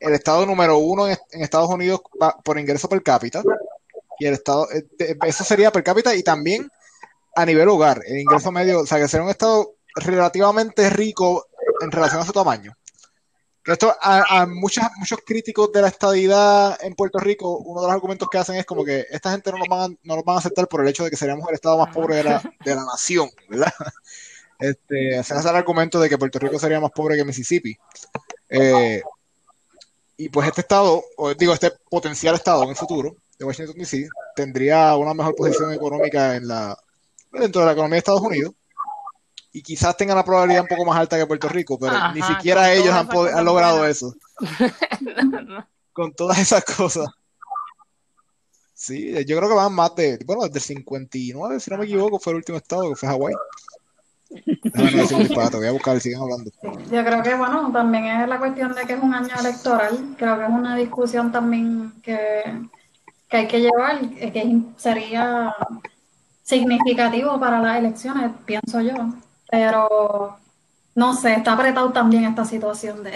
el 0.00 0.14
estado 0.14 0.46
número 0.46 0.78
uno 0.78 1.08
en, 1.08 1.16
en 1.32 1.42
Estados 1.42 1.70
Unidos 1.70 2.00
por 2.44 2.58
ingreso 2.58 2.88
per 2.88 3.02
cápita. 3.02 3.42
Y 4.18 4.26
el 4.26 4.34
estado, 4.34 4.68
eh, 4.72 5.16
eso 5.26 5.44
sería 5.44 5.70
per 5.70 5.84
cápita 5.84 6.14
y 6.14 6.22
también 6.22 6.68
a 7.36 7.46
nivel 7.46 7.68
hogar, 7.68 8.02
el 8.04 8.18
ingreso 8.18 8.50
medio, 8.50 8.80
o 8.80 8.86
sea, 8.86 8.98
que 8.98 9.06
sería 9.06 9.24
un 9.24 9.30
estado 9.30 9.74
relativamente 9.94 10.90
rico 10.90 11.46
en 11.80 11.90
relación 11.92 12.20
a 12.20 12.24
su 12.24 12.32
tamaño. 12.32 12.76
Que 13.68 13.74
esto 13.74 13.94
a, 14.00 14.40
a 14.40 14.46
muchas, 14.46 14.88
muchos 14.96 15.18
críticos 15.26 15.70
de 15.72 15.82
la 15.82 15.88
estadidad 15.88 16.78
en 16.80 16.94
Puerto 16.94 17.18
Rico, 17.18 17.58
uno 17.58 17.82
de 17.82 17.88
los 17.88 17.94
argumentos 17.94 18.26
que 18.30 18.38
hacen 18.38 18.56
es 18.56 18.64
como 18.64 18.82
que 18.82 19.04
esta 19.10 19.30
gente 19.32 19.52
no 19.52 19.58
nos 19.58 19.68
van 19.68 19.98
no 20.04 20.16
nos 20.16 20.24
van 20.24 20.36
a 20.36 20.38
aceptar 20.38 20.66
por 20.68 20.80
el 20.80 20.88
hecho 20.88 21.04
de 21.04 21.10
que 21.10 21.16
seríamos 21.16 21.46
el 21.50 21.54
estado 21.54 21.76
más 21.76 21.94
pobre 21.94 22.16
de 22.16 22.24
la, 22.24 22.42
de 22.64 22.74
la 22.74 22.84
nación, 22.86 23.28
¿verdad? 23.48 23.72
Este, 24.58 25.22
se 25.22 25.34
hace 25.34 25.48
el 25.50 25.54
argumento 25.54 26.00
de 26.00 26.08
que 26.08 26.18
Puerto 26.18 26.38
Rico 26.40 26.58
sería 26.58 26.80
más 26.80 26.90
pobre 26.90 27.16
que 27.16 27.24
Mississippi. 27.24 27.78
Eh, 28.48 29.02
y 30.16 30.30
pues 30.30 30.48
este 30.48 30.62
estado, 30.62 31.04
o 31.16 31.32
digo, 31.34 31.52
este 31.52 31.70
potencial 31.88 32.34
estado 32.34 32.64
en 32.64 32.70
el 32.70 32.74
futuro 32.74 33.14
de 33.38 33.44
Washington 33.44 33.76
DC, 33.78 34.08
tendría 34.34 34.96
una 34.96 35.14
mejor 35.14 35.36
posición 35.36 35.72
económica 35.72 36.34
en 36.34 36.48
la, 36.48 36.76
dentro 37.30 37.60
de 37.60 37.66
la 37.66 37.72
economía 37.72 37.96
de 37.96 37.98
Estados 37.98 38.22
Unidos 38.22 38.54
y 39.58 39.62
quizás 39.62 39.96
tenga 39.96 40.14
la 40.14 40.24
probabilidad 40.24 40.62
un 40.62 40.68
poco 40.68 40.84
más 40.84 40.96
alta 40.96 41.18
que 41.18 41.26
Puerto 41.26 41.48
Rico, 41.48 41.78
pero 41.78 41.92
Ajá, 41.92 42.12
ni 42.12 42.22
siquiera 42.22 42.72
ellos 42.72 42.94
han, 42.94 43.08
han 43.10 43.44
logrado 43.44 43.84
eso, 43.84 44.14
con 45.92 46.12
todas 46.12 46.38
esas 46.38 46.64
cosas. 46.64 47.08
Sí, 48.72 49.12
yo 49.26 49.36
creo 49.36 49.48
que 49.48 49.56
van 49.56 49.74
más 49.74 49.96
de, 49.96 50.20
bueno, 50.24 50.44
desde 50.44 50.58
el 50.58 50.62
59, 50.62 51.58
si 51.58 51.70
no 51.72 51.78
me 51.78 51.86
equivoco, 51.86 52.20
fue 52.20 52.32
el 52.34 52.36
último 52.36 52.58
estado, 52.58 52.88
que 52.88 52.94
fue 52.94 53.08
Hawái. 53.08 53.34
Déjame 54.30 54.92
no 54.92 54.98
decir 54.98 55.16
un 55.16 55.22
disparate, 55.24 55.56
voy 55.56 55.66
a 55.66 55.72
buscar, 55.72 56.00
siguen 56.00 56.20
hablando. 56.20 56.52
Yo 56.62 57.04
creo 57.04 57.22
que, 57.24 57.34
bueno, 57.34 57.72
también 57.72 58.06
es 58.06 58.28
la 58.28 58.38
cuestión 58.38 58.72
de 58.74 58.82
que 58.82 58.92
es 58.92 59.02
un 59.02 59.12
año 59.12 59.34
electoral. 59.40 60.14
Creo 60.16 60.38
que 60.38 60.44
es 60.44 60.50
una 60.50 60.76
discusión 60.76 61.32
también 61.32 61.94
que, 62.00 62.44
que 63.28 63.36
hay 63.36 63.48
que 63.48 63.60
llevar, 63.60 64.08
que 64.08 64.62
sería 64.76 65.52
significativo 66.44 67.40
para 67.40 67.60
las 67.60 67.78
elecciones, 67.78 68.30
pienso 68.46 68.80
yo. 68.80 68.94
Pero, 69.50 70.36
no 70.94 71.14
sé, 71.14 71.34
está 71.34 71.52
apretado 71.52 71.92
también 71.92 72.24
esta 72.24 72.44
situación 72.44 73.02
de 73.02 73.12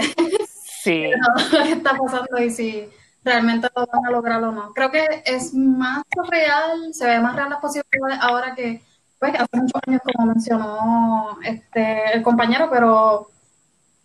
Sí, 0.83 1.05
lo 1.53 1.62
que 1.62 1.72
está 1.72 1.97
pasando 1.97 2.39
y 2.43 2.51
si 2.51 2.89
realmente 3.24 3.68
lo 3.76 3.87
van 3.87 4.07
a 4.07 4.11
lograr 4.11 4.43
o 4.43 4.53
no. 4.53 4.72
Creo 4.72 4.91
que 4.91 5.22
es 5.24 5.55
más 5.55 6.03
real, 6.28 6.93
se 6.93 7.07
ve 7.07 7.20
más 7.20 7.37
real 7.37 7.51
las 7.51 7.61
posibilidades 7.61 8.18
ahora 8.20 8.55
que, 8.55 8.83
pues, 9.18 9.35
hace 9.35 9.57
muchos 9.57 9.80
años, 9.87 10.01
como 10.05 10.26
mencionó 10.26 11.39
este, 11.45 12.12
el 12.14 12.22
compañero, 12.22 12.68
pero 12.70 13.28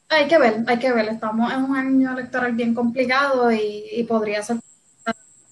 hay 0.09 0.27
que 0.27 0.37
ver, 0.37 0.63
hay 0.67 0.79
que 0.79 0.91
ver. 0.93 1.07
Estamos 1.09 1.51
en 1.51 1.63
un 1.63 1.75
año 1.75 2.11
electoral 2.13 2.53
bien 2.53 2.75
complicado 2.75 3.51
y, 3.51 3.85
y 3.91 4.03
podría 4.03 4.43
ser 4.43 4.57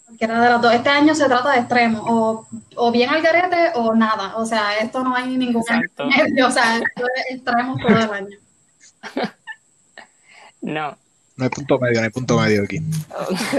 cualquiera 0.05 0.41
de 0.41 0.49
las 0.49 0.61
dos. 0.61 0.73
Este 0.73 0.89
año 0.89 1.13
se 1.15 1.25
trata 1.25 1.51
de 1.51 1.59
extremos, 1.59 2.01
o, 2.05 2.47
o 2.75 2.91
bien 2.91 3.09
al 3.09 3.21
garete 3.21 3.71
o 3.75 3.93
nada. 3.95 4.35
O 4.37 4.45
sea, 4.45 4.77
esto 4.77 5.03
no 5.03 5.15
hay 5.15 5.35
ningún 5.37 5.61
Exacto. 5.61 6.05
medio, 6.17 6.47
o 6.47 6.51
sea, 6.51 6.77
esto 6.77 7.05
es 7.15 7.35
extremos 7.35 7.79
todo 7.81 7.97
el 7.97 8.11
año. 8.11 8.37
no. 10.61 10.97
No 11.37 11.43
hay 11.43 11.49
punto 11.49 11.77
medio, 11.79 11.99
no 11.99 12.05
hay 12.05 12.11
punto 12.11 12.39
medio 12.39 12.63
aquí. 12.63 12.79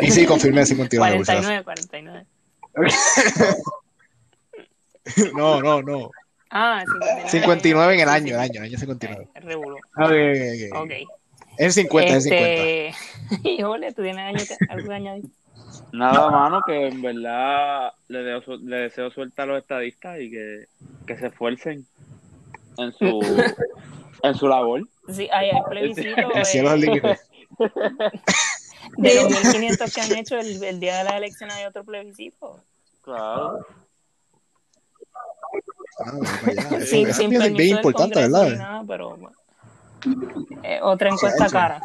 Y 0.00 0.10
sí, 0.10 0.24
confirmé 0.24 0.64
59. 0.64 1.16
por 1.18 1.26
si 1.26 1.32
acaso. 1.32 1.48
49, 1.64 2.24
49. 2.74 2.96
No, 5.34 5.60
no, 5.60 5.82
no. 5.82 6.10
Ah, 6.50 6.82
59. 6.86 7.30
59 7.30 7.94
en 7.94 8.00
el 8.00 8.08
año, 8.08 8.34
el 8.34 8.40
año, 8.40 8.60
el 8.60 8.64
año 8.64 8.78
59. 8.78 9.28
Eh, 9.34 9.40
Regulo. 9.40 9.76
Ok, 9.76 9.82
ok, 9.98 10.10
ok. 10.72 10.82
Ok. 10.84 10.92
Es 11.58 11.74
50, 11.74 12.16
es 12.16 12.24
50. 12.24 12.46
Este, 12.46 12.94
híjole, 13.48 13.92
tú 13.92 14.02
tienes 14.02 14.24
años 14.24 14.48
que- 14.48 14.56
algo 14.70 14.88
que 14.88 14.94
añadir. 14.94 15.24
Nada, 15.92 16.30
mano, 16.30 16.60
que 16.66 16.88
en 16.88 17.00
verdad 17.00 17.92
le, 18.08 18.22
deseo 18.22 18.56
le 18.56 18.76
deseo 18.76 19.10
suerte 19.10 19.42
a 19.42 19.46
los 19.46 19.58
estadistas 19.58 20.20
y 20.20 20.30
que, 20.30 20.66
que 21.06 21.16
se 21.16 21.28
esfuercen 21.28 21.86
en 22.76 22.92
su, 22.92 23.20
en 24.22 24.34
su 24.34 24.48
labor. 24.48 24.82
Sí, 25.08 25.28
hay, 25.32 25.50
hay 25.50 25.62
plebiscito 25.68 26.20
eh, 26.34 27.18
de 28.98 29.14
los 29.14 29.30
1500 29.30 29.94
que 29.94 30.00
han 30.00 30.12
hecho 30.16 30.38
el, 30.38 30.62
el 30.62 30.80
día 30.80 30.98
de 30.98 31.04
las 31.04 31.14
elecciones 31.14 31.56
hay 31.56 31.64
otro 31.64 31.84
plebiscito. 31.84 32.60
Claro. 33.02 33.64
Ah, 35.98 36.12
Sin, 36.84 37.06
es 37.08 37.18
bien, 37.18 37.76
importante, 37.76 38.14
Congreso 38.14 38.32
¿verdad? 38.32 38.58
nada, 38.58 38.84
pero 38.86 39.16
bueno. 39.16 39.36
Eh, 40.62 40.78
otra 40.82 41.08
encuesta 41.08 41.48
cara. 41.48 41.80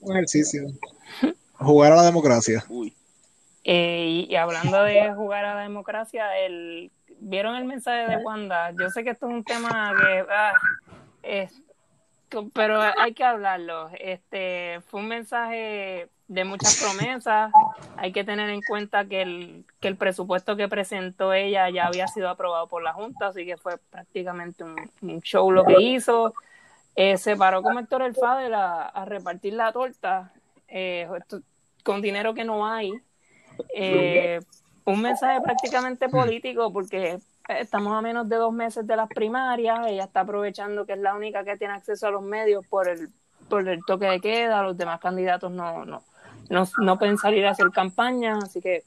Un 0.00 0.16
ejercicio. 0.16 0.62
Jugar 1.62 1.92
a 1.92 1.96
la 1.96 2.02
democracia. 2.04 2.64
Uy. 2.68 2.94
Eh, 3.64 4.06
y, 4.28 4.32
y 4.32 4.36
hablando 4.36 4.82
de 4.82 5.12
jugar 5.14 5.44
a 5.44 5.54
la 5.54 5.62
democracia, 5.62 6.36
el, 6.38 6.90
¿vieron 7.20 7.54
el 7.56 7.64
mensaje 7.64 8.08
de 8.08 8.16
Wanda? 8.18 8.72
Yo 8.72 8.90
sé 8.90 9.04
que 9.04 9.10
esto 9.10 9.26
es 9.28 9.32
un 9.32 9.44
tema 9.44 9.92
que... 10.00 10.24
ah, 10.30 10.52
es- 11.22 11.62
pero 12.54 12.80
hay 12.80 13.12
que 13.12 13.24
hablarlo. 13.24 13.90
Este 14.00 14.80
Fue 14.86 15.00
un 15.00 15.08
mensaje 15.08 16.08
de 16.28 16.44
muchas 16.44 16.82
promesas. 16.82 17.52
Hay 17.98 18.10
que 18.10 18.24
tener 18.24 18.48
en 18.48 18.62
cuenta 18.62 19.04
que 19.04 19.20
el, 19.20 19.64
que 19.80 19.88
el 19.88 19.96
presupuesto 19.96 20.56
que 20.56 20.66
presentó 20.66 21.34
ella 21.34 21.68
ya 21.68 21.86
había 21.88 22.08
sido 22.08 22.30
aprobado 22.30 22.68
por 22.68 22.82
la 22.82 22.94
Junta, 22.94 23.26
así 23.26 23.44
que 23.44 23.58
fue 23.58 23.76
prácticamente 23.90 24.64
un, 24.64 24.90
un 25.02 25.20
show 25.20 25.50
lo 25.52 25.62
que 25.66 25.78
hizo. 25.82 26.32
Eh, 26.96 27.18
se 27.18 27.36
paró 27.36 27.62
con 27.62 27.78
Héctor 27.78 28.00
El 28.00 28.14
Fadel 28.14 28.54
a, 28.54 28.86
a 28.86 29.04
repartir 29.04 29.52
la 29.52 29.70
torta 29.70 30.32
eh, 30.68 31.06
esto- 31.18 31.42
con 31.82 32.00
dinero 32.00 32.34
que 32.34 32.44
no 32.44 32.66
hay 32.66 32.92
eh, 33.74 34.40
un 34.84 35.00
mensaje 35.00 35.40
prácticamente 35.40 36.08
político 36.08 36.72
porque 36.72 37.18
estamos 37.48 37.92
a 37.92 38.00
menos 38.00 38.28
de 38.28 38.36
dos 38.36 38.52
meses 38.52 38.86
de 38.86 38.96
las 38.96 39.08
primarias, 39.08 39.80
ella 39.86 40.04
está 40.04 40.20
aprovechando 40.20 40.86
que 40.86 40.92
es 40.92 40.98
la 40.98 41.14
única 41.14 41.44
que 41.44 41.56
tiene 41.56 41.74
acceso 41.74 42.06
a 42.06 42.10
los 42.10 42.22
medios 42.22 42.66
por 42.66 42.88
el, 42.88 43.08
por 43.48 43.68
el 43.68 43.84
toque 43.84 44.06
de 44.06 44.20
queda, 44.20 44.62
los 44.62 44.76
demás 44.76 45.00
candidatos 45.00 45.50
no, 45.50 45.84
no, 45.84 46.02
no, 46.48 46.68
no 46.78 46.98
pueden 46.98 47.18
salir 47.18 47.46
a 47.46 47.50
hacer 47.50 47.70
campaña, 47.70 48.38
así 48.38 48.60
que 48.60 48.84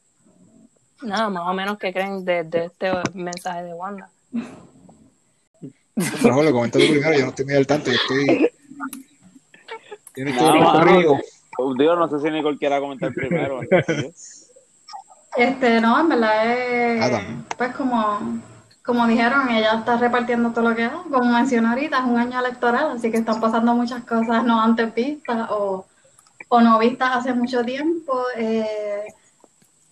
nada, 1.02 1.30
más 1.30 1.48
o 1.48 1.54
menos 1.54 1.78
que 1.78 1.94
creen 1.94 2.26
de, 2.26 2.44
de 2.44 2.66
este 2.66 2.92
mensaje 3.14 3.64
de 3.64 3.74
Wanda. 3.74 4.10
Pero 6.22 6.34
Jorge, 6.34 6.52
comenta 6.52 6.80
tú 6.80 6.86
primero, 6.86 7.14
yo 7.14 7.24
no 7.24 7.30
estoy 7.30 7.46
muy 7.46 7.56
al 7.56 7.68
tanto, 7.68 7.90
yo 7.90 7.96
estoy. 7.96 8.52
Yo 10.18 10.26
no 10.26 10.32
estoy 10.32 11.04
No, 11.04 11.20
corrido. 11.56 11.76
Digo, 11.76 11.96
no 11.96 12.10
sé 12.10 12.20
si 12.20 12.32
Nicole 12.32 12.58
quiera 12.58 12.80
comentar 12.80 13.14
primero. 13.14 13.62
Este, 15.38 15.82
no, 15.82 16.00
en 16.00 16.08
verdad 16.10 16.48
es, 16.48 17.24
pues 17.58 17.76
como, 17.76 18.40
como 18.86 19.06
dijeron, 19.06 19.50
ella 19.50 19.74
está 19.74 19.98
repartiendo 19.98 20.52
todo 20.52 20.70
lo 20.70 20.76
que 20.76 20.84
da. 20.84 21.04
Como 21.12 21.26
mencioné 21.26 21.68
ahorita, 21.68 21.98
es 21.98 22.06
un 22.06 22.18
año 22.18 22.40
electoral, 22.40 22.92
así 22.92 23.12
que 23.12 23.18
están 23.18 23.42
pasando 23.42 23.74
muchas 23.74 24.04
cosas 24.06 24.46
no 24.46 24.62
antes 24.62 24.96
vistas 24.96 25.50
o, 25.50 25.86
o 26.48 26.62
no 26.62 26.80
vistas 26.80 27.18
hace 27.18 27.34
mucho 27.34 27.64
tiempo. 27.64 28.14
eh, 28.38 29.04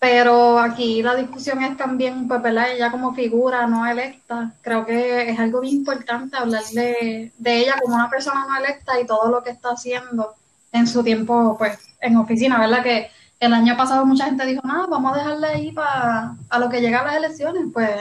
pero 0.03 0.59
aquí 0.59 1.01
la 1.01 1.16
discusión 1.16 1.64
es 1.64 1.78
también, 1.78 2.28
pues, 2.28 2.41
¿verdad? 2.41 2.72
Ella 2.74 2.91
como 2.91 3.14
figura 3.14 3.66
no 3.68 3.86
electa, 3.88 4.51
creo 4.61 4.86
que 4.86 5.30
es 5.30 5.39
algo 5.39 5.61
bien 5.61 5.76
importante 5.76 6.36
hablar 6.36 6.64
de, 6.74 7.32
de 7.38 7.57
ella 7.57 7.76
como 7.82 7.95
una 7.95 8.09
persona 8.09 8.45
no 8.45 8.57
electa 8.57 8.99
y 8.99 9.05
todo 9.05 9.32
lo 9.32 9.41
que 9.41 9.51
está 9.51 9.70
haciendo 9.70 10.36
en 10.74 10.88
su 10.88 11.03
tiempo, 11.03 11.55
pues, 11.57 11.78
en 12.01 12.17
oficina, 12.17 12.59
¿verdad? 12.59 12.84
Que 12.84 13.09
el 13.39 13.53
año 13.53 13.78
pasado 13.78 14.05
mucha 14.05 14.26
gente 14.26 14.45
dijo, 14.45 14.61
nada, 14.67 14.88
vamos 14.88 15.13
a 15.13 15.17
dejarle 15.19 15.47
ahí 15.47 15.71
para 15.71 16.36
a 16.49 16.59
lo 16.59 16.69
que 16.69 16.82
llegan 16.82 17.05
las 17.05 17.15
elecciones. 17.15 17.63
Pues, 17.71 17.91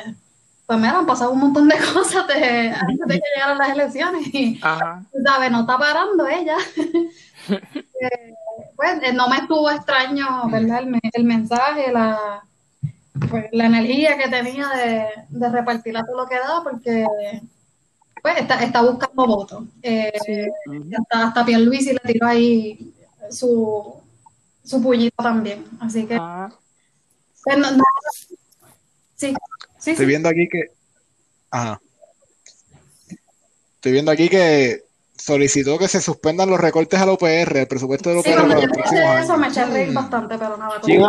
pues 0.67 0.79
mira, 0.79 0.99
han 0.99 1.07
pasado 1.07 1.33
un 1.33 1.41
montón 1.41 1.69
de 1.69 1.77
cosas 1.95 2.27
de, 2.27 2.71
antes 2.71 3.07
de 3.07 3.15
que 3.15 3.29
llegaran 3.35 3.59
las 3.59 3.71
elecciones 3.71 4.35
y, 4.35 4.59
Ajá. 4.63 5.03
¿sabes? 5.25 5.51
No 5.51 5.61
está 5.61 5.79
parando 5.79 6.27
ella. 6.27 6.57
Eh, 7.49 8.35
pues 8.77 9.03
eh, 9.03 9.13
no 9.13 9.29
me 9.29 9.37
estuvo 9.37 9.69
extraño, 9.69 10.49
¿verdad? 10.49 10.83
El 11.13 11.25
mensaje, 11.25 11.93
la, 11.93 12.43
pues, 13.29 13.47
la 13.53 13.67
energía 13.67 14.17
que 14.17 14.29
tenía 14.29 14.69
de, 14.69 15.07
de 15.29 15.49
repartir 15.49 15.97
a 15.97 16.05
todo 16.05 16.23
lo 16.23 16.29
que 16.29 16.37
da, 16.37 16.63
porque 16.63 17.07
pues 18.23 18.39
está, 18.39 18.63
está 18.63 18.83
buscando 18.83 19.27
votos. 19.27 19.65
Eh, 19.83 20.13
hasta, 20.99 21.27
hasta 21.29 21.45
Pierluisi 21.45 21.93
le 21.93 21.99
tiró 22.13 22.27
ahí 22.29 22.95
su, 23.31 24.01
su 24.65 24.81
puñito 24.83 25.23
también. 25.23 25.65
Así 25.81 26.07
que, 26.07 26.15
Ajá. 26.15 26.53
pues, 27.45 27.59
no- 27.59 27.71
no- 27.73 27.85
sí, 29.17 29.35
sí, 29.79 29.91
Estoy 29.91 29.97
sí. 29.97 30.05
viendo 30.07 30.29
aquí 30.29 30.49
que. 30.51 30.63
Ajá. 31.51 31.81
Estoy 33.75 33.93
viendo 33.93 34.13
aquí 34.13 34.29
que 34.29 34.85
solicitó 35.17 35.77
que 35.79 35.89
se 35.89 36.01
suspendan 36.01 36.49
los 36.51 36.61
recortes 36.61 37.01
al 37.01 37.09
OPR, 37.11 37.61
el 37.61 37.67
presupuesto 37.69 38.11
del 38.11 38.23
Sí, 38.23 38.31
OPR 38.33 38.47
cuando 38.47 38.61
para 38.75 39.19
yo 39.19 39.25
eso 39.25 39.37
me 39.37 39.49
eché 39.49 39.61
a 39.61 39.67
reír 39.67 39.93
bastante, 39.93 40.39
pero 40.39 40.57
nada. 40.57 40.81
¿Quién, 40.81 41.03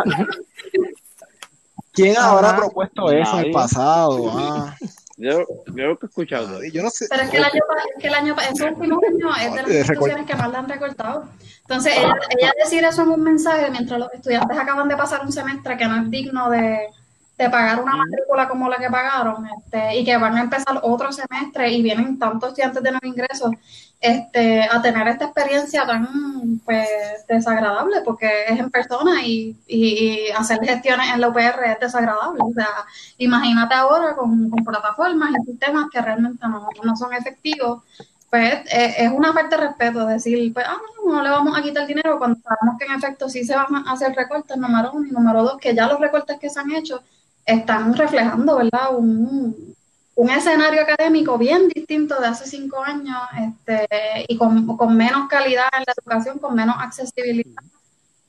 quién 1.92 2.16
habrá 2.18 2.56
propuesto 2.56 3.10
eso 3.12 3.38
en 3.38 3.44
el 3.46 3.52
pasado? 3.52 4.30
Ah, 4.36 4.76
Yo, 5.24 5.38
yo 5.66 5.72
creo 5.74 5.98
que 5.98 6.06
he 6.06 6.08
escuchado. 6.08 6.60
yo 6.72 6.82
no 6.82 6.90
sé. 6.90 7.06
Pero 7.10 7.22
es 7.22 7.30
que 7.30 7.36
el 7.38 7.44
año, 7.44 7.60
pa- 7.68 7.82
es 7.96 8.02
que 8.02 8.08
el 8.08 8.14
año, 8.14 8.36
pa- 8.36 8.44
esos 8.44 8.70
últimos 8.72 9.02
años 9.04 9.36
es 9.40 9.52
de 9.54 9.56
las 9.62 9.70
Eh, 9.70 9.78
instituciones 9.78 10.26
que 10.26 10.34
más 10.36 10.50
la 10.52 10.58
han 10.58 10.68
recortado. 10.68 11.24
Entonces, 11.62 11.92
ella, 11.96 12.14
ella 12.38 12.52
decir 12.62 12.84
eso 12.84 13.02
en 13.02 13.08
un 13.08 13.22
mensaje 13.22 13.70
mientras 13.70 13.98
los 13.98 14.12
estudiantes 14.12 14.58
acaban 14.58 14.88
de 14.88 14.96
pasar 14.96 15.22
un 15.24 15.32
semestre 15.32 15.76
que 15.76 15.86
no 15.86 16.02
es 16.02 16.10
digno 16.10 16.50
de, 16.50 16.78
de 17.36 17.50
pagar 17.50 17.82
una 17.82 17.96
matrícula 17.96 18.48
como 18.48 18.68
la 18.68 18.76
que 18.76 18.88
pagaron, 18.88 19.46
este, 19.58 19.96
y 19.96 20.04
que 20.04 20.16
van 20.16 20.36
a 20.36 20.42
empezar 20.42 20.78
otro 20.82 21.10
semestre 21.10 21.70
y 21.70 21.82
vienen 21.82 22.18
tantos 22.18 22.50
estudiantes 22.50 22.82
de 22.82 22.90
nuevo 22.92 23.06
ingreso, 23.06 23.50
este, 24.00 24.62
a 24.62 24.80
tener 24.82 25.08
esta 25.08 25.24
experiencia 25.24 25.86
tan 25.86 26.60
pues 26.64 26.88
desagradable, 27.26 28.02
porque 28.04 28.44
es 28.48 28.58
en 28.60 28.70
persona 28.70 29.22
y, 29.22 29.56
y, 29.66 30.28
y 30.28 30.30
hacer 30.30 30.60
gestiones 30.60 31.10
en 31.12 31.20
la 31.20 31.28
UPR 31.28 31.64
es 31.64 31.80
desagradable. 31.80 32.40
O 32.42 32.52
sea, 32.52 32.68
imagínate 33.18 33.74
ahora 33.74 34.14
con, 34.14 34.50
con 34.50 34.64
plataformas 34.64 35.30
y 35.30 35.50
sistemas 35.50 35.86
que 35.90 36.00
realmente 36.00 36.46
no, 36.46 36.68
no 36.82 36.96
son 36.96 37.14
efectivos. 37.14 37.82
Pues 38.30 38.52
eh, 38.72 38.94
es 38.98 39.10
una 39.10 39.32
falta 39.32 39.56
de 39.56 39.68
respeto 39.68 40.06
decir, 40.06 40.52
pues, 40.52 40.66
ah, 40.68 40.76
no, 41.06 41.14
no 41.14 41.22
le 41.22 41.30
vamos 41.30 41.56
a 41.56 41.62
quitar 41.62 41.86
dinero 41.86 42.18
cuando 42.18 42.38
sabemos 42.40 42.78
que 42.78 42.84
en 42.86 42.92
efecto 42.98 43.28
sí 43.28 43.44
se 43.44 43.54
van 43.54 43.74
a 43.86 43.92
hacer 43.92 44.12
recortes, 44.14 44.56
número 44.56 44.90
uno, 44.92 45.06
y 45.06 45.12
número 45.12 45.44
dos, 45.44 45.58
que 45.58 45.74
ya 45.74 45.86
los 45.86 46.00
recortes 46.00 46.38
que 46.40 46.50
se 46.50 46.58
han 46.60 46.72
hecho 46.72 47.00
están 47.44 47.94
reflejando, 47.94 48.56
¿verdad? 48.56 48.96
Un, 48.96 49.74
un 50.16 50.30
escenario 50.30 50.82
académico 50.82 51.36
bien 51.38 51.68
distinto 51.68 52.20
de 52.20 52.26
hace 52.28 52.46
cinco 52.46 52.82
años 52.82 53.18
este, 53.38 53.86
y 54.28 54.36
con, 54.36 54.76
con 54.76 54.96
menos 54.96 55.28
calidad 55.28 55.66
en 55.76 55.84
la 55.86 55.92
educación, 55.96 56.38
con 56.38 56.54
menos 56.54 56.76
accesibilidad, 56.78 57.62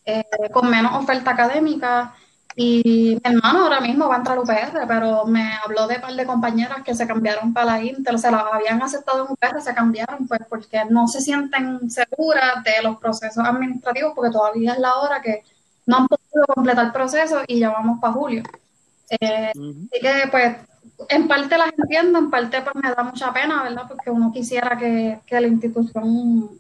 eh, 0.06 0.24
con 0.52 0.70
menos 0.70 0.94
oferta 0.96 1.32
académica. 1.32 2.16
Y 2.58 3.20
mi 3.22 3.36
hermano 3.36 3.64
ahora 3.64 3.82
mismo 3.82 4.08
va 4.08 4.16
a 4.16 4.18
entrar 4.20 4.38
a 4.38 4.42
UPR, 4.42 4.88
pero 4.88 5.26
me 5.26 5.58
habló 5.64 5.88
de 5.88 5.96
un 5.96 6.02
par 6.02 6.14
de 6.14 6.26
compañeras 6.26 6.84
que 6.84 6.96
se 6.96 7.06
cambiaron 7.06 7.54
para 7.54 7.66
la 7.66 7.84
Intel, 7.84 8.18
se 8.18 8.32
las 8.32 8.44
habían 8.52 8.82
aceptado 8.82 9.26
en 9.26 9.34
UPR, 9.34 9.62
se 9.62 9.74
cambiaron 9.76 10.26
pues 10.26 10.40
porque 10.50 10.86
no 10.90 11.08
se 11.08 11.20
sienten 11.20 11.92
seguras 11.92 12.64
de 12.64 12.82
los 12.82 12.98
procesos 12.98 13.44
administrativos 13.46 14.14
porque 14.16 14.32
todavía 14.32 14.74
es 14.74 14.80
la 14.80 14.96
hora 14.96 15.22
que 15.22 15.44
no 15.86 15.98
han 15.98 16.08
podido 16.08 16.46
completar 16.48 16.86
el 16.86 16.92
proceso 16.94 17.42
y 17.46 17.60
ya 17.60 17.72
vamos 17.72 18.00
para 18.00 18.14
julio. 18.14 18.44
Eh. 19.10 19.52
Así 19.52 20.02
que, 20.02 20.28
pues, 20.32 20.58
en 21.10 21.28
parte 21.28 21.58
las 21.58 21.72
entiendo, 21.78 22.20
en 22.20 22.30
parte 22.30 22.62
pues 22.62 22.76
me 22.76 22.94
da 22.94 23.04
mucha 23.04 23.34
pena, 23.34 23.64
¿verdad? 23.64 23.84
Porque 23.88 24.10
uno 24.10 24.32
quisiera 24.32 24.78
que, 24.78 25.20
que 25.26 25.42
la 25.42 25.48
institución, 25.48 26.60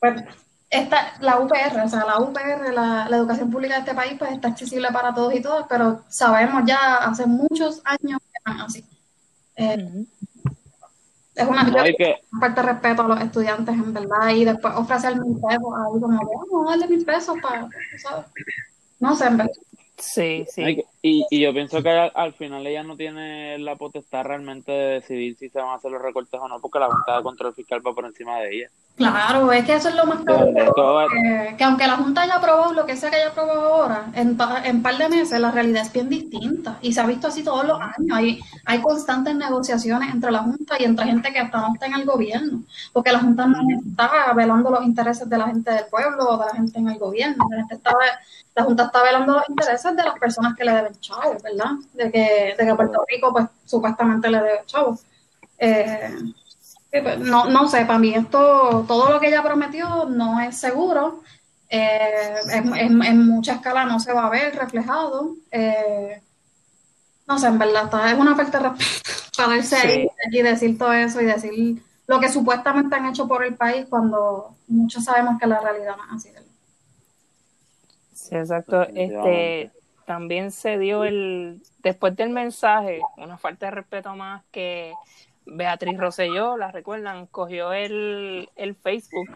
pues, 0.00 0.24
esta, 0.70 1.14
la 1.20 1.38
UPR, 1.38 1.82
o 1.84 1.88
sea, 1.88 2.04
la 2.04 2.18
UPR, 2.18 2.72
la, 2.72 3.08
la 3.08 3.16
educación 3.16 3.50
pública 3.50 3.74
de 3.74 3.80
este 3.80 3.94
país, 3.94 4.14
pues 4.18 4.32
está 4.32 4.48
accesible 4.48 4.88
para 4.92 5.14
todos 5.14 5.34
y 5.34 5.40
todas, 5.40 5.66
pero 5.68 6.02
sabemos 6.08 6.62
ya 6.66 6.96
hace 6.96 7.26
muchos 7.26 7.80
años 7.84 8.20
que 8.20 8.40
no 8.44 8.56
es 8.56 8.62
así. 8.62 8.84
Eh, 9.56 10.04
es 11.34 11.46
una 11.48 11.64
No 11.64 11.80
hay 11.80 11.94
que, 11.96 12.16
falta 12.40 12.62
de 12.62 12.72
respeto 12.72 13.02
a 13.02 13.08
los 13.08 13.20
estudiantes, 13.20 13.74
en 13.74 13.92
verdad, 13.92 14.30
y 14.30 14.44
después 14.44 14.74
ofrecer 14.76 15.16
mil 15.16 15.34
pesos 15.34 15.72
ahí 15.76 16.00
como, 16.00 16.08
vamos 16.08 16.66
a 16.66 16.70
darle 16.70 16.88
mil 16.88 17.04
pesos 17.04 17.36
para, 17.42 17.68
¿sabes? 18.02 18.26
No 19.00 19.16
sé, 19.16 19.26
en 19.26 19.36
verdad. 19.36 19.52
Sí, 19.96 20.46
sí. 20.48 20.84
Y, 21.06 21.26
y 21.28 21.40
yo 21.42 21.52
pienso 21.52 21.82
que 21.82 21.90
al, 21.90 22.12
al 22.14 22.32
final 22.32 22.66
ella 22.66 22.82
no 22.82 22.96
tiene 22.96 23.58
la 23.58 23.76
potestad 23.76 24.24
realmente 24.24 24.72
de 24.72 24.92
decidir 24.94 25.36
si 25.36 25.50
se 25.50 25.58
van 25.60 25.68
a 25.68 25.74
hacer 25.74 25.90
los 25.90 26.00
recortes 26.00 26.40
o 26.42 26.48
no, 26.48 26.58
porque 26.60 26.78
la 26.78 26.86
Junta 26.86 27.18
de 27.18 27.22
Control 27.22 27.52
Fiscal 27.54 27.86
va 27.86 27.92
por 27.94 28.06
encima 28.06 28.38
de 28.38 28.56
ella. 28.56 28.68
Claro, 28.96 29.52
es 29.52 29.66
que 29.66 29.74
eso 29.74 29.88
es 29.90 29.96
lo 29.96 30.06
más 30.06 30.24
todo- 30.24 31.08
que, 31.08 31.56
que 31.58 31.64
aunque 31.64 31.86
la 31.86 31.96
Junta 31.96 32.22
haya 32.22 32.36
aprobado 32.36 32.72
lo 32.72 32.86
que 32.86 32.96
sea 32.96 33.10
que 33.10 33.16
haya 33.16 33.28
aprobado 33.28 33.74
ahora, 33.74 34.06
en, 34.14 34.34
pa- 34.36 34.62
en 34.64 34.82
par 34.82 34.96
de 34.96 35.08
meses 35.10 35.38
la 35.40 35.50
realidad 35.50 35.82
es 35.82 35.92
bien 35.92 36.08
distinta 36.08 36.78
y 36.80 36.92
se 36.94 37.00
ha 37.02 37.06
visto 37.06 37.26
así 37.26 37.42
todos 37.44 37.66
los 37.66 37.78
años. 37.78 37.94
Hay, 38.12 38.40
hay 38.64 38.80
constantes 38.80 39.34
negociaciones 39.34 40.10
entre 40.14 40.30
la 40.30 40.38
Junta 40.38 40.76
y 40.78 40.84
entre 40.84 41.04
gente 41.04 41.30
que 41.32 41.38
hasta 41.40 41.58
no 41.60 41.74
está 41.74 41.84
en 41.86 41.94
el 41.96 42.06
gobierno, 42.06 42.62
porque 42.94 43.12
la 43.12 43.18
Junta 43.18 43.46
no 43.46 43.58
está 43.86 44.32
velando 44.32 44.70
los 44.70 44.84
intereses 44.86 45.28
de 45.28 45.36
la 45.36 45.48
gente 45.48 45.70
del 45.70 45.84
pueblo 45.90 46.24
o 46.30 46.38
de 46.38 46.46
la 46.46 46.52
gente 46.52 46.78
en 46.78 46.88
el 46.88 46.98
gobierno. 46.98 47.44
La, 47.50 47.56
gente 47.58 47.74
está, 47.74 47.92
la 48.54 48.62
Junta 48.62 48.84
está 48.84 49.02
velando 49.02 49.34
los 49.34 49.48
intereses 49.50 49.94
de 49.96 50.02
las 50.04 50.18
personas 50.20 50.54
que 50.56 50.64
le 50.64 50.72
deben 50.72 50.93
chavos, 51.00 51.42
¿verdad? 51.42 51.72
De 51.92 52.10
que, 52.10 52.54
de 52.58 52.66
que 52.66 52.74
Puerto 52.74 53.04
Rico 53.08 53.32
pues 53.32 53.46
supuestamente 53.64 54.30
le 54.30 54.38
debe 54.38 54.60
chavos. 54.66 55.00
Eh, 55.58 56.10
Sí, 56.92 57.00
pues, 57.02 57.18
No, 57.18 57.46
no 57.46 57.66
sé, 57.68 57.84
para 57.86 57.98
mí 57.98 58.14
esto, 58.14 58.84
todo 58.86 59.10
lo 59.10 59.18
que 59.18 59.26
ella 59.26 59.42
prometió 59.42 60.04
no 60.04 60.40
es 60.40 60.56
seguro. 60.58 61.22
Eh, 61.68 62.36
en, 62.52 62.72
en- 62.76 63.02
en 63.02 63.26
mucha 63.26 63.54
escala 63.54 63.84
no 63.84 63.98
se 63.98 64.12
va 64.12 64.26
a 64.26 64.30
ver 64.30 64.54
reflejado. 64.54 65.34
Eh, 65.50 66.22
no 67.26 67.36
sé, 67.38 67.48
en 67.48 67.58
verdad, 67.58 67.84
está- 67.86 68.10
es 68.12 68.16
una 68.18 68.36
falta 68.36 68.60
de 68.60 68.68
respeto 68.68 68.90
pararse 69.36 69.76
ahí 69.76 70.08
y 70.30 70.42
decir 70.42 70.78
todo 70.78 70.92
eso 70.92 71.20
y 71.20 71.24
decir 71.24 71.82
lo 72.06 72.20
que 72.20 72.28
supuestamente 72.28 72.94
han 72.94 73.06
hecho 73.06 73.26
por 73.26 73.42
el 73.44 73.56
país 73.56 73.86
cuando 73.90 74.54
muchos 74.68 75.02
sabemos 75.04 75.40
que 75.40 75.46
la 75.48 75.58
realidad 75.60 75.96
no 75.96 76.04
es 76.16 76.24
así. 76.26 76.30
Sí, 78.12 78.36
exacto. 78.36 78.82
Este. 78.94 79.72
También 80.04 80.50
se 80.50 80.78
dio 80.78 81.04
el, 81.04 81.62
después 81.82 82.14
del 82.16 82.30
mensaje, 82.30 83.00
una 83.16 83.38
falta 83.38 83.66
de 83.66 83.72
respeto 83.72 84.14
más 84.14 84.42
que 84.50 84.92
Beatriz 85.46 85.98
Rosselló, 85.98 86.56
la 86.56 86.70
recuerdan, 86.70 87.26
cogió 87.26 87.72
el, 87.72 88.48
el 88.56 88.74
Facebook 88.74 89.28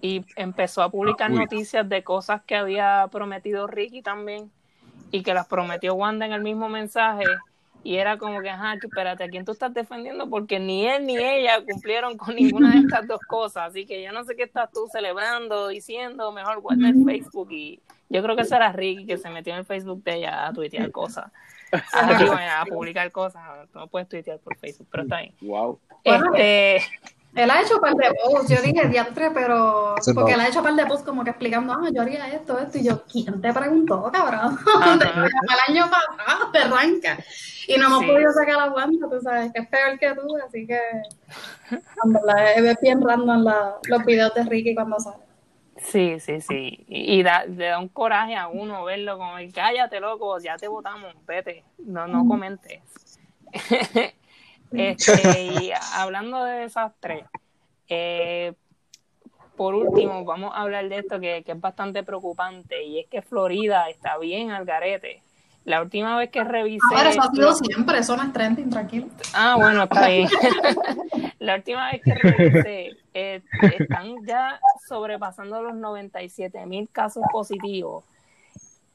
y 0.00 0.24
empezó 0.36 0.82
a 0.82 0.90
publicar 0.90 1.30
Uy. 1.30 1.38
noticias 1.38 1.88
de 1.88 2.02
cosas 2.02 2.42
que 2.42 2.56
había 2.56 3.06
prometido 3.10 3.66
Ricky 3.66 4.02
también 4.02 4.50
y 5.10 5.22
que 5.22 5.34
las 5.34 5.46
prometió 5.46 5.94
Wanda 5.94 6.26
en 6.26 6.32
el 6.32 6.42
mismo 6.42 6.68
mensaje. 6.68 7.24
Y 7.82 7.96
era 7.96 8.18
como 8.18 8.40
que, 8.40 8.50
ajá, 8.50 8.78
que 8.78 8.86
espérate, 8.86 9.24
¿a 9.24 9.28
quién 9.28 9.44
tú 9.44 9.52
estás 9.52 9.72
defendiendo? 9.72 10.28
Porque 10.28 10.58
ni 10.58 10.86
él 10.86 11.06
ni 11.06 11.16
ella 11.16 11.64
cumplieron 11.64 12.16
con 12.16 12.34
ninguna 12.34 12.72
de 12.72 12.78
estas 12.80 13.06
dos 13.06 13.20
cosas. 13.26 13.70
Así 13.70 13.86
que 13.86 14.02
yo 14.02 14.12
no 14.12 14.24
sé 14.24 14.36
qué 14.36 14.42
estás 14.42 14.70
tú 14.70 14.86
celebrando, 14.92 15.68
diciendo, 15.68 16.30
mejor 16.30 16.60
guarda 16.60 16.88
el 16.88 17.04
Facebook. 17.04 17.50
Y 17.52 17.80
yo 18.10 18.22
creo 18.22 18.36
que 18.36 18.42
ese 18.42 18.56
era 18.56 18.70
Ricky 18.72 19.06
que 19.06 19.16
se 19.16 19.30
metió 19.30 19.52
en 19.54 19.60
el 19.60 19.64
Facebook 19.64 20.02
de 20.04 20.16
ella 20.16 20.46
a 20.48 20.52
tuitear 20.52 20.90
cosas. 20.90 21.30
A, 21.94 22.14
digo, 22.18 22.32
a 22.34 22.64
publicar 22.66 23.10
cosas. 23.12 23.42
No 23.74 23.86
puedes 23.86 24.08
tuitear 24.08 24.38
por 24.40 24.56
Facebook, 24.56 24.88
pero 24.90 25.04
está 25.04 25.20
bien. 25.20 25.34
Wow. 25.40 25.78
Este, 26.02 26.76
Él 27.36 27.48
ha 27.48 27.62
hecho 27.62 27.80
par 27.80 27.94
de 27.94 28.08
posts, 28.24 28.48
yo 28.50 28.60
dije 28.60 28.88
diantre, 28.88 29.30
pero 29.30 29.94
Eso 29.96 30.12
porque 30.12 30.32
él 30.32 30.40
ha 30.40 30.48
hecho 30.48 30.64
par 30.64 30.74
de 30.74 30.84
posts 30.86 31.04
como 31.06 31.22
que 31.22 31.30
explicando, 31.30 31.72
ah, 31.72 31.88
yo 31.92 32.02
haría 32.02 32.26
esto, 32.34 32.58
esto, 32.58 32.76
y 32.78 32.82
yo, 32.82 33.04
¿quién 33.04 33.40
te 33.40 33.52
preguntó, 33.52 34.10
cabrón? 34.12 34.58
El 35.00 35.72
año 35.76 35.88
pasado 35.88 36.50
te 36.50 36.58
arranca. 36.58 37.18
Y 37.68 37.76
no 37.78 37.86
hemos 37.86 38.00
Sí. 38.00 38.06
podido 38.08 38.32
sacar 38.32 38.56
la 38.56 38.68
guanta, 38.70 39.06
tú 39.08 39.20
sabes, 39.20 39.52
que 39.52 39.60
es 39.60 39.68
peor 39.68 39.96
que 40.00 40.12
tú, 40.16 40.36
así 40.44 40.66
que 40.66 40.80
es 42.56 42.80
bien 42.80 43.00
random 43.00 43.44
la- 43.44 43.76
los 43.84 44.04
videos 44.04 44.34
de 44.34 44.42
Ricky 44.44 44.74
cuando 44.74 44.98
salen. 44.98 45.20
Sí, 45.82 46.20
sí, 46.20 46.40
sí. 46.40 46.84
Y, 46.88 47.22
da, 47.22 47.44
le 47.44 47.66
da 47.66 47.78
un 47.78 47.88
coraje 47.88 48.36
a 48.36 48.48
uno 48.48 48.84
verlo 48.84 49.18
como, 49.18 49.38
el, 49.38 49.52
cállate, 49.52 50.00
loco, 50.00 50.38
ya 50.38 50.56
te 50.56 50.68
votamos, 50.68 51.14
vete, 51.26 51.64
no, 51.78 52.06
no 52.06 52.26
comentes. 52.26 52.82
este, 54.72 55.42
y 55.42 55.72
hablando 55.94 56.44
de 56.44 56.64
esas 56.64 56.92
tres, 57.00 57.24
eh, 57.88 58.52
por 59.56 59.74
último, 59.74 60.24
vamos 60.24 60.52
a 60.54 60.60
hablar 60.60 60.88
de 60.88 60.98
esto 60.98 61.20
que, 61.20 61.42
que 61.44 61.52
es 61.52 61.60
bastante 61.60 62.02
preocupante, 62.02 62.84
y 62.84 63.00
es 63.00 63.06
que 63.08 63.22
Florida 63.22 63.88
está 63.88 64.16
bien 64.18 64.50
al 64.50 64.64
garete. 64.64 65.22
La 65.64 65.82
última 65.82 66.16
vez 66.16 66.30
que 66.30 66.42
revisé... 66.42 66.84
A 66.94 67.02
ver, 67.02 67.06
eso 67.08 67.22
ha 67.22 67.30
sido 67.30 67.54
siempre, 67.54 67.98
es 67.98 68.10
trending, 68.32 68.70
tranquilo. 68.70 69.08
Ah, 69.34 69.56
bueno, 69.56 69.82
está 69.82 70.08
bien. 70.08 70.28
La 71.38 71.56
última 71.56 71.92
vez 71.92 72.00
que 72.02 72.14
revisé, 72.14 72.90
eh, 73.14 73.42
están 73.78 74.24
ya 74.26 74.60
sobrepasando 74.86 75.62
los 75.62 75.74
97 75.74 76.64
mil 76.66 76.88
casos 76.90 77.24
positivos 77.32 78.04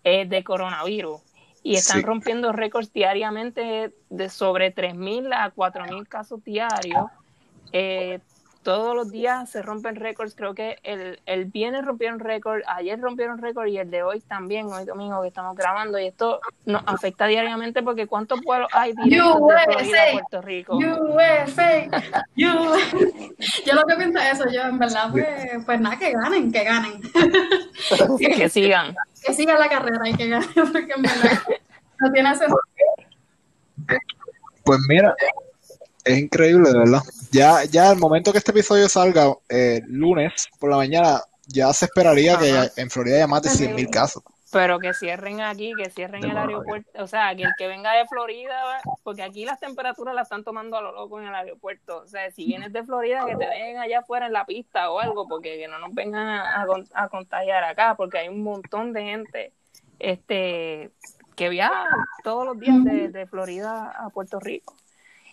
eh, 0.03 0.25
de 0.25 0.43
coronavirus 0.43 1.21
y 1.63 1.75
están 1.75 2.01
Sí. 2.01 2.05
rompiendo 2.05 2.51
récords 2.51 2.93
diariamente 2.93 3.91
de 4.09 4.29
sobre 4.29 4.71
3 4.71 4.95
mil 4.95 5.33
a 5.33 5.49
4 5.49 5.85
mil 5.85 6.07
casos 6.07 6.43
diarios. 6.43 7.05
Eh, 7.71 8.19
todos 8.65 8.95
los 8.95 9.11
días 9.11 9.47
se 9.47 9.61
rompen 9.61 9.95
récords. 9.95 10.33
Creo 10.33 10.55
que 10.55 10.79
el, 10.81 11.19
el 11.27 11.45
viernes 11.45 11.85
rompieron 11.85 12.19
récord, 12.19 12.61
ayer 12.65 12.99
rompieron 12.99 13.37
récord 13.37 13.67
y 13.67 13.77
el 13.77 13.91
de 13.91 14.01
hoy 14.01 14.21
también, 14.21 14.65
hoy 14.65 14.85
domingo 14.85 15.21
que 15.21 15.27
estamos 15.27 15.55
grabando. 15.55 15.99
Y 15.99 16.07
esto 16.07 16.41
nos 16.65 16.81
afecta 16.87 17.27
diariamente 17.27 17.83
porque 17.83 18.07
¿cuántos 18.07 18.41
vuelos 18.41 18.67
hay 18.73 18.93
directos 19.03 19.47
de 19.49 19.73
Florida 19.73 20.01
a 20.01 20.05
USA. 20.05 20.11
Puerto 20.13 20.41
Rico? 20.41 20.77
USA, 20.77 21.87
USA. 22.35 22.85
Yo 23.65 23.73
lo 23.75 23.83
que 23.85 23.95
pienso 23.97 24.19
es 24.19 24.33
eso, 24.33 24.49
yo 24.51 24.63
en 24.63 24.79
verdad, 24.79 25.11
pues, 25.11 25.27
pues 25.65 25.79
nada, 25.79 25.97
que 25.99 26.11
ganen, 26.11 26.51
que 26.51 26.63
ganen. 26.63 27.01
que 28.17 28.49
sigan. 28.49 28.95
que 29.23 29.33
siga 29.33 29.59
la 29.59 29.69
carrera 29.69 30.09
y 30.09 30.15
que 30.15 30.27
gane, 30.27 30.47
porque 30.55 30.93
en 30.95 31.01
verdad 31.03 31.39
no 31.99 32.11
tiene 32.11 32.35
sentido. 32.35 32.59
Pues 34.63 34.79
mira, 34.87 35.13
es 36.03 36.17
increíble, 36.17 36.71
de 36.71 36.79
verdad. 36.79 37.01
Ya, 37.31 37.63
ya 37.65 37.91
el 37.91 37.97
momento 37.99 38.31
que 38.31 38.37
este 38.39 38.51
episodio 38.51 38.87
salga, 38.89 39.33
eh, 39.49 39.81
lunes 39.87 40.47
por 40.59 40.69
la 40.69 40.77
mañana, 40.77 41.21
ya 41.47 41.71
se 41.73 41.85
esperaría 41.85 42.37
que 42.37 42.81
en 42.81 42.89
Florida 42.89 43.17
haya 43.17 43.27
más 43.27 43.41
de 43.43 43.49
100 43.49 43.75
mil 43.75 43.89
casos. 43.89 44.23
Pero 44.51 44.79
que 44.79 44.93
cierren 44.93 45.41
aquí, 45.41 45.73
que 45.75 45.89
cierren 45.89 46.21
De 46.21 46.29
el 46.29 46.37
aeropuerto. 46.37 47.03
O 47.03 47.07
sea, 47.07 47.35
que 47.35 47.43
el 47.43 47.51
que 47.57 47.67
venga 47.67 47.91
de 47.91 48.05
Florida, 48.07 48.55
porque 49.03 49.21
aquí 49.21 49.43
las 49.43 49.59
temperaturas 49.59 50.15
las 50.15 50.27
están 50.27 50.45
tomando 50.45 50.77
a 50.77 50.81
lo 50.81 50.93
loco 50.93 51.19
en 51.19 51.27
el 51.27 51.35
aeropuerto. 51.35 51.97
O 52.03 52.07
sea, 52.07 52.31
si 52.31 52.45
vienes 52.45 52.71
de 52.71 52.83
Florida, 52.83 53.25
que 53.25 53.35
te 53.35 53.45
dejen 53.45 53.77
allá 53.79 53.99
afuera 53.99 54.27
en 54.27 54.33
la 54.33 54.45
pista 54.45 54.91
o 54.91 54.99
algo, 55.01 55.27
porque 55.27 55.57
que 55.57 55.67
no 55.67 55.77
nos 55.79 55.93
vengan 55.93 56.27
a, 56.27 56.61
a 56.61 56.65
con- 56.67 56.87
a 56.93 57.09
contagiar 57.09 57.65
acá, 57.65 57.95
porque 57.97 58.19
hay 58.19 58.29
un 58.29 58.43
montón 58.43 58.93
de 58.93 59.03
gente 59.03 59.51
este 59.99 60.91
que 61.35 61.49
viaja 61.49 61.85
todos 62.23 62.45
los 62.45 62.57
días 62.57 62.81
de, 62.85 63.09
de 63.09 63.25
Florida 63.27 63.91
a 63.97 64.09
Puerto 64.09 64.39
Rico. 64.39 64.75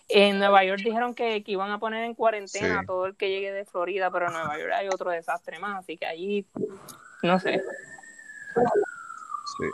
En 0.09 0.37
Nueva 0.39 0.63
York 0.65 0.81
dijeron 0.83 1.13
que, 1.15 1.43
que 1.43 1.51
iban 1.53 1.71
a 1.71 1.79
poner 1.79 2.03
en 2.03 2.13
cuarentena 2.13 2.67
Sí. 2.79 2.83
a 2.83 2.85
todo 2.85 3.05
el 3.05 3.15
que 3.15 3.29
llegue 3.29 3.51
de 3.51 3.65
Florida, 3.65 4.11
pero 4.11 4.27
en 4.27 4.33
Nueva 4.33 4.59
York 4.59 4.71
hay 4.75 4.87
otro 4.89 5.09
desastre 5.11 5.59
más, 5.59 5.79
así 5.83 5.97
que 5.97 6.05
allí, 6.05 6.45
no 7.23 7.39
sé. 7.39 7.61
Sí. 9.57 9.65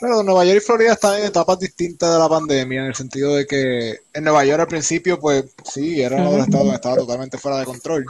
Pero 0.00 0.22
Nueva 0.24 0.44
York 0.44 0.56
y 0.58 0.60
Florida 0.66 0.92
están 0.94 1.20
en 1.20 1.26
etapas 1.26 1.60
distintas 1.60 2.12
de 2.12 2.18
la 2.18 2.28
pandemia, 2.28 2.80
en 2.80 2.86
el 2.88 2.94
sentido 2.94 3.36
de 3.36 3.46
que 3.46 4.00
en 4.12 4.24
Nueva 4.24 4.44
York 4.44 4.60
al 4.60 4.66
principio, 4.66 5.18
pues 5.20 5.44
sí, 5.64 6.02
era 6.02 6.16
uno 6.16 6.32
de 6.32 6.36
los 6.38 6.46
estados 6.46 6.64
donde 6.66 6.74
estaba 6.76 6.96
totalmente 6.96 7.38
fuera 7.38 7.58
de 7.58 7.64
control. 7.64 8.04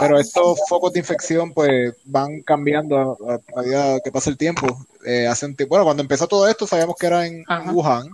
Pero 0.00 0.18
estos 0.18 0.58
focos 0.68 0.92
de 0.92 0.98
infección, 0.98 1.52
pues 1.52 1.94
van 2.04 2.42
cambiando 2.42 3.16
a, 3.28 3.34
a 3.56 3.62
medida 3.62 4.00
que 4.00 4.10
pasa 4.10 4.30
el 4.30 4.36
tiempo. 4.36 4.66
Eh, 5.06 5.28
hace 5.28 5.46
un 5.46 5.54
tiempo, 5.54 5.70
bueno, 5.74 5.84
cuando 5.84 6.02
empezó 6.02 6.26
todo 6.26 6.48
esto, 6.48 6.66
sabíamos 6.66 6.96
que 6.96 7.06
era 7.06 7.24
en 7.24 7.44
Ajá. 7.46 7.70
Wuhan, 7.70 8.08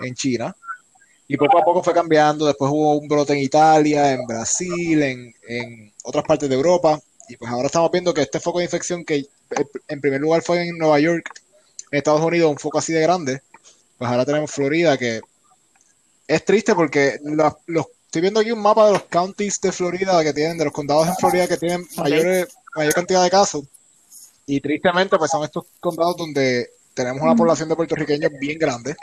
en 0.00 0.14
China. 0.16 0.54
Y 1.28 1.36
poco 1.36 1.58
a 1.58 1.64
poco 1.64 1.82
fue 1.82 1.92
cambiando. 1.94 2.46
Después 2.46 2.70
hubo 2.70 2.96
un 2.98 3.08
brote 3.08 3.32
en 3.32 3.40
Italia, 3.40 4.12
en 4.12 4.26
Brasil, 4.26 5.02
en, 5.02 5.34
en 5.48 5.92
otras 6.04 6.24
partes 6.24 6.48
de 6.48 6.54
Europa. 6.54 7.00
Y 7.28 7.36
pues 7.36 7.50
ahora 7.50 7.66
estamos 7.66 7.90
viendo 7.90 8.14
que 8.14 8.22
este 8.22 8.38
foco 8.40 8.58
de 8.58 8.64
infección, 8.66 9.04
que 9.04 9.26
en 9.88 10.00
primer 10.00 10.20
lugar 10.20 10.42
fue 10.42 10.62
en 10.68 10.78
Nueva 10.78 11.00
York, 11.00 11.28
en 11.90 11.98
Estados 11.98 12.20
Unidos, 12.20 12.50
un 12.50 12.58
foco 12.58 12.78
así 12.78 12.92
de 12.92 13.00
grande, 13.02 13.40
pues 13.98 14.10
ahora 14.10 14.24
tenemos 14.24 14.50
Florida, 14.50 14.96
que 14.96 15.20
es 16.28 16.44
triste 16.44 16.74
porque 16.74 17.18
los, 17.24 17.52
los- 17.66 17.86
estoy 18.06 18.22
viendo 18.22 18.40
aquí 18.40 18.50
un 18.52 18.60
mapa 18.62 18.86
de 18.86 18.92
los 18.94 19.02
counties 19.04 19.60
de 19.60 19.72
Florida 19.72 20.22
que 20.22 20.32
tienen, 20.32 20.56
de 20.58 20.64
los 20.64 20.72
condados 20.72 21.08
en 21.08 21.16
Florida 21.16 21.46
que 21.48 21.56
tienen 21.56 21.86
mayores, 21.96 22.46
mayor 22.76 22.94
cantidad 22.94 23.22
de 23.22 23.30
casos. 23.30 23.64
Y 24.46 24.60
tristemente, 24.60 25.18
pues 25.18 25.30
son 25.30 25.42
estos 25.44 25.64
condados 25.80 26.16
donde 26.16 26.70
tenemos 26.94 27.20
una 27.22 27.34
población 27.34 27.68
de 27.68 27.76
puertorriqueños 27.76 28.30
bien 28.40 28.58
grande. 28.58 28.94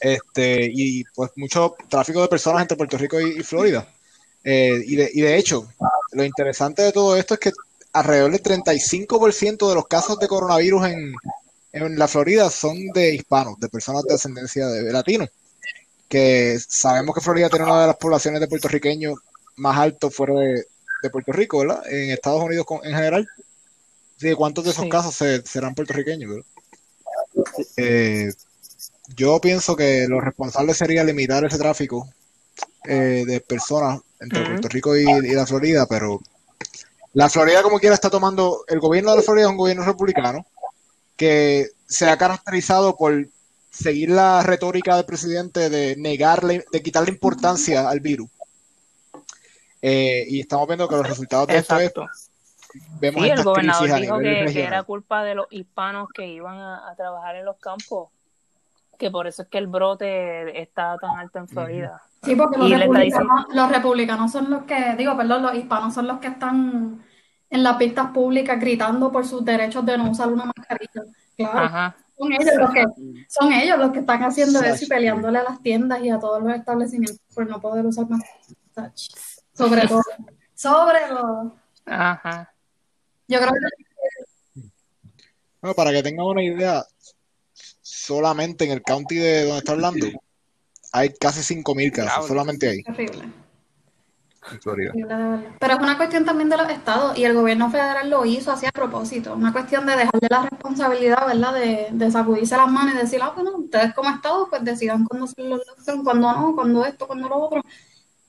Este, 0.00 0.68
y 0.72 1.04
pues 1.14 1.30
mucho 1.36 1.76
tráfico 1.88 2.20
de 2.20 2.28
personas 2.28 2.62
entre 2.62 2.76
Puerto 2.76 2.98
Rico 2.98 3.20
y, 3.20 3.38
y 3.40 3.42
Florida. 3.42 3.88
Eh, 4.42 4.82
y, 4.84 4.96
de, 4.96 5.10
y 5.14 5.20
de 5.22 5.36
hecho, 5.38 5.66
lo 6.12 6.24
interesante 6.24 6.82
de 6.82 6.92
todo 6.92 7.16
esto 7.16 7.34
es 7.34 7.40
que 7.40 7.52
alrededor 7.92 8.32
del 8.32 8.42
35% 8.42 9.68
de 9.68 9.74
los 9.74 9.86
casos 9.86 10.18
de 10.18 10.28
coronavirus 10.28 10.86
en, 10.88 11.14
en 11.72 11.98
la 11.98 12.08
Florida 12.08 12.50
son 12.50 12.76
de 12.92 13.14
hispanos, 13.14 13.58
de 13.58 13.68
personas 13.68 14.02
de 14.04 14.14
ascendencia 14.14 14.66
de, 14.66 14.82
de 14.82 14.92
latinos. 14.92 15.28
Que 16.08 16.58
sabemos 16.68 17.14
que 17.14 17.20
Florida 17.22 17.48
tiene 17.48 17.64
una 17.64 17.80
de 17.82 17.86
las 17.88 17.96
poblaciones 17.96 18.40
de 18.40 18.48
puertorriqueños 18.48 19.18
más 19.56 19.78
altos 19.78 20.14
fuera 20.14 20.34
de, 20.34 20.66
de 21.02 21.10
Puerto 21.10 21.32
Rico, 21.32 21.58
¿verdad? 21.60 21.82
En 21.90 22.10
Estados 22.10 22.42
Unidos 22.42 22.66
con- 22.66 22.84
en 22.84 22.94
general. 22.94 23.26
Sí, 24.16 24.32
¿Cuántos 24.34 24.64
de 24.64 24.70
esos 24.70 24.84
Sí. 24.84 24.90
casos 24.90 25.14
se- 25.14 25.42
serán 25.46 25.74
puertorriqueños, 25.74 26.30
verdad? 26.30 26.46
Eh, 27.76 28.32
yo 29.08 29.40
pienso 29.40 29.76
que 29.76 30.06
lo 30.08 30.20
responsable 30.20 30.74
sería 30.74 31.04
limitar 31.04 31.44
ese 31.44 31.58
tráfico 31.58 32.08
eh, 32.84 33.24
de 33.26 33.40
personas 33.40 34.00
entre. 34.20 34.44
Puerto 34.44 34.68
Rico 34.68 34.96
y, 34.96 35.02
y 35.02 35.34
la 35.34 35.46
Florida, 35.46 35.86
pero 35.86 36.20
la 37.12 37.28
Florida 37.28 37.62
como 37.62 37.78
quiera 37.78 37.94
está 37.94 38.10
tomando, 38.10 38.64
el 38.68 38.80
gobierno 38.80 39.10
de 39.10 39.18
la 39.18 39.22
Florida 39.22 39.46
es 39.46 39.50
un 39.50 39.56
gobierno 39.56 39.84
republicano 39.84 40.46
que 41.16 41.68
se 41.86 42.08
ha 42.08 42.16
caracterizado 42.16 42.96
por 42.96 43.28
seguir 43.70 44.10
la 44.10 44.42
retórica 44.42 44.96
del 44.96 45.04
presidente 45.04 45.68
de 45.68 45.96
negarle, 45.96 46.64
de 46.72 46.82
quitarle 46.82 47.10
importancia 47.10 47.88
al 47.88 48.00
virus. 48.00 48.30
Eh, 49.82 50.24
y 50.28 50.40
estamos 50.40 50.66
viendo 50.66 50.88
que 50.88 50.96
los 50.96 51.06
resultados 51.06 51.46
de 51.48 51.58
esto 51.58 51.78
es, 51.78 51.92
vemos 52.98 53.22
Sí, 53.22 53.30
el 53.30 53.44
gobernador 53.44 54.00
dijo 54.00 54.18
que, 54.18 54.62
era 54.62 54.82
culpa 54.82 55.22
de 55.24 55.34
los 55.34 55.46
hispanos 55.50 56.08
que 56.14 56.26
iban 56.26 56.56
a, 56.56 56.90
a 56.90 56.96
trabajar 56.96 57.36
en 57.36 57.44
los 57.44 57.58
campos, 57.58 58.08
que 59.04 59.10
por 59.10 59.26
eso 59.26 59.42
es 59.42 59.48
que 59.48 59.58
el 59.58 59.66
brote 59.66 60.62
está 60.62 60.96
tan 60.96 61.18
alto 61.18 61.38
en 61.38 61.46
Florida. 61.46 62.00
Sí, 62.22 62.34
porque 62.34 62.56
los 62.56 62.70
republicanos, 62.70 63.46
los 63.52 63.70
republicanos 63.70 64.32
son 64.32 64.48
los 64.48 64.62
que, 64.62 64.94
digo, 64.96 65.14
perdón, 65.14 65.42
los 65.42 65.54
hispanos 65.54 65.92
son 65.92 66.06
los 66.06 66.20
que 66.20 66.28
están 66.28 67.04
en 67.50 67.62
las 67.62 67.76
pistas 67.76 68.12
públicas 68.12 68.58
gritando 68.58 69.12
por 69.12 69.26
sus 69.26 69.44
derechos 69.44 69.84
de 69.84 69.98
no 69.98 70.10
usar 70.10 70.32
una 70.32 70.46
mascarilla. 70.46 71.02
Claro, 71.36 71.58
Ajá. 71.58 71.96
son 72.16 72.32
ellos 72.32 72.54
los 72.56 72.70
que, 72.70 72.84
son 73.28 73.52
ellos 73.52 73.78
los 73.78 73.90
que 73.90 73.98
están 73.98 74.22
haciendo 74.22 74.60
eso 74.62 74.84
y 74.86 74.88
peleándole 74.88 75.38
a 75.38 75.42
las 75.42 75.60
tiendas 75.60 76.02
y 76.02 76.08
a 76.08 76.18
todos 76.18 76.42
los 76.42 76.54
establecimientos 76.54 77.20
por 77.34 77.46
no 77.46 77.60
poder 77.60 77.84
usar 77.84 78.06
mascarillas. 78.08 79.44
Sobre 79.52 79.86
todo. 79.86 80.00
Sobre 80.54 81.00
todo. 81.10 81.54
Ajá. 81.84 82.54
Yo 83.28 83.38
creo 83.38 83.50
que 83.52 84.62
Bueno, 85.60 85.74
para 85.74 85.92
que 85.92 86.02
tengan 86.02 86.24
una 86.24 86.42
idea, 86.42 86.82
solamente 88.04 88.64
en 88.64 88.70
el 88.72 88.82
county 88.82 89.16
de 89.16 89.44
donde 89.44 89.58
está 89.58 89.72
hablando 89.72 90.06
hay 90.92 91.12
casi 91.14 91.40
5.000 91.56 91.92
casos, 91.92 92.28
solamente 92.28 92.68
ahí, 92.68 92.82
terrible. 92.84 93.24
en 94.52 94.60
Florida. 94.60 94.90
Horrible, 94.90 95.14
de 95.14 95.22
verdad. 95.24 95.44
Pero 95.58 95.74
es 95.74 95.80
una 95.80 95.96
cuestión 95.96 96.24
también 96.24 96.48
de 96.48 96.56
los 96.56 96.68
estados 96.68 97.18
y 97.18 97.24
el 97.24 97.34
gobierno 97.34 97.68
federal 97.68 98.08
lo 98.08 98.24
hizo 98.24 98.52
así 98.52 98.66
a 98.66 98.70
propósito. 98.70 99.34
Una 99.34 99.52
cuestión 99.52 99.86
de 99.86 99.96
dejarle 99.96 100.28
la 100.30 100.42
responsabilidad, 100.48 101.26
¿verdad? 101.26 101.54
De, 101.54 101.88
de 101.90 102.10
sacudirse 102.12 102.56
las 102.56 102.70
manos 102.70 102.94
y 102.94 102.98
decir, 102.98 103.20
ah, 103.22 103.32
bueno, 103.34 103.56
ustedes 103.56 103.92
como 103.92 104.10
estados 104.10 104.46
pues 104.50 104.62
decidan 104.62 105.04
cuándo 105.04 105.24
hacer 105.24 105.46
los 105.46 105.66
lockdown, 105.66 106.04
cuándo 106.04 106.32
no, 106.32 106.54
cuándo 106.54 106.84
esto, 106.84 107.06
cuándo 107.08 107.28
lo 107.28 107.38
otro. 107.38 107.62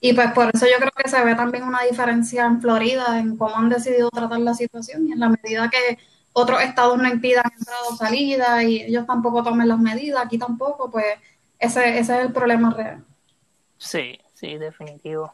Y 0.00 0.12
pues 0.12 0.32
por 0.32 0.50
eso 0.52 0.66
yo 0.66 0.76
creo 0.78 0.92
que 0.96 1.08
se 1.08 1.22
ve 1.22 1.36
también 1.36 1.62
una 1.62 1.82
diferencia 1.82 2.46
en 2.46 2.60
Florida 2.60 3.20
en 3.20 3.36
cómo 3.36 3.54
han 3.54 3.68
decidido 3.68 4.10
tratar 4.10 4.40
la 4.40 4.54
situación 4.54 5.06
y 5.06 5.12
en 5.12 5.20
la 5.20 5.28
medida 5.28 5.70
que 5.70 5.98
otros 6.38 6.60
estados 6.60 6.98
no 6.98 7.08
impidan 7.08 7.44
entrada 7.58 7.80
o 7.90 7.96
salida 7.96 8.62
y 8.62 8.82
ellos 8.82 9.06
tampoco 9.06 9.42
tomen 9.42 9.68
las 9.68 9.78
medidas, 9.78 10.22
aquí 10.22 10.36
tampoco, 10.36 10.90
pues 10.90 11.06
ese, 11.58 11.98
ese 11.98 12.18
es 12.18 12.26
el 12.26 12.32
problema 12.32 12.74
real. 12.74 13.02
Sí, 13.78 14.18
sí, 14.34 14.58
definitivo. 14.58 15.32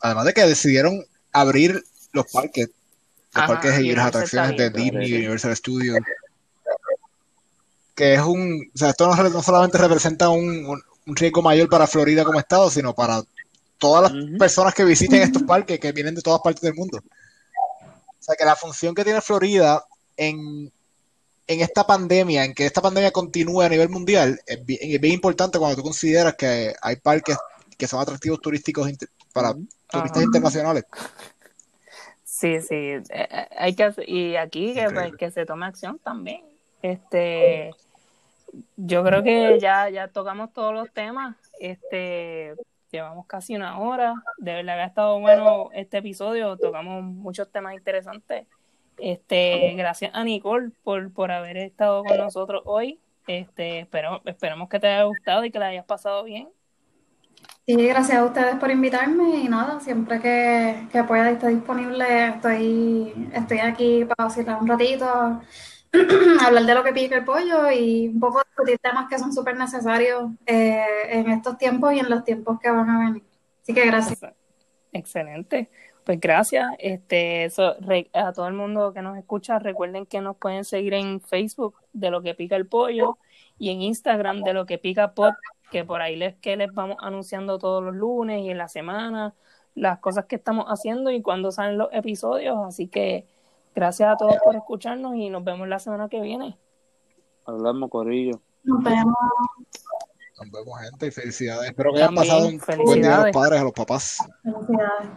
Además 0.00 0.26
de 0.26 0.34
que 0.34 0.42
decidieron 0.42 1.02
abrir 1.32 1.82
los 2.12 2.26
parques, 2.30 2.66
los 2.68 3.44
Ajá, 3.44 3.46
parques 3.46 3.80
y 3.80 3.92
las 3.94 4.06
atracciones 4.08 4.56
de 4.58 4.70
Disney, 4.70 5.14
Universal 5.14 5.56
Studios, 5.56 5.98
que 7.94 8.14
es 8.14 8.20
un, 8.20 8.70
o 8.74 8.78
sea, 8.78 8.90
esto 8.90 9.08
no, 9.08 9.22
no 9.30 9.42
solamente 9.42 9.78
representa 9.78 10.28
un, 10.28 10.66
un- 10.66 10.82
un 11.06 11.16
riesgo 11.16 11.40
mayor 11.40 11.70
para 11.70 11.86
Florida 11.86 12.24
como 12.24 12.38
estado, 12.38 12.68
sino 12.70 12.94
para 12.94 13.22
todas 13.78 14.12
las 14.12 14.38
personas 14.38 14.74
que 14.74 14.84
visiten 14.84 15.22
estos 15.22 15.42
parques, 15.44 15.80
que 15.80 15.92
vienen 15.92 16.14
de 16.14 16.20
todas 16.20 16.40
partes 16.42 16.60
del 16.60 16.74
mundo. 16.74 17.00
O 18.28 18.30
sea, 18.30 18.36
que 18.36 18.44
la 18.44 18.56
función 18.56 18.94
que 18.94 19.04
tiene 19.04 19.22
Florida 19.22 19.82
en, 20.14 20.70
en 21.46 21.60
esta 21.60 21.86
pandemia, 21.86 22.44
en 22.44 22.52
que 22.52 22.66
esta 22.66 22.82
pandemia 22.82 23.10
continúe 23.10 23.62
a 23.62 23.70
nivel 23.70 23.88
mundial, 23.88 24.38
es 24.46 24.66
bien, 24.66 24.80
es 24.82 25.00
bien 25.00 25.14
importante 25.14 25.58
cuando 25.58 25.76
tú 25.76 25.82
consideras 25.82 26.34
que 26.34 26.74
hay 26.82 26.96
parques 26.96 27.38
que 27.78 27.86
son 27.86 28.00
atractivos 28.00 28.38
turísticos 28.42 28.90
para 29.32 29.54
turistas 29.54 30.18
Ajá. 30.18 30.24
internacionales. 30.24 30.84
Sí, 32.22 32.60
sí, 32.60 32.74
eh, 32.74 33.02
eh, 33.08 33.48
hay 33.56 33.74
que 33.74 33.94
y 34.06 34.36
aquí 34.36 34.74
que, 34.74 34.90
pues, 34.90 35.16
que 35.16 35.30
se 35.30 35.46
tome 35.46 35.64
acción 35.64 35.98
también. 35.98 36.42
Este, 36.82 37.70
yo 38.76 39.02
creo 39.04 39.22
que 39.22 39.58
ya, 39.58 39.88
ya 39.88 40.08
tocamos 40.08 40.52
todos 40.52 40.74
los 40.74 40.92
temas. 40.92 41.34
Este, 41.58 42.54
llevamos 42.90 43.26
casi 43.26 43.54
una 43.54 43.78
hora. 43.78 44.14
De 44.38 44.54
verdad 44.54 44.74
que 44.74 44.80
ha 44.80 44.86
estado 44.86 45.20
bueno 45.20 45.70
este 45.72 45.98
episodio. 45.98 46.56
Tocamos 46.56 47.02
muchos 47.02 47.50
temas 47.50 47.74
interesantes. 47.74 48.46
Este, 48.98 49.74
gracias 49.76 50.10
a 50.14 50.24
Nicole 50.24 50.70
por, 50.82 51.12
por 51.12 51.30
haber 51.30 51.56
estado 51.56 52.04
con 52.04 52.18
nosotros 52.18 52.62
hoy. 52.64 52.98
Este, 53.26 53.80
espero, 53.80 54.22
esperamos 54.24 54.68
que 54.68 54.80
te 54.80 54.88
haya 54.88 55.04
gustado 55.04 55.44
y 55.44 55.50
que 55.50 55.58
la 55.58 55.66
hayas 55.66 55.84
pasado 55.84 56.24
bien. 56.24 56.48
Sí, 57.66 57.76
gracias 57.76 58.16
a 58.16 58.24
ustedes 58.24 58.56
por 58.56 58.70
invitarme 58.70 59.40
y 59.40 59.48
nada, 59.48 59.78
siempre 59.80 60.18
que, 60.20 60.88
que 60.90 61.04
pueda 61.04 61.30
y 61.30 61.34
esté 61.34 61.48
disponible, 61.48 62.28
estoy, 62.28 63.28
estoy 63.34 63.58
aquí 63.58 64.06
para 64.06 64.28
vacilar 64.28 64.62
un 64.62 64.68
ratito, 64.68 65.42
hablar 66.46 66.64
de 66.64 66.74
lo 66.74 66.84
que 66.84 66.92
pica 66.92 67.16
el 67.16 67.24
pollo 67.24 67.70
y 67.70 68.08
un 68.08 68.20
poco 68.20 68.42
discutir 68.44 68.78
temas 68.78 69.08
que 69.08 69.18
son 69.18 69.32
súper 69.32 69.56
necesarios 69.56 70.30
eh, 70.46 70.84
en 71.10 71.30
estos 71.30 71.56
tiempos 71.58 71.92
y 71.94 72.00
en 72.00 72.10
los 72.10 72.24
tiempos 72.24 72.58
que 72.60 72.70
van 72.70 72.90
a 72.90 72.98
venir. 72.98 73.22
Así 73.62 73.74
que 73.74 73.86
gracias. 73.86 74.20
Excelente. 74.92 75.70
Pues 76.04 76.20
gracias. 76.20 76.66
Este, 76.78 77.50
a 78.14 78.32
todo 78.32 78.48
el 78.48 78.54
mundo 78.54 78.92
que 78.94 79.02
nos 79.02 79.18
escucha, 79.18 79.58
recuerden 79.58 80.06
que 80.06 80.20
nos 80.20 80.36
pueden 80.36 80.64
seguir 80.64 80.94
en 80.94 81.20
Facebook 81.20 81.74
de 81.92 82.10
lo 82.10 82.22
que 82.22 82.34
pica 82.34 82.56
el 82.56 82.66
pollo 82.66 83.18
y 83.58 83.70
en 83.70 83.82
Instagram 83.82 84.42
de 84.42 84.54
lo 84.54 84.64
que 84.64 84.78
pica 84.78 85.12
pod, 85.12 85.34
que 85.70 85.84
por 85.84 86.00
ahí 86.00 86.16
les 86.16 86.34
que 86.36 86.56
les 86.56 86.72
vamos 86.72 86.96
anunciando 87.00 87.58
todos 87.58 87.82
los 87.84 87.94
lunes 87.94 88.42
y 88.42 88.50
en 88.50 88.56
la 88.56 88.68
semana 88.68 89.34
las 89.74 89.98
cosas 89.98 90.24
que 90.24 90.36
estamos 90.36 90.64
haciendo 90.68 91.10
y 91.10 91.20
cuando 91.22 91.52
salen 91.52 91.76
los 91.76 91.88
episodios. 91.92 92.56
Así 92.66 92.88
que 92.88 93.26
gracias 93.74 94.12
a 94.12 94.16
todos 94.16 94.36
por 94.44 94.56
escucharnos 94.56 95.14
y 95.14 95.30
nos 95.30 95.44
vemos 95.44 95.68
la 95.68 95.78
semana 95.78 96.08
que 96.08 96.20
viene. 96.20 96.58
Hablamos, 97.44 97.90
Corillo. 97.90 98.40
Nos 98.64 98.82
vemos. 98.82 99.14
Nos 100.38 100.50
vemos, 100.50 100.80
gente, 100.80 101.06
y 101.06 101.10
felicidades. 101.10 101.70
Espero 101.70 101.92
que 101.92 102.02
hayan 102.02 102.14
pasado 102.14 102.48
un 102.48 102.60
buen 102.84 103.02
día 103.02 103.20
a 103.20 103.24
los 103.24 103.32
padres, 103.32 103.60
a 103.60 103.64
los 103.64 103.72
papás. 103.72 104.18
Felicidades. 104.42 105.08